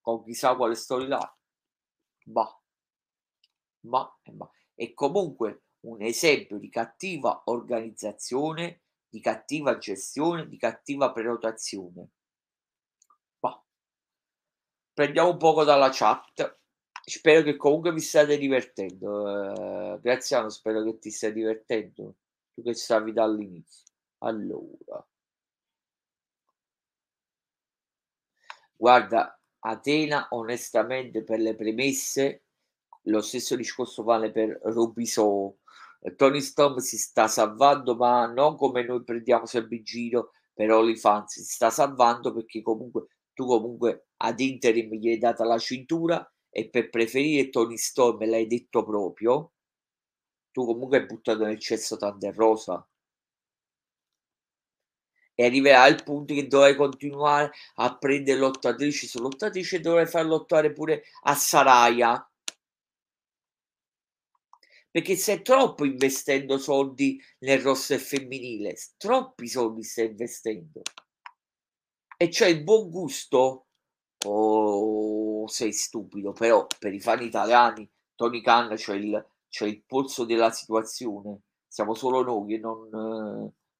Con 0.00 0.24
chissà 0.24 0.54
quale 0.56 0.74
storyline 0.74 1.36
ma 2.26 2.60
ma 3.84 4.18
ma 4.32 4.50
è 4.74 4.92
comunque 4.94 5.64
un 5.80 6.02
esempio 6.02 6.58
di 6.58 6.68
cattiva 6.68 7.42
organizzazione 7.46 8.82
di 9.08 9.20
cattiva 9.20 9.76
gestione 9.76 10.48
di 10.48 10.56
cattiva 10.56 11.12
prenotazione. 11.12 12.08
Ma 13.40 13.62
prendiamo 14.94 15.30
un 15.30 15.36
poco 15.36 15.64
dalla 15.64 15.90
chat 15.92 16.61
Spero 17.04 17.42
che 17.42 17.56
comunque 17.56 17.92
vi 17.92 18.00
state 18.00 18.38
divertendo. 18.38 19.22
Uh, 19.22 20.00
Graziano, 20.00 20.48
spero 20.48 20.84
che 20.84 20.98
ti 20.98 21.10
stia 21.10 21.32
divertendo. 21.32 22.14
Tu 22.54 22.62
che 22.62 22.74
stavi 22.74 23.12
dall'inizio. 23.12 23.84
Allora. 24.18 25.04
Guarda, 28.76 29.38
Atena 29.60 30.28
onestamente 30.30 31.22
per 31.22 31.38
le 31.38 31.54
premesse, 31.54 32.44
lo 33.02 33.20
stesso 33.20 33.56
discorso 33.56 34.02
vale 34.02 34.30
per 34.30 34.58
Robisò. 34.62 35.52
Tony 36.16 36.40
Storm 36.40 36.78
si 36.78 36.98
sta 36.98 37.28
salvando, 37.28 37.94
ma 37.94 38.26
non 38.26 38.56
come 38.56 38.84
noi 38.84 39.04
prendiamo 39.04 39.46
sempre 39.46 39.76
in 39.76 39.84
giro 39.84 40.32
per 40.52 40.70
OnlyFans, 40.70 41.32
si 41.32 41.44
sta 41.44 41.70
salvando 41.70 42.32
perché 42.32 42.60
comunque 42.60 43.06
tu 43.32 43.46
comunque 43.46 44.08
ad 44.18 44.40
interim 44.40 44.92
gli 44.94 45.08
hai 45.08 45.18
data 45.18 45.44
la 45.44 45.58
cintura 45.58 46.31
e 46.54 46.68
per 46.68 46.90
preferire 46.90 47.48
Tony 47.48 47.78
Storm 47.78 48.28
l'hai 48.28 48.46
detto 48.46 48.84
proprio, 48.84 49.52
tu 50.52 50.66
comunque 50.66 50.98
hai 50.98 51.06
buttato 51.06 51.44
nel 51.44 51.58
cesso 51.58 51.96
Thunder 51.96 52.34
Rosa 52.34 52.86
e 55.34 55.44
arriverà 55.46 55.82
al 55.82 56.02
punto 56.02 56.34
che 56.34 56.46
dovrai 56.46 56.76
continuare 56.76 57.52
a 57.76 57.96
prendere 57.96 58.38
lottatrici 58.38 59.06
su 59.06 59.18
lottatrici 59.18 59.76
e 59.76 59.80
dovrai 59.80 60.06
far 60.06 60.26
lottare 60.26 60.72
pure 60.74 61.04
a 61.22 61.34
Saraya 61.34 62.30
perché 64.90 65.16
stai 65.16 65.40
troppo 65.40 65.86
investendo 65.86 66.58
soldi 66.58 67.18
nel 67.38 67.60
roster 67.60 67.98
femminile, 67.98 68.76
troppi 68.98 69.48
soldi 69.48 69.82
stai 69.82 70.08
investendo. 70.08 70.82
E 72.18 72.28
c'è 72.28 72.48
il 72.48 72.62
buon 72.62 72.90
gusto 72.90 73.68
oh, 74.26 75.46
sei 75.48 75.72
stupido, 75.72 76.32
però 76.32 76.66
per 76.78 76.92
i 76.94 77.00
fan 77.00 77.22
italiani 77.22 77.88
Tony 78.14 78.40
Khan 78.40 78.74
c'è 78.74 78.94
il, 78.94 79.26
c'è 79.48 79.66
il 79.66 79.82
polso 79.84 80.24
della 80.24 80.50
situazione, 80.50 81.40
siamo 81.66 81.94
solo 81.94 82.22
noi 82.22 82.54
che 82.54 82.58
non, 82.58 82.88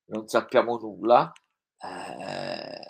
non 0.07 0.28
sappiamo 0.28 0.78
nulla. 0.78 1.32
Eh, 1.78 2.80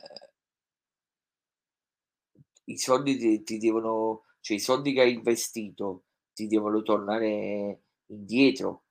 I 2.64 2.76
soldi 2.76 3.16
ti, 3.18 3.42
ti 3.44 3.58
devono, 3.58 4.24
cioè 4.40 4.56
i 4.56 4.60
soldi 4.60 4.92
che 4.92 5.02
hai 5.02 5.12
investito 5.12 6.04
ti 6.32 6.48
devono 6.48 6.82
tornare 6.82 7.82
indietro. 8.06 8.84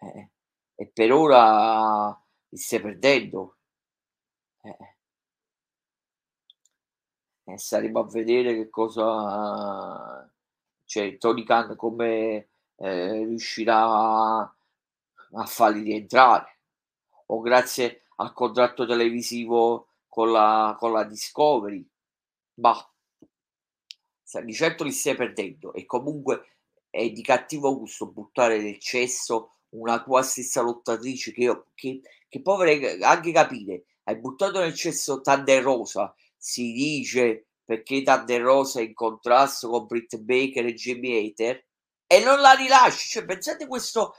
Eh, 0.00 0.30
e 0.74 0.86
per 0.92 1.12
ora 1.12 2.10
li 2.48 2.58
stai 2.58 2.80
perdendo. 2.82 3.56
Eh. 4.64 4.91
E 7.44 7.58
staremo 7.58 8.00
a 8.00 8.06
vedere 8.06 8.54
che 8.54 8.68
cosa 8.68 10.30
cioè 10.92 11.16
Tony 11.16 11.42
Khan 11.42 11.74
come 11.74 12.48
eh, 12.76 13.24
riuscirà 13.24 13.82
a, 13.82 15.46
farli 15.46 15.82
rientrare. 15.84 16.58
O 17.28 17.40
grazie 17.40 18.02
al 18.16 18.34
contratto 18.34 18.86
televisivo 18.86 19.88
con 20.06 20.30
la, 20.30 20.76
con 20.78 20.92
la 20.92 21.04
Discovery. 21.04 21.88
Ma 22.56 22.76
di 24.44 24.52
certo 24.52 24.84
li 24.84 24.92
stai 24.92 25.16
perdendo. 25.16 25.72
E 25.72 25.86
comunque 25.86 26.56
è 26.90 27.08
di 27.08 27.22
cattivo 27.22 27.78
gusto 27.78 28.10
buttare 28.10 28.60
nel 28.60 28.78
cesso 28.78 29.52
una 29.70 30.02
tua 30.02 30.22
stessa 30.22 30.60
lottatrice 30.60 31.32
che, 31.32 31.40
io, 31.40 31.66
che, 31.74 32.02
che 32.28 32.42
potrei 32.42 33.02
anche 33.02 33.32
capire. 33.32 33.84
Hai 34.02 34.16
buttato 34.16 34.58
nel 34.58 34.74
cesso 34.74 35.22
Thunder 35.22 35.62
Rosa, 35.62 36.14
si 36.42 36.72
dice 36.72 37.46
perché 37.64 38.02
Thunder 38.02 38.42
Rosa 38.42 38.80
è 38.80 38.82
in 38.82 38.94
contrasto 38.94 39.68
con 39.68 39.86
Britt 39.86 40.16
Baker 40.16 40.66
e 40.66 40.74
Jamie 40.74 41.28
Hater 41.28 41.64
e 42.06 42.24
non 42.24 42.40
la 42.40 42.52
rilasci. 42.52 43.08
Cioè, 43.10 43.24
pensate 43.24 43.68
questo 43.68 44.14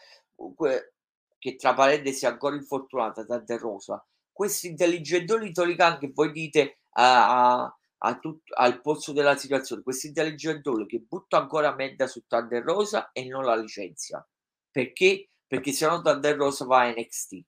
che 1.38 1.56
tra 1.58 1.74
parentesi 1.74 2.24
è 2.24 2.30
ancora 2.30 2.56
infortunata 2.56 3.26
Thunder 3.26 3.60
Rosa. 3.60 4.06
Questo 4.32 4.68
intelligentone 4.68 5.46
di 5.46 5.52
Tony 5.52 5.76
Khan 5.76 6.00
che 6.00 6.12
voi 6.14 6.32
dite 6.32 6.80
a, 6.92 7.64
a 7.64 7.78
a 8.06 8.20
tut- 8.20 8.52
al 8.56 8.82
posto 8.82 9.14
della 9.14 9.38
situazione 9.38 9.82
questo 9.82 10.08
intelligentone 10.08 10.86
che 10.86 11.00
butta 11.00 11.38
ancora 11.38 11.74
merda 11.74 12.06
su 12.06 12.26
Thunder 12.28 12.62
Rosa 12.62 13.12
e 13.14 13.26
non 13.26 13.46
la 13.46 13.56
licenzia 13.56 14.26
perché? 14.70 15.30
Perché 15.48 15.72
se 15.72 15.88
no 15.88 16.02
Thunder 16.02 16.36
Rosa 16.36 16.66
va 16.66 16.82
a 16.82 16.90
NXT 16.90 17.44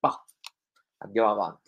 bah, 0.00 0.24
andiamo 0.98 1.30
avanti 1.30 1.67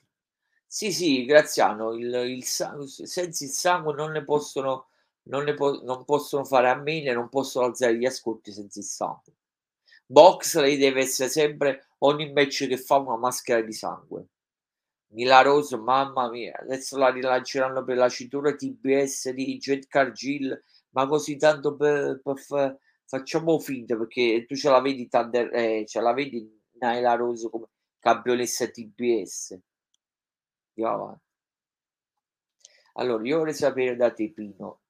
sì 0.73 0.93
sì 0.93 1.25
Graziano 1.25 1.93
il, 1.95 2.14
il, 2.14 2.45
senza 2.45 3.45
il 3.45 3.51
sangue 3.51 3.93
non 3.93 4.12
ne 4.12 4.23
possono 4.23 4.87
non, 5.25 5.43
ne 5.45 5.55
po- 5.55 5.83
non 5.83 6.05
possono 6.05 6.45
fare 6.45 6.68
a 6.71 6.77
meno 6.77 7.12
non 7.12 7.29
possono 7.29 7.66
alzare 7.66 7.97
gli 7.97 8.07
ascolti 8.07 8.53
senza 8.53 8.79
il 8.79 8.85
sangue 8.85 9.33
Boxley 10.07 10.77
deve 10.77 11.01
essere 11.01 11.29
sempre 11.29 11.89
ogni 11.99 12.33
match 12.33 12.68
che 12.68 12.77
fa 12.77 12.99
una 12.99 13.16
maschera 13.16 13.61
di 13.62 13.73
sangue 13.73 14.27
Milaroso, 15.12 15.77
mamma 15.83 16.31
mia, 16.31 16.57
adesso 16.61 16.97
la 16.97 17.11
rilanceranno 17.11 17.83
per 17.83 17.97
la 17.97 18.09
cintura 18.09 18.55
TBS 18.55 19.31
di 19.31 19.59
Jet 19.59 19.89
Cargill, 19.89 20.62
ma 20.91 21.09
così 21.09 21.37
tanto 21.37 21.75
per, 21.75 22.21
per 22.23 22.39
fa, 22.39 22.79
facciamo 23.07 23.59
finta 23.59 23.97
perché 23.97 24.45
tu 24.47 24.55
ce 24.55 24.71
la 24.71 24.81
vedi 24.81 25.09
Thunder, 25.09 25.53
eh, 25.53 25.85
ce 25.85 26.01
la 26.01 26.12
vedi 26.12 26.49
Naila 26.79 27.14
Rose 27.14 27.51
come 27.51 27.66
campionessa 27.99 28.68
TBS. 28.68 29.59
Andiamo 30.83 31.05
avanti. 31.05 31.24
Allora, 32.95 33.26
io 33.26 33.39
vorrei 33.39 33.55
sapere 33.55 33.97
da 33.97 34.12
te, 34.12 34.31
Pino, 34.33 34.81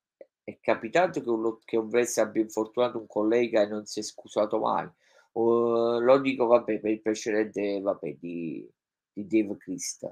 è 0.43 0.59
capitato 0.61 1.21
che 1.21 1.29
un, 1.29 1.59
che 1.65 1.77
un 1.77 1.89
wrestler 1.89 2.27
abbia 2.27 2.43
infortunato 2.43 2.99
un 2.99 3.07
collega 3.07 3.63
e 3.63 3.67
non 3.67 3.85
si 3.87 4.01
è 4.01 4.03
scusato 4.03 4.59
mai? 4.59 4.89
O, 5.33 5.99
lo 6.01 6.19
dico, 6.19 6.47
vabbè, 6.47 6.81
per 6.81 6.91
il 6.91 7.03
precedente, 7.03 7.81
vabbè, 7.81 8.17
di 8.19 8.69
di 9.13 9.27
Dave 9.27 9.57
Christ. 9.57 10.11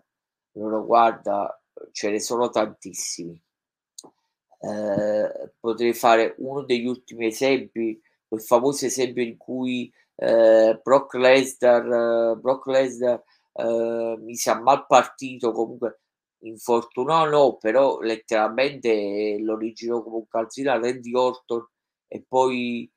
Allora, 0.54 0.78
guarda, 0.78 1.62
ce 1.92 2.10
ne 2.10 2.20
sono 2.20 2.50
tantissimi. 2.50 3.40
Eh, 4.60 5.52
potrei 5.58 5.94
fare 5.94 6.34
uno 6.38 6.62
degli 6.62 6.86
ultimi 6.86 7.26
esempi, 7.26 8.00
quel 8.26 8.42
famoso 8.42 8.86
esempio 8.86 9.22
in 9.22 9.36
cui 9.36 9.92
eh, 10.16 10.80
Brock 10.82 11.14
Lesnar, 11.14 12.32
uh, 12.34 12.40
Brock 12.40 12.66
Lesnar 12.66 13.22
uh, 13.62 14.16
mi 14.22 14.34
sa 14.36 14.60
mal 14.60 14.86
partito, 14.86 15.52
comunque 15.52 16.00
infortunò 16.42 17.28
no, 17.28 17.56
però 17.56 17.98
letteralmente 18.00 19.38
lo 19.40 19.56
rigirò 19.56 20.02
come 20.02 20.16
un 20.16 20.28
calzino 20.28 20.70
a 20.72 20.78
Randy 20.78 21.14
Orton 21.14 21.66
e 22.06 22.24
poi 22.26 22.90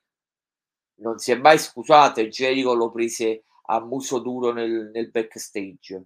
non 1.01 1.17
si 1.17 1.31
è 1.31 1.35
mai 1.35 1.57
scusato 1.59 2.21
e 2.21 2.29
Jericho 2.29 2.73
lo 2.73 2.89
prese 2.91 3.43
a 3.65 3.81
muso 3.81 4.19
duro 4.19 4.53
nel, 4.53 4.89
nel 4.93 5.11
backstage. 5.11 6.05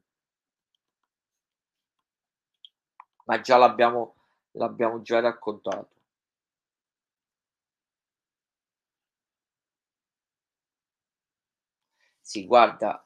Ma 3.25 3.39
già 3.39 3.57
l'abbiamo, 3.57 4.15
l'abbiamo 4.53 5.01
già 5.01 5.19
raccontato. 5.19 5.89
Sì, 12.21 12.45
guarda, 12.45 13.04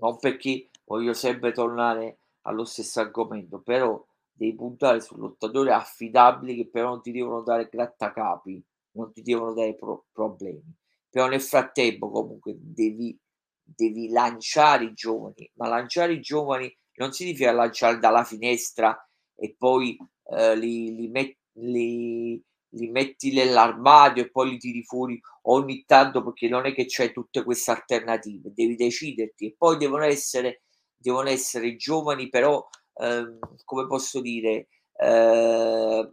non 0.00 0.18
perché 0.18 0.68
voglio 0.84 1.12
sempre 1.14 1.52
tornare 1.52 2.18
allo 2.42 2.64
stesso 2.64 3.00
argomento, 3.00 3.60
però 3.60 4.02
devi 4.32 4.54
puntare 4.54 5.00
su 5.00 5.16
lottatori 5.16 5.70
affidabili 5.70 6.56
che 6.56 6.66
però 6.68 6.90
non 6.90 7.02
ti 7.02 7.12
devono 7.12 7.42
dare 7.42 7.68
grattacapi, 7.70 8.62
non 8.92 9.12
ti 9.12 9.22
devono 9.22 9.52
dare 9.52 9.74
pro- 9.74 10.06
problemi. 10.12 10.62
Però 11.08 11.26
nel 11.28 11.40
frattempo 11.40 12.10
comunque 12.10 12.54
devi, 12.58 13.16
devi 13.62 14.08
lanciare 14.10 14.84
i 14.84 14.92
giovani, 14.94 15.48
ma 15.54 15.68
lanciare 15.68 16.12
i 16.14 16.20
giovani 16.20 16.74
non 16.96 17.12
significa 17.12 17.52
lanciare 17.52 17.98
dalla 17.98 18.24
finestra 18.24 18.96
e 19.36 19.54
poi 19.56 19.96
eh, 20.30 20.56
li, 20.56 20.94
li, 20.94 21.08
met, 21.08 21.36
li, 21.52 22.42
li, 22.74 22.88
metti 22.90 23.32
nell'armadio 23.32 24.24
e 24.24 24.30
poi 24.30 24.50
li 24.50 24.58
tiri 24.58 24.82
fuori 24.84 25.20
ogni 25.42 25.84
tanto 25.86 26.22
perché 26.22 26.48
non 26.48 26.66
è 26.66 26.74
che 26.74 26.86
c'è 26.86 27.12
tutte 27.12 27.42
queste 27.44 27.70
alternative, 27.70 28.52
devi 28.54 28.76
deciderti. 28.76 29.46
E 29.46 29.54
poi 29.56 29.76
devono 29.76 30.04
essere, 30.04 30.62
devono 30.96 31.28
essere 31.28 31.76
giovani 31.76 32.28
però, 32.28 32.66
eh, 32.94 33.38
come 33.64 33.86
posso 33.86 34.20
dire, 34.20 34.68
eh, 34.96 36.10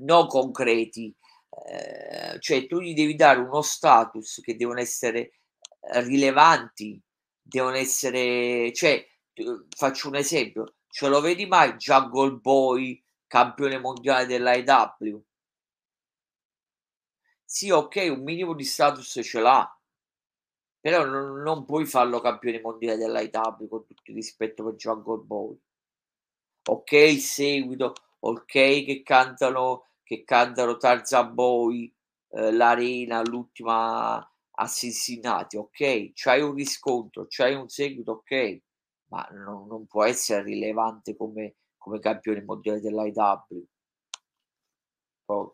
non 0.00 0.26
concreti, 0.26 1.14
eh, 1.68 2.38
cioè 2.40 2.66
tu 2.66 2.80
gli 2.80 2.94
devi 2.94 3.14
dare 3.14 3.40
uno 3.40 3.62
status 3.62 4.40
che 4.42 4.56
devono 4.56 4.80
essere 4.80 5.34
rilevanti, 5.82 7.00
devono 7.42 7.76
essere, 7.76 8.72
cioè, 8.72 9.04
faccio 9.76 10.08
un 10.08 10.16
esempio, 10.16 10.74
ce 10.88 11.08
lo 11.08 11.20
vedi 11.20 11.46
mai 11.46 11.74
Jungle 11.74 12.36
Boy, 12.36 13.01
campione 13.32 13.78
mondiale 13.78 14.26
dell'AEW? 14.26 15.24
Sì, 17.44 17.70
ok, 17.70 18.08
un 18.10 18.24
minimo 18.24 18.52
di 18.52 18.64
status 18.64 19.20
ce 19.22 19.38
l'ha, 19.40 19.80
però 20.80 21.06
non, 21.06 21.40
non 21.40 21.64
puoi 21.64 21.86
farlo 21.86 22.20
campione 22.20 22.60
mondiale 22.60 22.98
dell'AEW 22.98 23.68
con 23.68 23.86
tutto 23.86 24.02
il 24.04 24.14
rispetto 24.14 24.62
per 24.64 24.74
Jungle 24.74 25.22
Boy. 25.24 25.58
Ok, 26.68 26.92
il 26.92 27.20
seguito, 27.20 27.92
ok 28.20 28.44
che 28.52 29.02
cantano 29.04 29.86
che 30.02 30.24
cantano 30.24 30.76
Tarzan 30.76 31.34
Boy, 31.34 31.92
eh, 32.30 32.52
l'arena, 32.52 33.22
l'ultima 33.22 34.16
a 34.54 34.66
Cincinnati, 34.66 35.56
ok, 35.56 36.10
c'hai 36.14 36.42
un 36.42 36.54
riscontro, 36.54 37.26
c'hai 37.28 37.54
un 37.54 37.68
seguito, 37.68 38.12
ok, 38.12 38.60
ma 39.08 39.26
non, 39.32 39.66
non 39.66 39.86
può 39.86 40.04
essere 40.04 40.42
rilevante 40.42 41.16
come, 41.16 41.56
come 41.82 41.98
campione 41.98 42.42
mondiale 42.42 42.80
dell'IW. 42.80 43.66
Poi, 45.24 45.50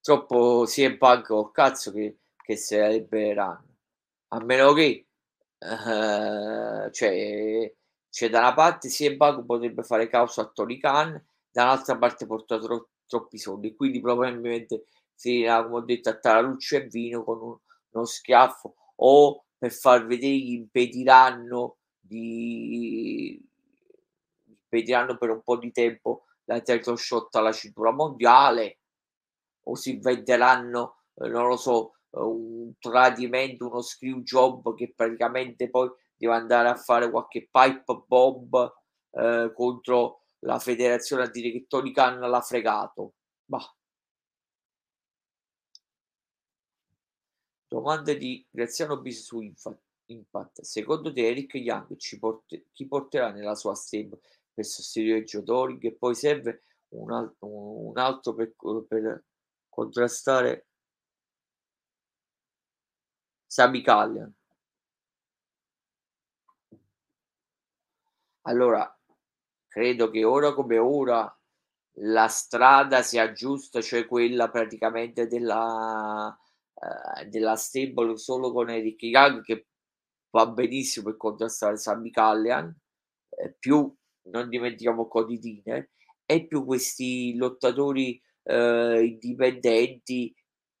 troppo 0.00 0.64
CM 0.66 0.96
Punk 0.96 1.30
o 1.30 1.50
cazzo 1.50 1.92
che, 1.92 2.18
che 2.36 2.56
se 2.56 2.78
la 2.78 2.88
libereranno. 2.88 3.74
A 4.28 4.44
meno 4.44 4.72
che 4.72 5.06
uh, 5.58 6.90
cioè, 6.90 7.74
cioè 8.08 8.30
da 8.30 8.38
una 8.38 8.54
parte 8.54 8.88
CM 8.88 9.16
Punk 9.16 9.44
potrebbe 9.44 9.82
fare 9.82 10.08
causa 10.08 10.42
a 10.42 10.50
Tony 10.52 10.78
Khan 10.78 11.20
dall'altra 11.50 11.98
parte 11.98 12.26
porta 12.26 12.58
tro- 12.60 12.90
troppi 13.06 13.38
soldi. 13.38 13.74
Quindi 13.74 14.00
probabilmente 14.00 14.84
finirà 15.16 15.64
come 15.64 15.76
ho 15.76 15.80
detto 15.80 16.10
a 16.10 16.18
Taraluccio 16.18 16.76
e 16.76 16.86
Vino 16.86 17.24
con 17.24 17.40
un, 17.40 17.56
uno 17.90 18.04
schiaffo 18.04 18.74
o 18.96 19.44
per 19.58 19.72
far 19.72 20.06
vedere 20.06 20.36
gli 20.36 20.52
impediranno 20.52 21.78
di 21.98 23.42
impediranno 24.68 25.16
per 25.16 25.30
un 25.30 25.42
po' 25.42 25.56
di 25.56 25.72
tempo 25.72 26.24
la 26.44 26.60
title 26.60 26.96
shot 26.96 27.34
alla 27.36 27.52
cintura 27.52 27.90
mondiale 27.92 28.80
o 29.64 29.74
si 29.74 29.94
inventeranno 29.94 31.02
eh, 31.14 31.28
non 31.28 31.48
lo 31.48 31.56
so 31.56 31.92
un 32.10 32.72
tradimento 32.78 33.66
uno 33.66 33.82
screw 33.82 34.22
job 34.22 34.74
che 34.74 34.92
praticamente 34.94 35.68
poi 35.68 35.90
deve 36.16 36.34
andare 36.34 36.68
a 36.68 36.76
fare 36.76 37.10
qualche 37.10 37.48
pipe 37.50 38.04
bomb 38.06 38.72
eh, 39.10 39.52
contro 39.54 40.22
la 40.40 40.58
federazione 40.58 41.24
a 41.24 41.30
dire 41.30 41.50
che 41.50 41.66
Tony 41.66 41.92
Khan 41.92 42.18
l'ha 42.18 42.40
fregato. 42.40 43.14
Bah. 43.44 43.74
Domanda 47.68 48.14
di 48.14 48.46
Graziano 48.48 49.00
Bis 49.00 49.24
su 49.24 49.40
Impact. 50.06 50.60
Secondo 50.62 51.12
te 51.12 51.26
Eric 51.26 51.54
Young 51.54 51.96
ci 51.96 52.18
porte, 52.18 52.66
chi 52.72 52.86
porterà 52.86 53.30
nella 53.32 53.54
sua 53.54 53.74
stable 53.74 54.20
sostituire 54.64 55.24
Joe 55.24 55.42
Doring 55.42 55.82
e 55.84 55.94
poi 55.94 56.14
serve 56.14 56.62
un, 56.88 57.12
al- 57.12 57.34
un 57.40 57.96
altro 57.98 58.34
per, 58.34 58.54
per 58.88 59.24
contrastare 59.68 60.66
Sami 63.48 63.82
Callian? 63.82 64.32
Allora, 68.42 68.88
credo 69.66 70.10
che 70.10 70.24
ora 70.24 70.54
come 70.54 70.78
ora 70.78 71.30
la 72.00 72.28
strada 72.28 73.02
sia 73.02 73.32
giusta, 73.32 73.80
cioè 73.80 74.06
quella 74.06 74.50
praticamente 74.50 75.26
della 75.26 76.36
eh, 76.78 77.26
della 77.26 77.56
stable 77.56 78.16
solo 78.18 78.52
con 78.52 78.68
Eric 78.70 79.02
Young 79.04 79.42
che 79.42 79.66
va 80.30 80.46
benissimo 80.48 81.06
per 81.06 81.16
contrastare 81.16 81.78
Sammy 81.78 82.10
Callian, 82.10 82.74
eh, 83.30 83.54
più 83.58 83.90
non 84.30 84.48
dimentichiamo 84.48 85.08
Cody 85.08 85.38
Diner, 85.38 85.88
e 86.24 86.46
più 86.46 86.64
questi 86.64 87.36
lottatori 87.36 88.20
eh, 88.42 89.04
indipendenti 89.04 90.34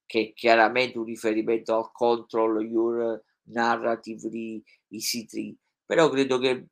che 0.04 0.32
chiaramente 0.34 0.98
un 0.98 1.04
riferimento 1.04 1.76
al 1.76 1.90
control 1.92 2.64
your 2.64 3.22
narrative 3.48 4.28
di 4.28 4.62
Easy 4.88 5.24
3 5.24 5.54
però 5.86 6.08
credo 6.08 6.38
che 6.38 6.66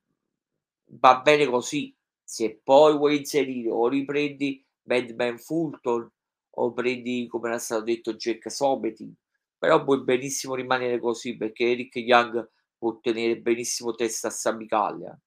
va 1.00 1.20
bene 1.20 1.46
così 1.46 1.94
se 2.22 2.60
poi 2.62 2.96
vuoi 2.96 3.18
inserire 3.18 3.70
o 3.70 3.86
riprendi 3.86 4.64
Madman 4.82 5.38
Fulton 5.38 6.10
o 6.56 6.72
prendi, 6.72 7.26
come 7.28 7.48
era 7.48 7.58
stato 7.58 7.82
detto, 7.82 8.14
Jack 8.14 8.50
Sobeti, 8.50 9.12
però 9.58 9.82
puoi 9.82 10.02
benissimo 10.02 10.54
rimanere 10.54 11.00
così 11.00 11.36
perché 11.36 11.70
Eric 11.70 11.96
Young 11.96 12.48
può 12.76 12.98
tenere 13.00 13.40
benissimo 13.40 13.94
testa 13.94 14.28
a 14.28 14.30
Samicaglia. 14.30 15.18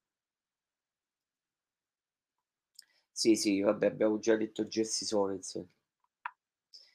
Sì, 3.17 3.35
sì, 3.35 3.59
vabbè, 3.59 3.87
abbiamo 3.87 4.19
già 4.19 4.35
detto 4.37 4.65
Jesse 4.65 5.03
Sorensen. 5.05 5.67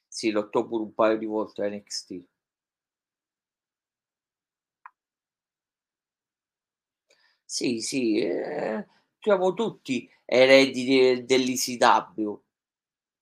Sì, 0.08 0.30
lottò 0.30 0.66
pure 0.66 0.84
un 0.84 0.94
paio 0.94 1.18
di 1.18 1.26
volte 1.26 1.64
a 1.64 1.68
NXT. 1.68 2.26
Sì, 7.44 7.80
sì, 7.80 8.18
eh, 8.18 8.86
siamo 9.20 9.52
tutti 9.54 10.08
eredi 10.24 10.84
de, 10.86 11.24
dell'ICW 11.24 12.40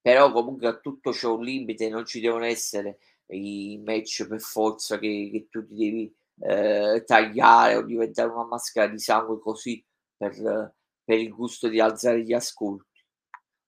però 0.00 0.32
comunque 0.32 0.68
a 0.68 0.78
tutto 0.78 1.10
c'è 1.12 1.26
un 1.28 1.42
limite, 1.44 1.88
non 1.90 2.06
ci 2.06 2.20
devono 2.20 2.44
essere 2.46 2.98
i 3.28 3.80
match 3.84 4.26
per 4.28 4.40
forza 4.40 4.98
che, 4.98 5.28
che 5.32 5.48
tu 5.50 5.66
ti 5.66 5.74
devi 5.74 6.14
eh, 6.42 7.04
tagliare 7.06 7.76
o 7.76 7.82
diventare 7.82 8.30
una 8.30 8.44
maschera 8.46 8.86
di 8.88 8.98
sangue 8.98 9.38
così 9.40 9.84
per, 10.16 10.74
per 11.04 11.18
il 11.18 11.30
gusto 11.34 11.68
di 11.68 11.80
alzare 11.80 12.22
gli 12.24 12.32
ascolti. 12.32 12.89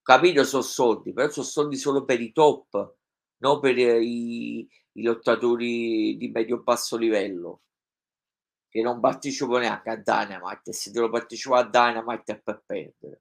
Capito, 0.02 0.44
sono 0.44 0.62
soldi, 0.62 1.12
però 1.12 1.28
sono 1.30 1.46
soldi 1.46 1.76
solo 1.76 2.04
per 2.04 2.20
i 2.20 2.32
top, 2.32 2.94
non 3.38 3.60
per 3.60 3.78
i, 3.78 4.68
i 4.92 5.02
lottatori 5.02 6.16
di 6.16 6.28
medio-basso 6.30 6.96
livello 6.96 7.62
che 8.68 8.80
non 8.80 9.00
partecipo 9.00 9.58
neanche 9.58 9.90
a 9.90 9.96
Dynamite 9.96 10.72
se 10.72 10.90
devo 10.90 11.10
partecipare 11.10 11.66
a 11.66 11.68
Dynamite 11.68 12.32
è 12.32 12.40
per 12.40 12.62
perdere. 12.64 13.20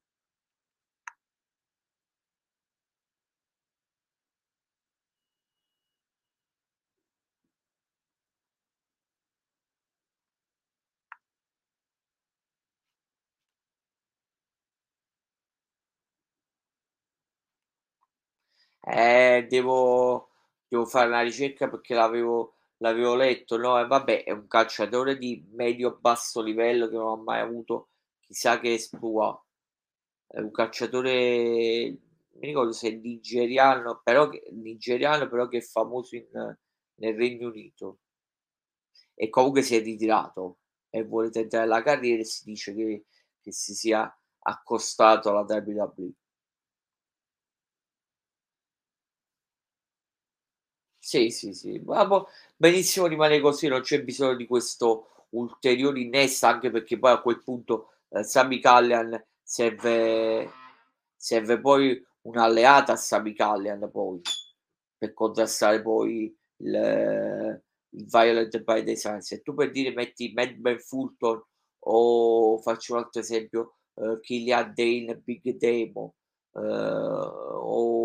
Eh, 18.83 19.45
devo, 19.49 20.29
devo 20.67 20.85
fare 20.85 21.07
una 21.07 21.21
ricerca 21.21 21.69
perché 21.69 21.93
l'avevo, 21.93 22.55
l'avevo 22.77 23.15
letto, 23.15 23.57
no? 23.57 23.79
E 23.79 23.85
vabbè, 23.85 24.23
è 24.23 24.31
un 24.31 24.47
calciatore 24.47 25.17
di 25.17 25.45
medio-basso 25.51 26.41
livello 26.41 26.87
che 26.87 26.95
non 26.95 27.19
ha 27.19 27.21
mai 27.21 27.39
avuto 27.41 27.89
chissà 28.21 28.59
che 28.59 28.73
esploit. 28.73 29.39
È 30.27 30.39
un 30.39 30.51
calciatore, 30.51 31.11
mi 31.11 32.47
ricordo 32.47 32.71
se 32.71 32.89
è 32.89 32.91
nigeriano, 32.95 34.01
però 34.03 34.29
che, 34.29 34.47
nigeriano, 34.51 35.27
però 35.29 35.47
che 35.47 35.57
è 35.57 35.61
famoso 35.61 36.15
in, 36.15 36.27
nel 36.95 37.15
Regno 37.15 37.49
Unito. 37.49 37.99
E 39.15 39.29
comunque 39.29 39.61
si 39.61 39.75
è 39.75 39.81
ritirato 39.81 40.59
e 40.89 41.03
vuole 41.03 41.29
tentare 41.29 41.67
la 41.67 41.81
carriera 41.81 42.21
e 42.21 42.25
si 42.25 42.43
dice 42.45 42.73
che, 42.73 43.05
che 43.41 43.51
si 43.51 43.73
sia 43.75 44.13
accostato 44.39 45.29
alla 45.29 45.45
WWE. 45.45 46.13
Sì, 51.11 51.29
sì, 51.29 51.51
sì, 51.53 51.77
ma 51.83 52.07
benissimo 52.55 53.05
rimane 53.05 53.41
così, 53.41 53.67
non 53.67 53.81
c'è 53.81 54.01
bisogno 54.01 54.33
di 54.33 54.47
questo 54.47 55.25
ulteriore 55.31 55.99
innesto, 55.99 56.45
anche 56.45 56.71
perché 56.71 56.97
poi 56.97 57.11
a 57.11 57.19
quel 57.19 57.43
punto 57.43 57.89
eh, 58.11 58.23
Sami 58.23 58.61
Callian 58.61 59.21
serve, 59.43 60.49
serve 61.13 61.59
poi 61.59 62.01
un'alleata 62.21 62.93
a 62.93 62.95
Sami 62.95 63.33
Callian 63.33 63.89
poi 63.91 64.21
per 64.97 65.13
contrastare 65.13 65.81
poi 65.81 66.33
il, 66.59 67.61
il 67.89 68.05
Violent 68.05 68.63
by 68.63 68.81
Design. 68.81 69.19
Se 69.19 69.41
tu 69.41 69.53
per 69.53 69.69
dire 69.71 69.91
metti 69.91 70.31
Madman 70.33 70.79
Fulton 70.79 71.43
o 71.79 72.57
faccio 72.59 72.93
un 72.93 72.99
altro 72.99 73.19
esempio, 73.19 73.73
uh, 73.95 74.17
Killian 74.21 74.71
Dane 74.73 75.17
Big 75.17 75.57
Demo 75.57 76.13
uh, 76.51 76.61
o 76.61 78.00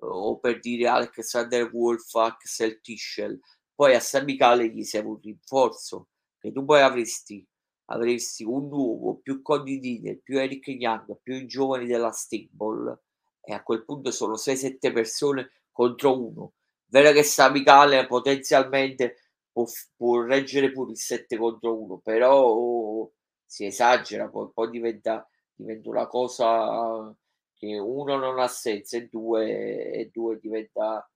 o 0.00 0.38
per 0.38 0.60
dire 0.60 0.88
Alexander 0.88 1.68
Wolf, 1.72 2.14
Axel 2.14 2.80
Tischel, 2.80 3.38
poi 3.74 3.94
a 3.94 4.00
San 4.00 4.24
Michele 4.24 4.68
gli 4.68 4.82
serve 4.82 5.08
un 5.08 5.20
rinforzo 5.22 6.08
che 6.38 6.52
tu 6.52 6.64
poi 6.64 6.80
avresti, 6.80 7.46
avresti 7.86 8.44
un 8.44 8.68
nuovo, 8.68 9.16
più 9.16 9.42
Cody 9.42 10.18
più 10.22 10.38
Eric 10.38 10.68
Young, 10.68 11.18
più 11.22 11.34
i 11.34 11.46
giovani 11.46 11.86
della 11.86 12.10
stable 12.10 13.02
e 13.40 13.52
a 13.54 13.62
quel 13.62 13.84
punto 13.84 14.10
sono 14.10 14.34
6-7 14.34 14.92
persone 14.92 15.50
contro 15.72 16.20
uno. 16.20 16.52
Vero 16.86 17.12
che 17.12 17.22
San 17.22 17.52
Michele 17.52 18.06
potenzialmente 18.06 19.16
può, 19.52 19.64
può, 19.96 20.22
reggere 20.22 20.72
pure 20.72 20.92
il 20.92 20.98
7 20.98 21.36
contro 21.36 21.80
1, 21.80 21.98
però 21.98 23.08
si 23.44 23.64
esagera, 23.64 24.28
poi, 24.28 24.50
poi 24.52 24.70
diventa, 24.70 25.26
diventa 25.54 25.88
una 25.88 26.06
cosa 26.06 27.14
che 27.58 27.76
uno 27.76 28.16
non 28.16 28.38
ha 28.38 28.46
senso 28.46 28.96
e 28.96 29.08
due, 29.08 29.90
e 29.92 30.10
due 30.12 30.38
diventa, 30.38 31.06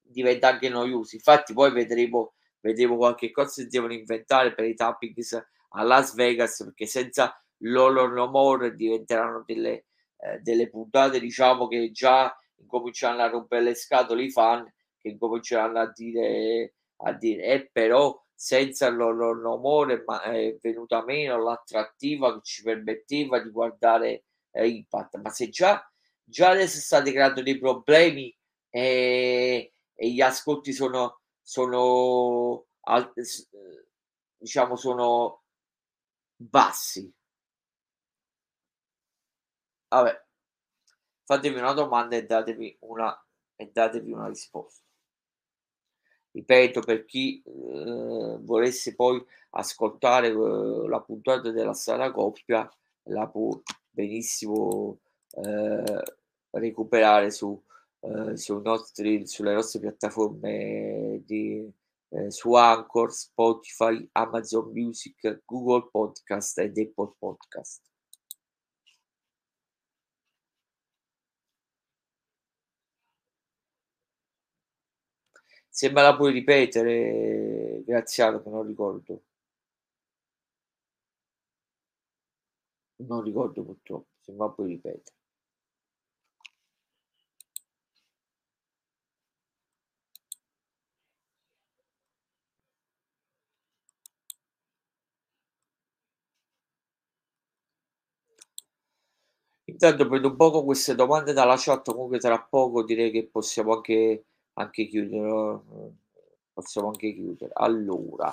diventa 0.00 0.48
anche 0.48 0.68
noioso. 0.68 1.14
Infatti 1.14 1.52
poi 1.52 1.70
vedremo, 1.72 2.34
vedremo 2.60 2.96
qualche 2.96 3.30
cosa 3.30 3.62
si 3.62 3.68
devono 3.68 3.92
inventare 3.92 4.52
per 4.52 4.64
i 4.64 4.74
tappings 4.74 5.32
a 5.76 5.82
Las 5.82 6.14
Vegas 6.14 6.62
perché 6.64 6.86
senza 6.86 7.38
loro 7.58 8.08
no 8.08 8.26
more 8.26 8.74
diventeranno 8.74 9.42
delle, 9.46 9.86
eh, 10.18 10.38
delle 10.40 10.68
puntate 10.68 11.20
diciamo 11.20 11.68
che 11.68 11.90
già 11.90 12.36
incominciano 12.56 13.22
a 13.22 13.28
rompere 13.28 13.62
le 13.62 13.74
scatole 13.74 14.24
i 14.24 14.30
fan 14.30 14.64
che 14.98 15.08
incominciano 15.08 15.78
a 15.78 15.92
dire, 15.92 16.74
a 16.96 17.12
dire 17.12 17.44
eh, 17.44 17.68
però 17.70 18.20
senza 18.34 18.86
il 18.88 18.96
loro 18.96 19.32
rumore 19.32 20.02
ma 20.06 20.22
è 20.22 20.56
venuta 20.60 21.04
meno 21.04 21.42
l'attrattiva 21.42 22.34
che 22.34 22.40
ci 22.42 22.62
permetteva 22.62 23.38
di 23.40 23.50
guardare 23.50 24.24
eh, 24.54 24.68
Impact. 24.68 25.16
Ma 25.20 25.30
se 25.30 25.48
già, 25.48 25.84
già 26.22 26.50
adesso 26.50 26.78
state 26.78 27.12
creando 27.12 27.42
dei 27.42 27.58
problemi 27.58 28.34
e, 28.70 29.72
e 29.94 30.10
gli 30.10 30.20
ascolti 30.20 30.72
sono, 30.72 31.20
sono 31.42 32.66
diciamo 34.38 34.76
sono 34.76 35.42
bassi. 36.36 37.12
Vabbè, 39.88 40.24
fatevi 41.24 41.58
una 41.58 41.72
domanda 41.72 42.16
e 42.16 42.26
datevi 42.26 42.76
una, 42.80 43.26
e 43.56 43.70
datevi 43.72 44.12
una 44.12 44.28
risposta. 44.28 44.82
Ripeto, 46.32 46.80
per 46.80 47.04
chi 47.04 47.40
eh, 47.42 48.38
volesse 48.40 48.94
poi 48.96 49.24
ascoltare 49.50 50.28
eh, 50.28 50.88
la 50.88 51.00
puntata 51.00 51.50
della 51.50 51.74
Sala 51.74 52.10
Coppia, 52.10 52.68
la 53.04 53.28
può 53.28 53.60
benissimo 53.94 54.98
eh, 55.30 56.02
recuperare 56.50 57.30
su, 57.30 57.60
eh, 58.00 58.36
sui 58.36 58.60
nostri, 58.62 59.26
sulle 59.26 59.54
nostre 59.54 59.80
piattaforme 59.80 61.22
di, 61.24 61.70
eh, 62.10 62.30
su 62.30 62.54
Anchor, 62.54 63.12
Spotify, 63.12 64.06
Amazon 64.12 64.70
Music, 64.72 65.42
Google 65.44 65.88
Podcast 65.90 66.58
ed 66.58 66.76
Apple 66.78 67.14
Podcast. 67.18 67.82
Se 75.68 75.90
me 75.90 76.02
la 76.02 76.14
puoi 76.16 76.32
ripetere, 76.32 77.82
Graziano, 77.84 78.40
che 78.42 78.48
non 78.48 78.64
ricordo. 78.66 79.22
Non 83.08 83.22
ricordo 83.22 83.62
purtroppo, 83.62 84.08
se 84.20 84.32
me 84.32 84.38
la 84.38 84.48
puoi 84.50 84.68
ripetere. 84.68 85.14
Intanto 99.66 100.06
prendo 100.08 100.28
un 100.28 100.36
poco 100.36 100.64
queste 100.64 100.94
domande 100.94 101.32
dalla 101.32 101.56
chat, 101.58 101.90
comunque 101.90 102.18
tra 102.18 102.38
poco 102.40 102.82
direi 102.82 103.10
che 103.10 103.26
possiamo 103.26 103.74
anche, 103.74 104.24
anche 104.54 104.86
chiudere. 104.86 105.60
Possiamo 106.52 106.88
anche 106.88 107.12
chiudere. 107.14 107.50
Allora, 107.54 108.32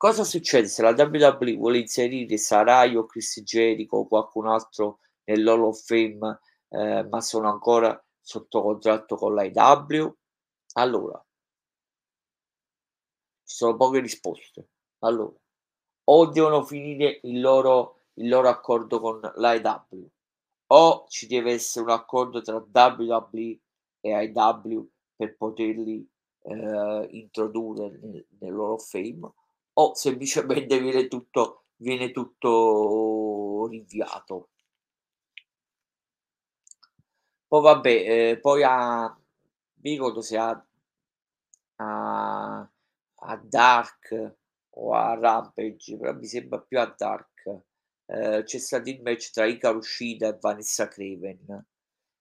cosa 0.00 0.24
succede 0.24 0.66
se 0.66 0.80
la 0.80 0.94
WWE 0.96 1.56
vuole 1.56 1.78
inserire 1.78 2.38
Sarai 2.38 2.96
o 2.96 3.04
Chris 3.04 3.42
Jericho 3.42 3.98
o 3.98 4.06
qualcun 4.06 4.46
altro 4.46 5.00
nell'Hall 5.24 5.62
of 5.62 5.84
Fame, 5.84 6.40
eh, 6.70 7.02
ma 7.02 7.20
sono 7.20 7.50
ancora 7.50 8.02
sotto 8.18 8.62
contratto 8.62 9.16
con 9.16 9.34
l'AEW? 9.34 10.16
Allora, 10.76 11.22
ci 13.44 13.56
sono 13.56 13.76
poche 13.76 14.00
risposte. 14.00 14.68
Allora, 15.00 15.36
o 16.04 16.26
devono 16.28 16.64
finire 16.64 17.20
il 17.24 17.38
loro, 17.42 18.00
il 18.14 18.28
loro 18.30 18.48
accordo 18.48 19.00
con 19.00 19.20
l'AEW 19.20 20.10
o 20.68 21.04
ci 21.08 21.26
deve 21.26 21.52
essere 21.52 21.84
un 21.84 21.90
accordo 21.90 22.40
tra 22.40 22.56
WWE 22.56 23.60
e 24.00 24.32
IW 24.34 24.88
per 25.14 25.36
poterli 25.36 26.08
eh, 26.44 27.08
introdurre 27.10 27.98
nel, 28.00 28.26
nel 28.38 28.52
loro 28.54 28.78
fame 28.78 29.30
o 29.80 29.94
semplicemente 29.94 30.78
viene 30.80 31.08
tutto, 31.08 31.64
viene 31.76 32.10
tutto 32.10 33.66
rinviato. 33.68 34.50
Poi 37.46 37.62
vabbè, 37.62 37.88
eh, 38.30 38.38
poi 38.40 38.62
a 38.62 39.16
mi 39.82 39.98
se 40.22 40.36
a, 40.38 40.64
a, 41.76 42.70
a 43.14 43.36
Dark 43.42 44.34
o 44.70 44.94
a 44.94 45.14
Rampage, 45.14 45.96
però 45.96 46.14
mi 46.14 46.26
sembra 46.26 46.60
più 46.60 46.78
a 46.78 46.94
Dark 46.96 47.30
eh, 48.06 48.42
c'è 48.44 48.58
stato 48.58 48.88
il 48.90 49.00
match 49.02 49.30
tra 49.30 49.46
Ika 49.46 49.70
Rushida 49.70 50.28
e 50.28 50.38
Vanessa 50.40 50.88
Craven. 50.88 51.64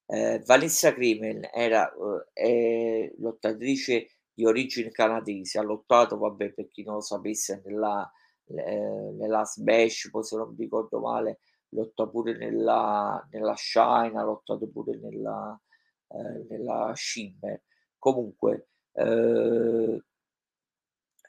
Eh, 0.06 0.42
Vanessa 0.46 0.94
Craven 0.94 1.50
era 1.54 1.92
eh, 2.34 3.14
lottatrice 3.20 4.10
di 4.40 4.46
origine 4.46 4.90
canadese, 4.90 5.60
ha 5.60 5.64
lottato, 5.64 6.18
vabbè, 6.18 6.54
per 6.54 6.70
chi 6.70 6.84
non 6.84 6.96
lo 6.96 7.02
sapesse, 7.02 7.62
nella, 7.66 8.10
eh, 8.46 9.12
nella 9.12 9.44
Smash, 9.44 10.10
poi 10.10 10.24
se 10.24 10.38
non 10.38 10.52
mi 10.52 10.64
ricordo 10.64 11.02
male, 11.02 11.42
lotta 11.72 12.08
pure 12.08 12.38
nella, 12.38 13.28
nella 13.32 13.54
Shine, 13.58 14.18
ha 14.18 14.24
lottato 14.24 14.66
pure 14.70 14.98
nella, 14.98 15.60
eh, 16.08 16.46
nella 16.50 16.94
Shimmer. 16.96 17.64
Comunque, 17.98 18.70
eh, 18.94 20.02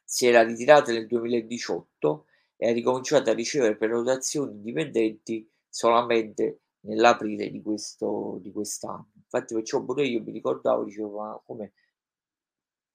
si 0.04 0.26
era 0.26 0.42
ritirata 0.44 0.92
nel 0.92 1.08
2018 1.08 2.26
e 2.56 2.68
ha 2.68 2.72
ricominciato 2.72 3.30
a 3.30 3.34
ricevere 3.34 3.76
prenotazioni 3.76 4.52
indipendenti 4.52 5.50
solamente 5.68 6.60
nell'aprile 6.82 7.50
di, 7.50 7.60
questo, 7.60 8.38
di 8.40 8.52
quest'anno. 8.52 9.10
Infatti, 9.16 9.54
perciò 9.54 9.82
pure 9.82 10.06
io 10.06 10.22
mi 10.22 10.30
ricordavo, 10.30 10.84
dicevo, 10.84 11.18
ma 11.18 11.42
come 11.44 11.72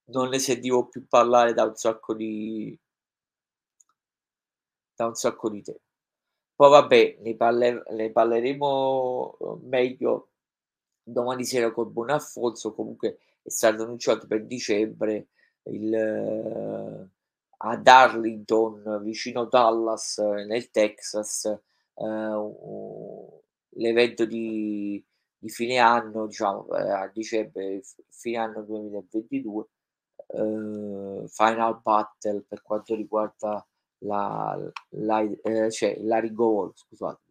non 0.06 0.30
ne 0.30 0.39
sentivo 0.39 0.88
più 0.88 1.08
parlare 1.08 1.53
da 1.53 1.64
un 1.64 1.76
sacco 1.76 2.14
di 2.14 2.78
da 4.95 5.08
un 5.08 5.16
sacco 5.16 5.49
di 5.49 5.62
tempo. 5.62 5.82
Poi 6.56 6.70
vabbè, 6.70 7.18
ne, 7.22 7.36
parle, 7.36 7.84
ne 7.89 8.12
parleremo 8.12 9.38
eh, 9.39 9.58
meglio 9.68 10.30
domani 11.03 11.43
sera 11.43 11.72
con 11.72 11.91
Buon 11.91 12.12
Alfonso. 12.12 12.74
Comunque 12.74 13.20
è 13.41 13.49
stato 13.49 13.84
annunciato 13.84 14.26
per 14.28 14.45
dicembre 14.45 15.28
il 15.64 17.10
a 17.58 17.78
Darlington, 17.78 19.01
vicino 19.01 19.45
Dallas, 19.45 20.18
nel 20.18 20.70
Texas, 20.72 21.45
eh, 21.45 22.51
l'evento 23.78 24.26
di, 24.26 25.03
di, 25.38 25.49
fine 25.49 25.78
anno, 25.80 26.28
diciamo 26.28 26.68
eh, 26.76 26.91
a 26.91 27.08
dicembre, 27.14 27.82
fine 28.10 28.38
anno 28.38 28.62
2022, 28.64 29.68
eh, 30.36 31.27
Final 31.27 31.79
Battle 31.81 32.41
per 32.47 32.61
quanto 32.61 32.95
riguarda 32.95 33.65
la, 33.99 34.57
la, 34.89 35.21
eh, 35.21 35.71
cioè, 35.71 35.97
la 36.01 36.19
Rigol, 36.19 36.71
scusate. 36.75 37.21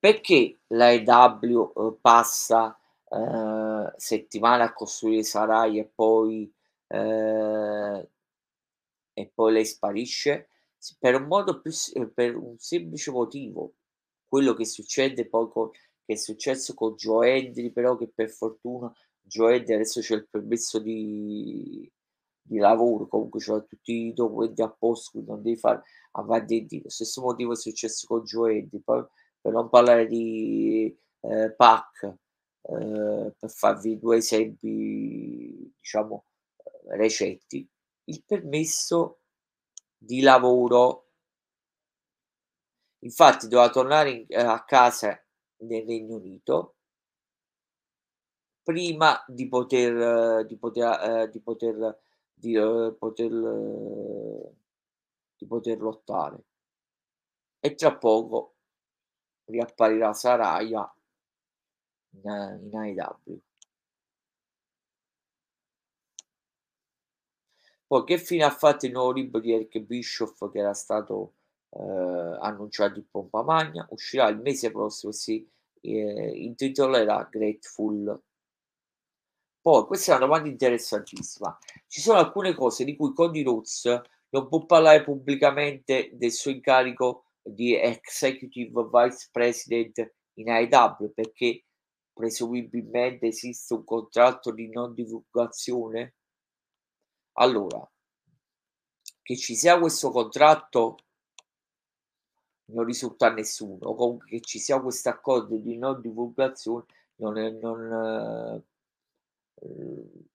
Perché 0.00 0.58
la 0.68 0.92
EW 0.92 1.72
eh, 1.76 1.96
passa 2.00 2.76
eh, 3.08 3.92
settimane 3.96 4.64
a 4.64 4.72
costruire 4.72 5.22
Sarai 5.22 5.78
e 5.78 5.84
poi, 5.84 6.52
eh, 6.88 8.08
e 9.12 9.30
poi 9.32 9.52
lei 9.52 9.64
sparisce 9.64 10.48
per 10.98 11.14
un 11.14 11.26
modo 11.26 11.60
più 11.60 11.72
per 12.14 12.36
un 12.36 12.56
semplice 12.58 13.10
motivo 13.10 13.74
quello 14.28 14.54
che 14.54 14.64
succede 14.64 15.26
poi 15.26 15.48
con, 15.48 15.70
che 16.06 16.14
è 16.14 16.16
successo 16.16 16.72
con 16.74 16.94
Joe 16.94 17.36
Hendry 17.36 17.70
però 17.70 17.96
che 17.96 18.08
per 18.14 18.30
fortuna 18.30 18.90
Joe 19.20 19.56
Hendry 19.56 19.74
adesso 19.74 20.00
c'è 20.00 20.14
il 20.14 20.28
permesso 20.28 20.78
di, 20.78 21.90
di 22.40 22.58
lavoro 22.58 23.08
comunque 23.08 23.40
c'è 23.40 23.64
tutti 23.66 24.06
i 24.06 24.12
documenti 24.12 24.62
a 24.62 24.70
posto 24.70 25.10
quindi 25.12 25.30
non 25.30 25.42
devi 25.42 25.56
fare 25.56 25.82
avanti 26.12 26.66
e 26.68 26.80
lo 26.84 26.90
stesso 26.90 27.20
motivo 27.20 27.52
è 27.52 27.56
successo 27.56 28.06
con 28.06 28.22
Joe 28.22 28.56
Hendry 28.56 28.80
poi 28.80 29.04
per 29.40 29.52
non 29.52 29.68
parlare 29.68 30.06
di 30.06 30.96
eh, 31.20 31.52
Pac 31.52 32.16
eh, 32.68 33.34
per 33.38 33.50
farvi 33.50 33.98
due 33.98 34.16
esempi, 34.16 35.72
diciamo, 35.78 36.24
eh, 36.56 36.96
recenti. 36.96 37.68
Il 38.04 38.24
permesso 38.24 39.20
di 39.96 40.20
lavoro 40.20 41.10
infatti 43.00 43.48
doveva 43.48 43.70
tornare 43.70 44.10
in, 44.10 44.26
eh, 44.28 44.36
a 44.36 44.64
casa 44.64 45.20
nel 45.58 45.84
Regno 45.86 46.16
Unito 46.16 46.74
prima 48.62 49.24
di 49.28 49.48
poter 49.48 50.44
di 50.44 50.56
poter 50.56 51.22
eh, 51.22 51.30
di 51.30 51.40
poter 51.40 51.98
di, 52.34 52.54
eh, 52.54 52.94
poter 52.98 53.30
di 55.36 55.46
poter 55.46 55.80
lottare 55.80 56.44
e 57.60 57.74
tra 57.74 57.96
poco 57.96 58.56
riapparirà 59.44 60.12
Saraya 60.12 60.92
in, 62.10 62.60
in 62.62 62.76
AEW. 62.76 63.40
Poi 67.86 68.04
che 68.04 68.18
fine 68.18 68.44
ha 68.44 68.50
fatto 68.50 68.86
il 68.86 68.92
nuovo 68.92 69.12
libro 69.12 69.38
di 69.40 69.52
Eric 69.52 69.78
Bischoff 69.78 70.50
che 70.50 70.58
era 70.58 70.74
stato 70.74 71.34
ehm, 71.70 72.38
annunciato 72.40 72.98
in 72.98 73.06
pompa 73.10 73.42
magna, 73.42 73.86
uscirà 73.90 74.28
il 74.28 74.38
mese 74.38 74.70
prossimo 74.70 75.12
si, 75.12 75.46
ehm, 75.80 76.34
intitolerà 76.34 77.28
Grateful. 77.30 78.20
Poi, 79.60 79.84
questa 79.86 80.12
è 80.12 80.16
una 80.16 80.26
domanda 80.26 80.48
interessantissima. 80.48 81.58
Ci 81.88 82.00
sono 82.00 82.18
alcune 82.18 82.54
cose 82.54 82.84
di 82.84 82.94
cui 82.96 83.12
Cody 83.12 83.42
Rhodes 83.42 84.00
non 84.30 84.48
può 84.48 84.64
parlare 84.64 85.02
pubblicamente 85.02 86.10
del 86.12 86.30
suo 86.32 86.50
incarico 86.52 87.24
di 87.42 87.74
Executive 87.74 88.88
Vice 88.92 89.28
President 89.32 90.14
in 90.34 90.50
AEW 90.50 91.12
perché 91.12 91.64
presumibilmente 92.12 93.26
esiste 93.26 93.74
un 93.74 93.84
contratto 93.84 94.50
di 94.52 94.68
non 94.70 94.94
divulgazione? 94.94 96.14
Allora, 97.38 97.88
che 99.22 99.36
ci 99.36 99.54
sia 99.54 99.78
questo 99.78 100.10
contratto 100.10 100.96
non 102.66 102.84
risulta 102.84 103.26
a 103.26 103.32
nessuno, 103.32 103.94
comunque 103.94 104.28
che 104.28 104.40
ci 104.40 104.58
sia 104.58 104.80
questo 104.80 105.08
accordo 105.08 105.56
di 105.56 105.76
non 105.76 106.00
divulgazione 106.00 106.84
non 107.16 107.38
è, 107.38 107.50
non, 107.50 108.62
eh, 109.62 110.26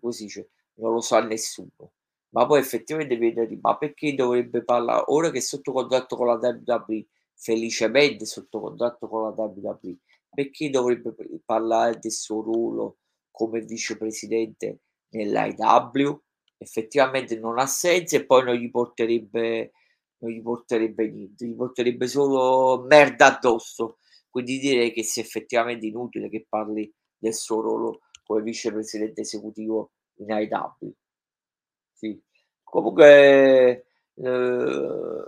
così 0.00 0.24
dice, 0.24 0.50
non 0.74 0.92
lo 0.92 1.00
sa 1.00 1.20
nessuno. 1.20 1.92
Ma 2.30 2.46
poi 2.46 2.60
effettivamente 2.60 3.16
vedi, 3.16 3.58
ma 3.60 3.76
perché 3.76 4.14
dovrebbe 4.14 4.62
parlare 4.62 5.04
ora 5.08 5.30
che 5.30 5.38
è 5.38 5.40
sotto 5.40 5.72
contratto 5.72 6.16
con 6.16 6.26
la 6.26 6.34
WWE, 6.34 7.06
felicemente 7.34 8.26
sotto 8.26 8.60
contratto 8.60 9.08
con 9.08 9.22
la 9.22 9.30
WWE, 9.30 9.96
perché 10.30 10.70
dovrebbe 10.70 11.14
parlare 11.44 11.98
del 11.98 12.12
suo 12.12 12.42
ruolo 12.42 12.98
come 13.30 13.60
vicepresidente 13.60 14.80
nell'IW? 15.10 16.20
Effettivamente 16.58 17.38
non 17.38 17.58
ha 17.58 17.66
senso 17.66 18.16
e 18.16 18.24
poi 18.24 18.44
non 18.44 18.54
gli 18.54 18.70
porterebbe 18.70 19.72
non 20.18 20.30
gli 20.30 20.42
porterebbe 20.42 21.10
niente, 21.10 21.46
gli 21.46 21.54
porterebbe 21.54 22.06
solo 22.06 22.82
merda 22.82 23.36
addosso. 23.36 23.98
Quindi 24.28 24.58
direi 24.58 24.92
che 24.92 25.02
sia 25.02 25.22
effettivamente 25.22 25.86
inutile 25.86 26.28
che 26.28 26.46
parli 26.48 26.92
del 27.16 27.34
suo 27.34 27.60
ruolo 27.60 28.00
come 28.24 28.42
vicepresidente 28.42 29.22
esecutivo 29.22 29.92
in 30.16 30.26
IW. 30.30 30.92
Sì. 31.92 32.20
Comunque 32.62 33.86
eh, 34.14 35.26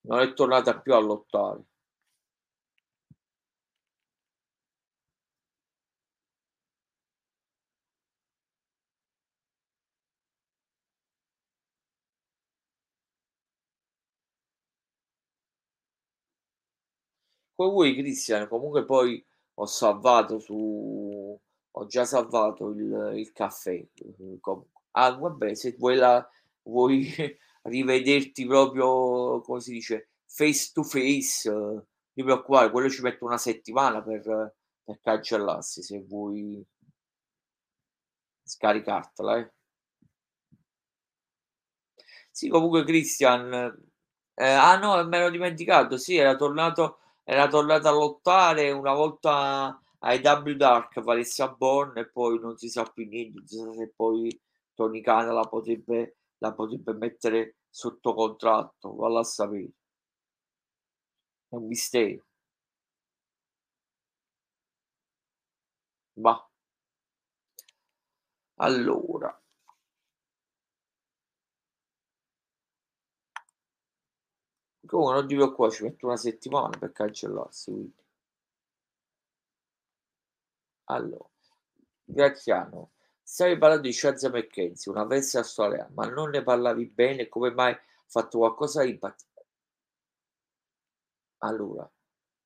non 0.00 0.20
è 0.20 0.32
tornata 0.34 0.78
più 0.80 0.94
a 0.94 0.98
lottare. 0.98 1.62
Come 17.58 17.70
vuoi 17.72 17.94
Cristian, 17.96 18.46
comunque 18.48 18.84
poi 18.84 19.24
ho 19.54 19.66
salvato 19.66 20.38
su 20.38 21.36
ho 21.72 21.86
già 21.86 22.04
salvato 22.04 22.68
il 22.70 23.12
il 23.16 23.32
caffè, 23.32 23.84
mhmm, 24.18 24.38
comunque. 24.40 24.82
Ah, 24.92 25.10
vabbè, 25.16 25.54
se 25.54 25.74
vuoi 25.78 25.96
la 25.96 26.26
vuoi 26.62 27.08
rivederti 27.62 28.46
proprio, 28.46 29.40
come 29.42 29.60
si 29.60 29.72
dice, 29.72 30.10
face 30.26 30.70
to 30.72 30.82
face, 30.84 31.50
non 31.50 31.84
ti 32.12 32.22
preoccupare, 32.22 32.70
quello 32.70 32.88
ci 32.88 33.02
metto 33.02 33.24
una 33.24 33.38
settimana 33.38 34.02
per 34.02 34.54
per 34.84 35.00
cancellarsi, 35.02 35.82
se 35.82 36.00
vuoi 36.02 36.64
scaricartela, 38.44 39.38
eh. 39.38 39.52
Sì, 42.30 42.48
comunque 42.48 42.84
Christian 42.84 43.52
eh, 44.34 44.44
ah 44.46 44.76
no, 44.78 45.02
me 45.04 45.18
l'ero 45.18 45.30
dimenticato, 45.30 45.96
sì, 45.96 46.16
era 46.16 46.36
tornato 46.36 46.98
era 47.30 47.46
tornato 47.46 47.88
a 47.88 47.92
lottare 47.92 48.70
una 48.70 48.94
volta 48.94 49.78
ai 49.98 50.20
W 50.20 50.52
Dark 50.56 51.00
Vanessa 51.02 51.48
Born 51.48 51.98
e 51.98 52.08
poi 52.08 52.38
non 52.40 52.56
si 52.56 52.70
sa 52.70 52.84
più 52.84 53.06
niente, 53.06 53.42
sa 53.46 53.70
se 53.74 53.92
poi 53.94 54.40
Tony 54.74 55.02
Khan 55.02 55.34
la 55.34 55.42
potrebbe, 55.42 56.16
la 56.38 56.54
potrebbe 56.54 56.94
mettere 56.94 57.56
sotto 57.68 58.14
contratto, 58.14 58.94
valla 58.94 59.20
a 59.20 59.24
sapere. 59.24 59.70
È 61.50 61.56
un 61.56 61.66
mistero. 61.66 62.24
Ma 66.20 66.34
allora 68.60 69.36
Comunque 74.88 75.14
non 75.14 75.26
ti 75.28 75.34
preoccupare, 75.34 75.72
ci 75.72 75.82
metto 75.84 76.06
una 76.06 76.16
settimana 76.16 76.76
per 76.78 76.92
cancellarsi, 76.92 77.70
quindi. 77.70 77.94
Allora, 80.90 81.28
Graziano, 82.04 82.92
stavi 83.22 83.58
parlando 83.58 83.86
di 83.86 83.92
Shazza 83.92 84.30
McKenzie, 84.30 84.90
una 84.90 85.04
veste 85.04 85.36
australiana, 85.36 85.90
ma 85.92 86.06
non 86.06 86.30
ne 86.30 86.42
parlavi 86.42 86.86
bene, 86.86 87.28
come 87.28 87.50
mai 87.50 87.72
ha 87.72 87.80
fatto 88.06 88.38
qualcosa 88.38 88.82
di 88.82 88.90
impattante? 88.92 89.46
Allora, 91.38 91.88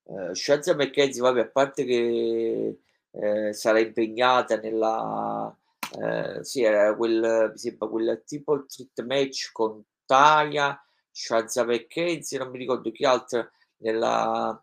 eh, 0.05 0.35
Shazza 0.35 0.75
McKenzie, 0.75 1.23
vabbè, 1.23 1.41
a 1.41 1.49
parte 1.49 1.85
che 1.85 2.81
eh, 3.11 3.53
sarà 3.53 3.79
impegnata 3.79 4.57
nella... 4.57 5.57
Eh, 6.01 6.43
sì, 6.43 6.63
era 6.63 6.97
quel, 6.97 7.51
mi 7.53 7.59
sembra 7.59 7.87
quel 7.89 8.23
tipo 8.27 8.65
treat 8.67 9.03
match 9.05 9.53
con 9.53 9.85
Taya, 10.05 10.83
Shazza 11.13 11.65
McKenzie, 11.65 12.39
non 12.39 12.51
mi 12.51 12.59
ricordo 12.59 12.91
chi 12.91 13.05
altro 13.05 13.51
nella, 13.79 14.61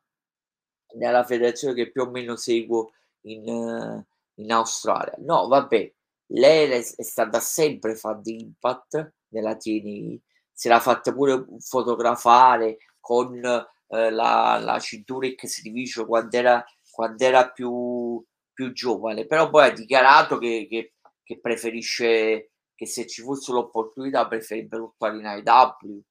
nella 0.95 1.23
federazione 1.23 1.75
che 1.75 1.91
più 1.91 2.01
o 2.01 2.09
meno 2.09 2.35
seguo 2.35 2.91
in, 3.21 4.03
in 4.35 4.51
Australia. 4.51 5.13
No, 5.19 5.47
vabbè, 5.47 5.93
lei 6.27 6.69
è, 6.71 6.77
è 6.77 7.03
stata 7.03 7.39
sempre 7.39 7.95
fan 7.95 8.21
di 8.21 8.41
Impact 8.41 9.13
nella 9.29 9.55
TNI, 9.55 10.21
se 10.51 10.69
l'ha 10.69 10.79
fatta 10.79 11.13
pure 11.13 11.45
fotografare 11.59 12.77
con 12.99 13.43
eh, 13.45 14.09
la, 14.09 14.59
la 14.61 14.79
cintura 14.79 15.27
X 15.29 15.61
Division 15.61 16.05
quando 16.05 16.35
era, 16.35 16.65
quando 16.91 17.23
era 17.23 17.49
più, 17.49 18.23
più 18.51 18.73
giovane, 18.73 19.25
però 19.25 19.49
poi 19.49 19.67
ha 19.67 19.71
dichiarato 19.71 20.37
che, 20.37 20.67
che, 20.69 20.93
che 21.23 21.39
preferisce 21.39 22.51
che 22.75 22.85
se 22.85 23.05
ci 23.07 23.21
fosse 23.21 23.51
l'opportunità 23.51 24.27
preferirebbe 24.27 24.77
lottare 24.77 25.17
in 25.17 25.43
IW 25.45 26.01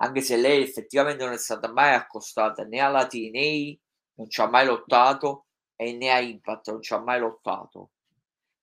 anche 0.00 0.20
se 0.20 0.36
lei 0.36 0.62
effettivamente 0.62 1.24
non 1.24 1.32
è 1.32 1.38
stata 1.38 1.70
mai 1.72 1.94
accostata 1.94 2.64
né 2.64 2.78
alla 2.80 3.06
TNA, 3.06 3.76
non 4.14 4.28
ci 4.28 4.40
ha 4.40 4.48
mai 4.48 4.66
lottato, 4.66 5.46
e 5.76 5.92
né 5.92 6.10
a 6.10 6.20
Impact, 6.20 6.70
non 6.70 6.82
ci 6.82 6.92
ha 6.92 6.98
mai 6.98 7.20
lottato. 7.20 7.90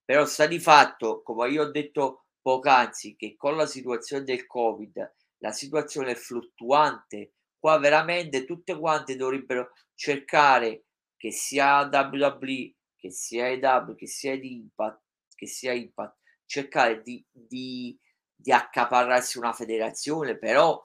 Però 0.03 0.25
sta 0.25 0.45
di 0.47 0.59
fatto, 0.59 1.21
come 1.23 1.49
io 1.49 1.63
ho 1.63 1.71
detto 1.71 2.25
poc'anzi, 2.41 3.15
che 3.15 3.35
con 3.35 3.55
la 3.55 3.65
situazione 3.65 4.23
del 4.23 4.45
Covid, 4.45 5.13
la 5.39 5.51
situazione 5.51 6.11
è 6.11 6.15
fluttuante, 6.15 7.33
qua 7.57 7.77
veramente 7.79 8.45
tutte 8.45 8.77
quante 8.77 9.15
dovrebbero 9.15 9.71
cercare 9.93 10.85
che 11.17 11.31
sia 11.31 11.89
WWE, 11.91 12.75
che 12.95 13.11
sia 13.11 13.47
EW, 13.49 13.95
che 13.95 14.07
sia 14.07 14.33
Impact, 14.33 15.01
che 15.35 15.47
sia 15.47 15.73
Impact, 15.73 16.17
cercare 16.45 17.01
di, 17.01 17.25
di, 17.31 17.97
di 18.35 18.51
accaparrarsi 18.51 19.37
una 19.37 19.53
federazione, 19.53 20.37
però 20.37 20.83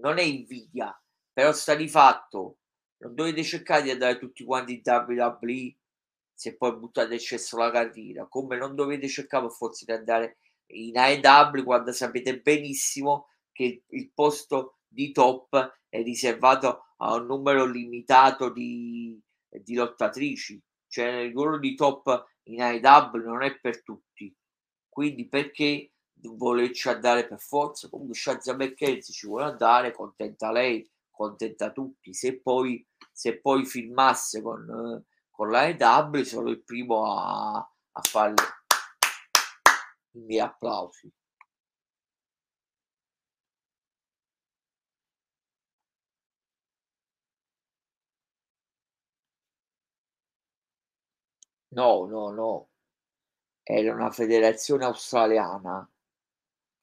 non 0.00 0.18
è 0.18 0.22
invidia, 0.22 0.96
però 1.32 1.52
sta 1.52 1.74
di 1.74 1.88
fatto, 1.88 2.58
non 2.98 3.14
dovete 3.14 3.42
cercare 3.42 3.82
di 3.82 3.90
andare 3.90 4.18
tutti 4.18 4.44
quanti 4.44 4.74
in 4.74 4.82
WWE 4.84 5.76
se 6.38 6.56
poi 6.56 6.76
buttate 6.76 7.16
eccesso 7.16 7.56
la 7.56 7.70
carriera, 7.72 8.26
come 8.28 8.56
non 8.56 8.76
dovete 8.76 9.08
cercare 9.08 9.48
forse 9.50 9.84
di 9.84 9.90
andare 9.90 10.38
in 10.66 10.96
AEW 10.96 11.64
quando 11.64 11.92
sapete 11.92 12.40
benissimo 12.40 13.26
che 13.50 13.82
il, 13.84 14.10
posto 14.14 14.78
di 14.86 15.10
top 15.10 15.80
è 15.88 16.00
riservato 16.02 16.94
a 16.98 17.14
un 17.14 17.26
numero 17.26 17.64
limitato 17.64 18.50
di, 18.50 19.20
di 19.48 19.74
lottatrici, 19.74 20.62
cioè 20.86 21.06
il 21.22 21.32
ruolo 21.32 21.58
di 21.58 21.74
top 21.74 22.26
in 22.44 22.62
AEW 22.62 23.16
non 23.24 23.42
è 23.42 23.58
per 23.58 23.82
tutti, 23.82 24.32
quindi 24.88 25.26
perché 25.26 25.90
volerci 26.22 26.88
andare 26.88 27.26
per 27.26 27.40
forza. 27.40 27.88
Comunque 27.88 28.14
Shazza 28.14 28.54
McKenzie 28.54 29.14
ci 29.14 29.26
vuole 29.26 29.44
andare, 29.44 29.92
contenta 29.92 30.50
lei, 30.50 30.88
contenta 31.10 31.70
tutti. 31.72 32.14
Se 32.14 32.40
poi, 32.40 32.86
se 33.12 33.40
poi 33.40 33.64
filmasse 33.66 34.42
con, 34.42 35.04
con 35.30 35.50
la 35.50 35.66
EW, 35.68 36.22
sono 36.22 36.48
il 36.50 36.62
primo 36.62 37.12
a, 37.12 37.56
a 37.56 38.00
fare 38.02 38.34
i 40.12 40.18
miei 40.20 40.40
applausi. 40.40 41.10
No, 51.70 52.06
no, 52.06 52.30
no. 52.30 52.68
Era 53.62 53.94
una 53.94 54.10
federazione 54.10 54.84
australiana 54.84 55.88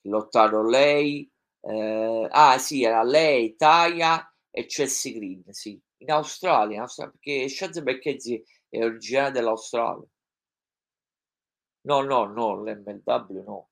lottarono 0.10 0.68
lei, 0.70 1.30
eh, 1.62 2.28
ah 2.30 2.58
sì, 2.58 2.84
era 2.84 3.03
lei, 3.03 3.56
Taya 3.56 4.32
e 4.51 4.66
Chelsea 4.66 5.14
Green, 5.14 5.43
sì, 5.51 5.80
in 5.97 6.12
Australia, 6.12 6.76
in 6.76 6.82
Australia 6.82 7.14
perché 7.14 7.47
Shaz 7.49 7.78
McKenzie 7.82 8.43
è 8.70 8.84
originaria 8.84 9.32
dell'Australia. 9.32 10.08
No, 11.89 12.01
no, 12.01 12.26
no, 12.26 12.47
l'MLW 12.64 13.43
no. 13.43 13.70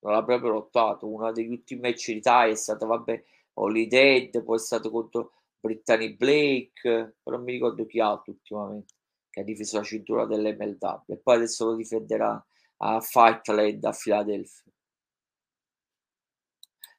Non 0.00 0.12
l'ha 0.12 0.24
proprio 0.24 0.50
lottato. 0.50 1.06
Uno 1.06 1.32
degli 1.32 1.50
ultimi 1.50 1.80
match 1.80 2.12
di 2.12 2.20
Taya 2.20 2.52
è 2.52 2.56
stato, 2.56 2.86
vabbè, 2.86 3.22
Holiday, 3.54 4.30
poi 4.30 4.56
è 4.56 4.58
stato 4.60 4.90
contro 4.90 5.32
Brittany 5.58 6.14
Blake, 6.16 7.16
però 7.22 7.36
non 7.36 7.44
mi 7.44 7.52
ricordo 7.52 7.86
chi 7.86 8.00
altro 8.00 8.32
ultimamente 8.32 8.94
che 9.30 9.40
ha 9.40 9.44
difeso 9.44 9.76
la 9.78 9.82
cintura 9.82 10.24
dell'MLW 10.26 11.02
e 11.08 11.18
poi 11.18 11.36
adesso 11.36 11.66
lo 11.66 11.74
difenderà 11.74 12.42
a 12.78 13.00
Fightland 13.00 13.84
a 13.84 13.92
Filadelfia. 13.92 14.72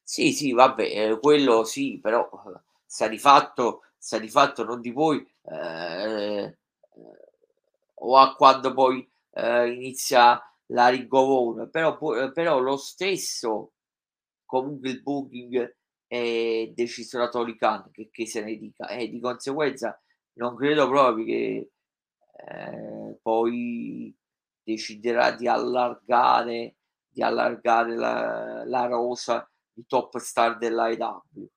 Sì, 0.10 0.32
sì, 0.32 0.54
vabbè, 0.54 0.84
eh, 1.12 1.20
quello 1.20 1.66
sì, 1.66 2.00
però 2.02 2.30
sta 2.86 3.10
di 3.10 3.18
fatto, 3.20 3.82
sta 3.98 4.18
di 4.18 4.30
fatto 4.30 4.64
non 4.64 4.80
di 4.80 4.92
voi 4.92 5.20
eh, 5.44 6.44
eh, 6.46 6.58
o 7.96 8.18
a 8.18 8.34
quando 8.36 8.74
poi 8.74 9.06
eh, 9.32 9.70
inizia 9.74 10.42
la 10.68 10.90
of 11.12 11.70
però, 11.70 11.98
però 12.32 12.60
lo 12.60 12.78
stesso 12.78 13.74
comunque 14.46 14.90
il 14.92 15.02
booking 15.02 15.76
è 16.08 16.72
deciso 16.74 17.18
da 17.18 17.28
Tony 17.28 17.56
Khan, 17.58 17.90
che, 17.92 18.08
che 18.10 18.26
se 18.26 18.42
ne 18.44 18.56
dica, 18.56 18.88
e 18.88 19.10
di 19.10 19.20
conseguenza 19.20 20.00
non 20.36 20.56
credo 20.56 20.88
proprio 20.88 21.26
che 21.26 21.72
eh, 22.48 23.18
poi 23.22 24.16
deciderà 24.64 25.32
di 25.32 25.48
allargare, 25.50 26.76
di 27.10 27.22
allargare 27.22 27.96
la, 27.96 28.64
la 28.66 28.86
rosa 28.86 29.50
di 29.78 29.86
top 29.86 30.18
star 30.18 30.58
dell'AEW, 30.58 31.48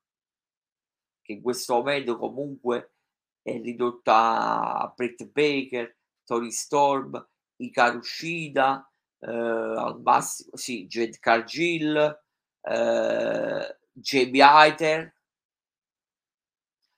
che 1.23 1.33
in 1.33 1.41
questo 1.41 1.73
momento 1.73 2.19
comunque 2.19 2.97
è 3.41 3.59
ridotta 3.59 4.79
a 4.79 4.93
Brett 4.95 5.25
Baker, 5.25 5.97
Tony 6.25 6.51
Storm, 6.51 7.27
Ikaru 7.57 8.03
Shida, 8.03 8.87
eh, 9.21 9.31
al 9.31 10.03
massimo, 10.03 10.51
sì, 10.55 10.87
Jed 10.87 11.19
Cargill, 11.19 12.21
eh, 12.61 13.79
JB 13.91 14.35
Heiter, 14.35 15.15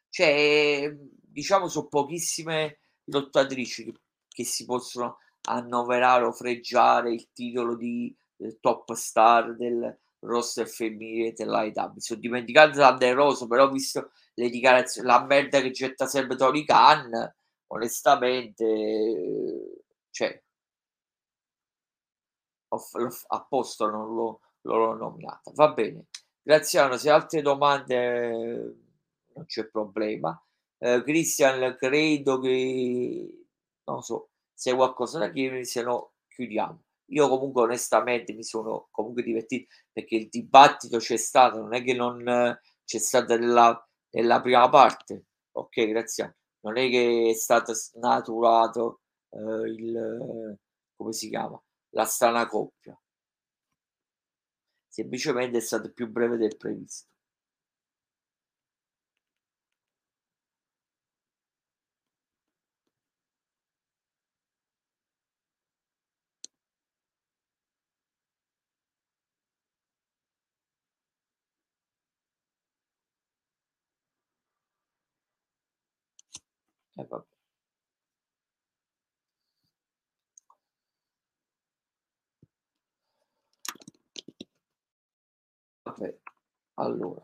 cioè 0.09 0.93
diciamo 0.99 1.69
sono 1.69 1.87
pochissime 1.87 2.81
lottatrici 3.05 3.85
che, 3.85 3.95
che 4.27 4.45
si 4.45 4.65
possono 4.65 5.19
annoverare 5.43 6.25
o 6.25 6.33
freggiare 6.33 7.13
il 7.13 7.31
titolo 7.33 7.77
di 7.77 8.13
eh, 8.39 8.59
top 8.61 8.93
star 8.95 9.55
del 9.55 9.97
roster 10.23 10.69
femminile 10.69 11.33
dell'AEW. 11.33 11.99
Sono 11.99 12.21
dimenticato 12.21 12.79
Thunder 12.79 13.15
Rose, 13.15 13.47
però 13.47 13.71
visto 13.71 14.11
le 14.35 14.49
dichiarazioni, 14.49 15.09
la 15.09 15.25
merda 15.25 15.61
che 15.61 15.71
getta 15.71 16.07
sempre 16.07 16.37
Tony 16.37 16.65
Khan, 16.65 17.35
onestamente, 17.69 19.83
cioè, 20.11 20.43
a 23.29 23.45
posto 23.45 23.91
non 23.91 24.15
l'ho, 24.15 24.41
l'ho 24.63 24.95
nominata. 24.95 25.51
Va 25.55 25.73
bene. 25.73 26.07
Graziano, 26.43 26.97
se 26.97 27.11
altre 27.11 27.43
domande 27.43 28.77
non 29.35 29.45
c'è 29.47 29.69
problema. 29.69 30.41
Eh, 30.79 31.03
Christian, 31.05 31.77
credo 31.79 32.41
che 32.41 33.47
non 33.85 34.03
so 34.03 34.31
se 34.55 34.71
hai 34.71 34.77
qualcosa 34.77 35.19
da 35.19 35.31
chiedere, 35.31 35.65
se 35.65 35.83
no 35.83 36.15
chiudiamo. 36.29 36.83
Io 37.07 37.29
comunque 37.29 37.63
onestamente 37.63 38.33
mi 38.33 38.45
sono 38.45 38.89
comunque 38.91 39.23
divertito 39.23 39.73
perché 39.93 40.17
il 40.17 40.29
dibattito 40.29 40.99
c'è 40.99 41.17
stato, 41.17 41.59
non 41.59 41.75
è 41.75 41.83
che 41.83 41.95
non 41.95 42.23
c'è 42.85 42.99
stata 42.99 43.37
nella, 43.37 43.89
nella 44.11 44.41
prima 44.41 44.69
parte. 44.69 45.27
Ok, 45.53 45.87
grazie. 45.89 46.37
Non 46.61 46.79
è 46.79 46.89
che 46.89 47.31
è 47.31 47.35
stato 47.35 47.75
snaturato 47.75 49.01
eh, 49.31 49.39
il 49.39 50.59
come 50.97 51.13
si 51.13 51.29
chiama 51.29 51.61
la 51.91 52.05
strana 52.05 52.47
coppia. 52.47 52.99
Semplicemente 54.89 55.59
è 55.59 55.61
stato 55.61 55.93
più 55.93 56.09
breve 56.09 56.37
del 56.37 56.57
previsto. 56.57 57.12
Eh, 76.97 77.05
vabbè. 77.09 77.27
Vabbè, 85.85 86.17
allora, 86.75 87.21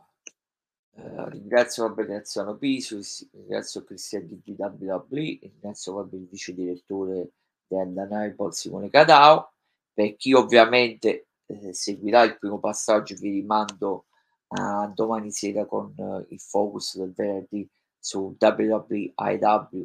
eh, 0.97 1.31
ringrazio 1.31 1.87
vabbè, 1.89 2.05
Graziano 2.07 2.57
Piso, 2.57 2.99
ringrazio 3.33 3.85
Cristian 3.85 4.27
di 4.27 4.35
BWB, 4.37 5.13
ringrazio 5.43 5.95
vabbè, 5.95 6.17
il 6.17 6.27
vice 6.29 6.55
direttore 6.55 7.31
di 7.67 7.77
Andanaipo 7.79 8.51
Simone 8.51 8.91
Cadao. 8.91 9.53
Per 9.93 10.17
chi 10.17 10.33
ovviamente 10.33 11.29
eh, 11.47 11.73
seguirà 11.73 12.23
il 12.25 12.39
primo 12.39 12.59
passaggio, 12.59 13.15
vi 13.17 13.31
rimando 13.31 14.07
a 14.49 14.91
domani 14.95 15.31
sera 15.31 15.67
con 15.67 15.93
eh, 15.97 16.27
il 16.31 16.41
focus 16.41 16.97
del 16.99 17.13
venerdì 17.15 17.69
su 17.99 18.37
WWE, 18.39 19.13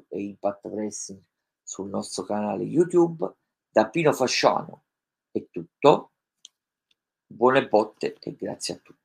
e 0.08 0.22
Impact 0.22 0.66
Wrestling 0.66 1.24
sul 1.62 1.90
nostro 1.90 2.24
canale 2.24 2.64
YouTube. 2.64 3.32
Da 3.70 3.90
Pino 3.90 4.14
Fasciano 4.14 4.84
è 5.32 5.48
tutto. 5.50 6.12
Buone 7.26 7.68
botte 7.68 8.16
e 8.20 8.36
grazie 8.36 8.76
a 8.76 8.78
tutti. 8.78 9.03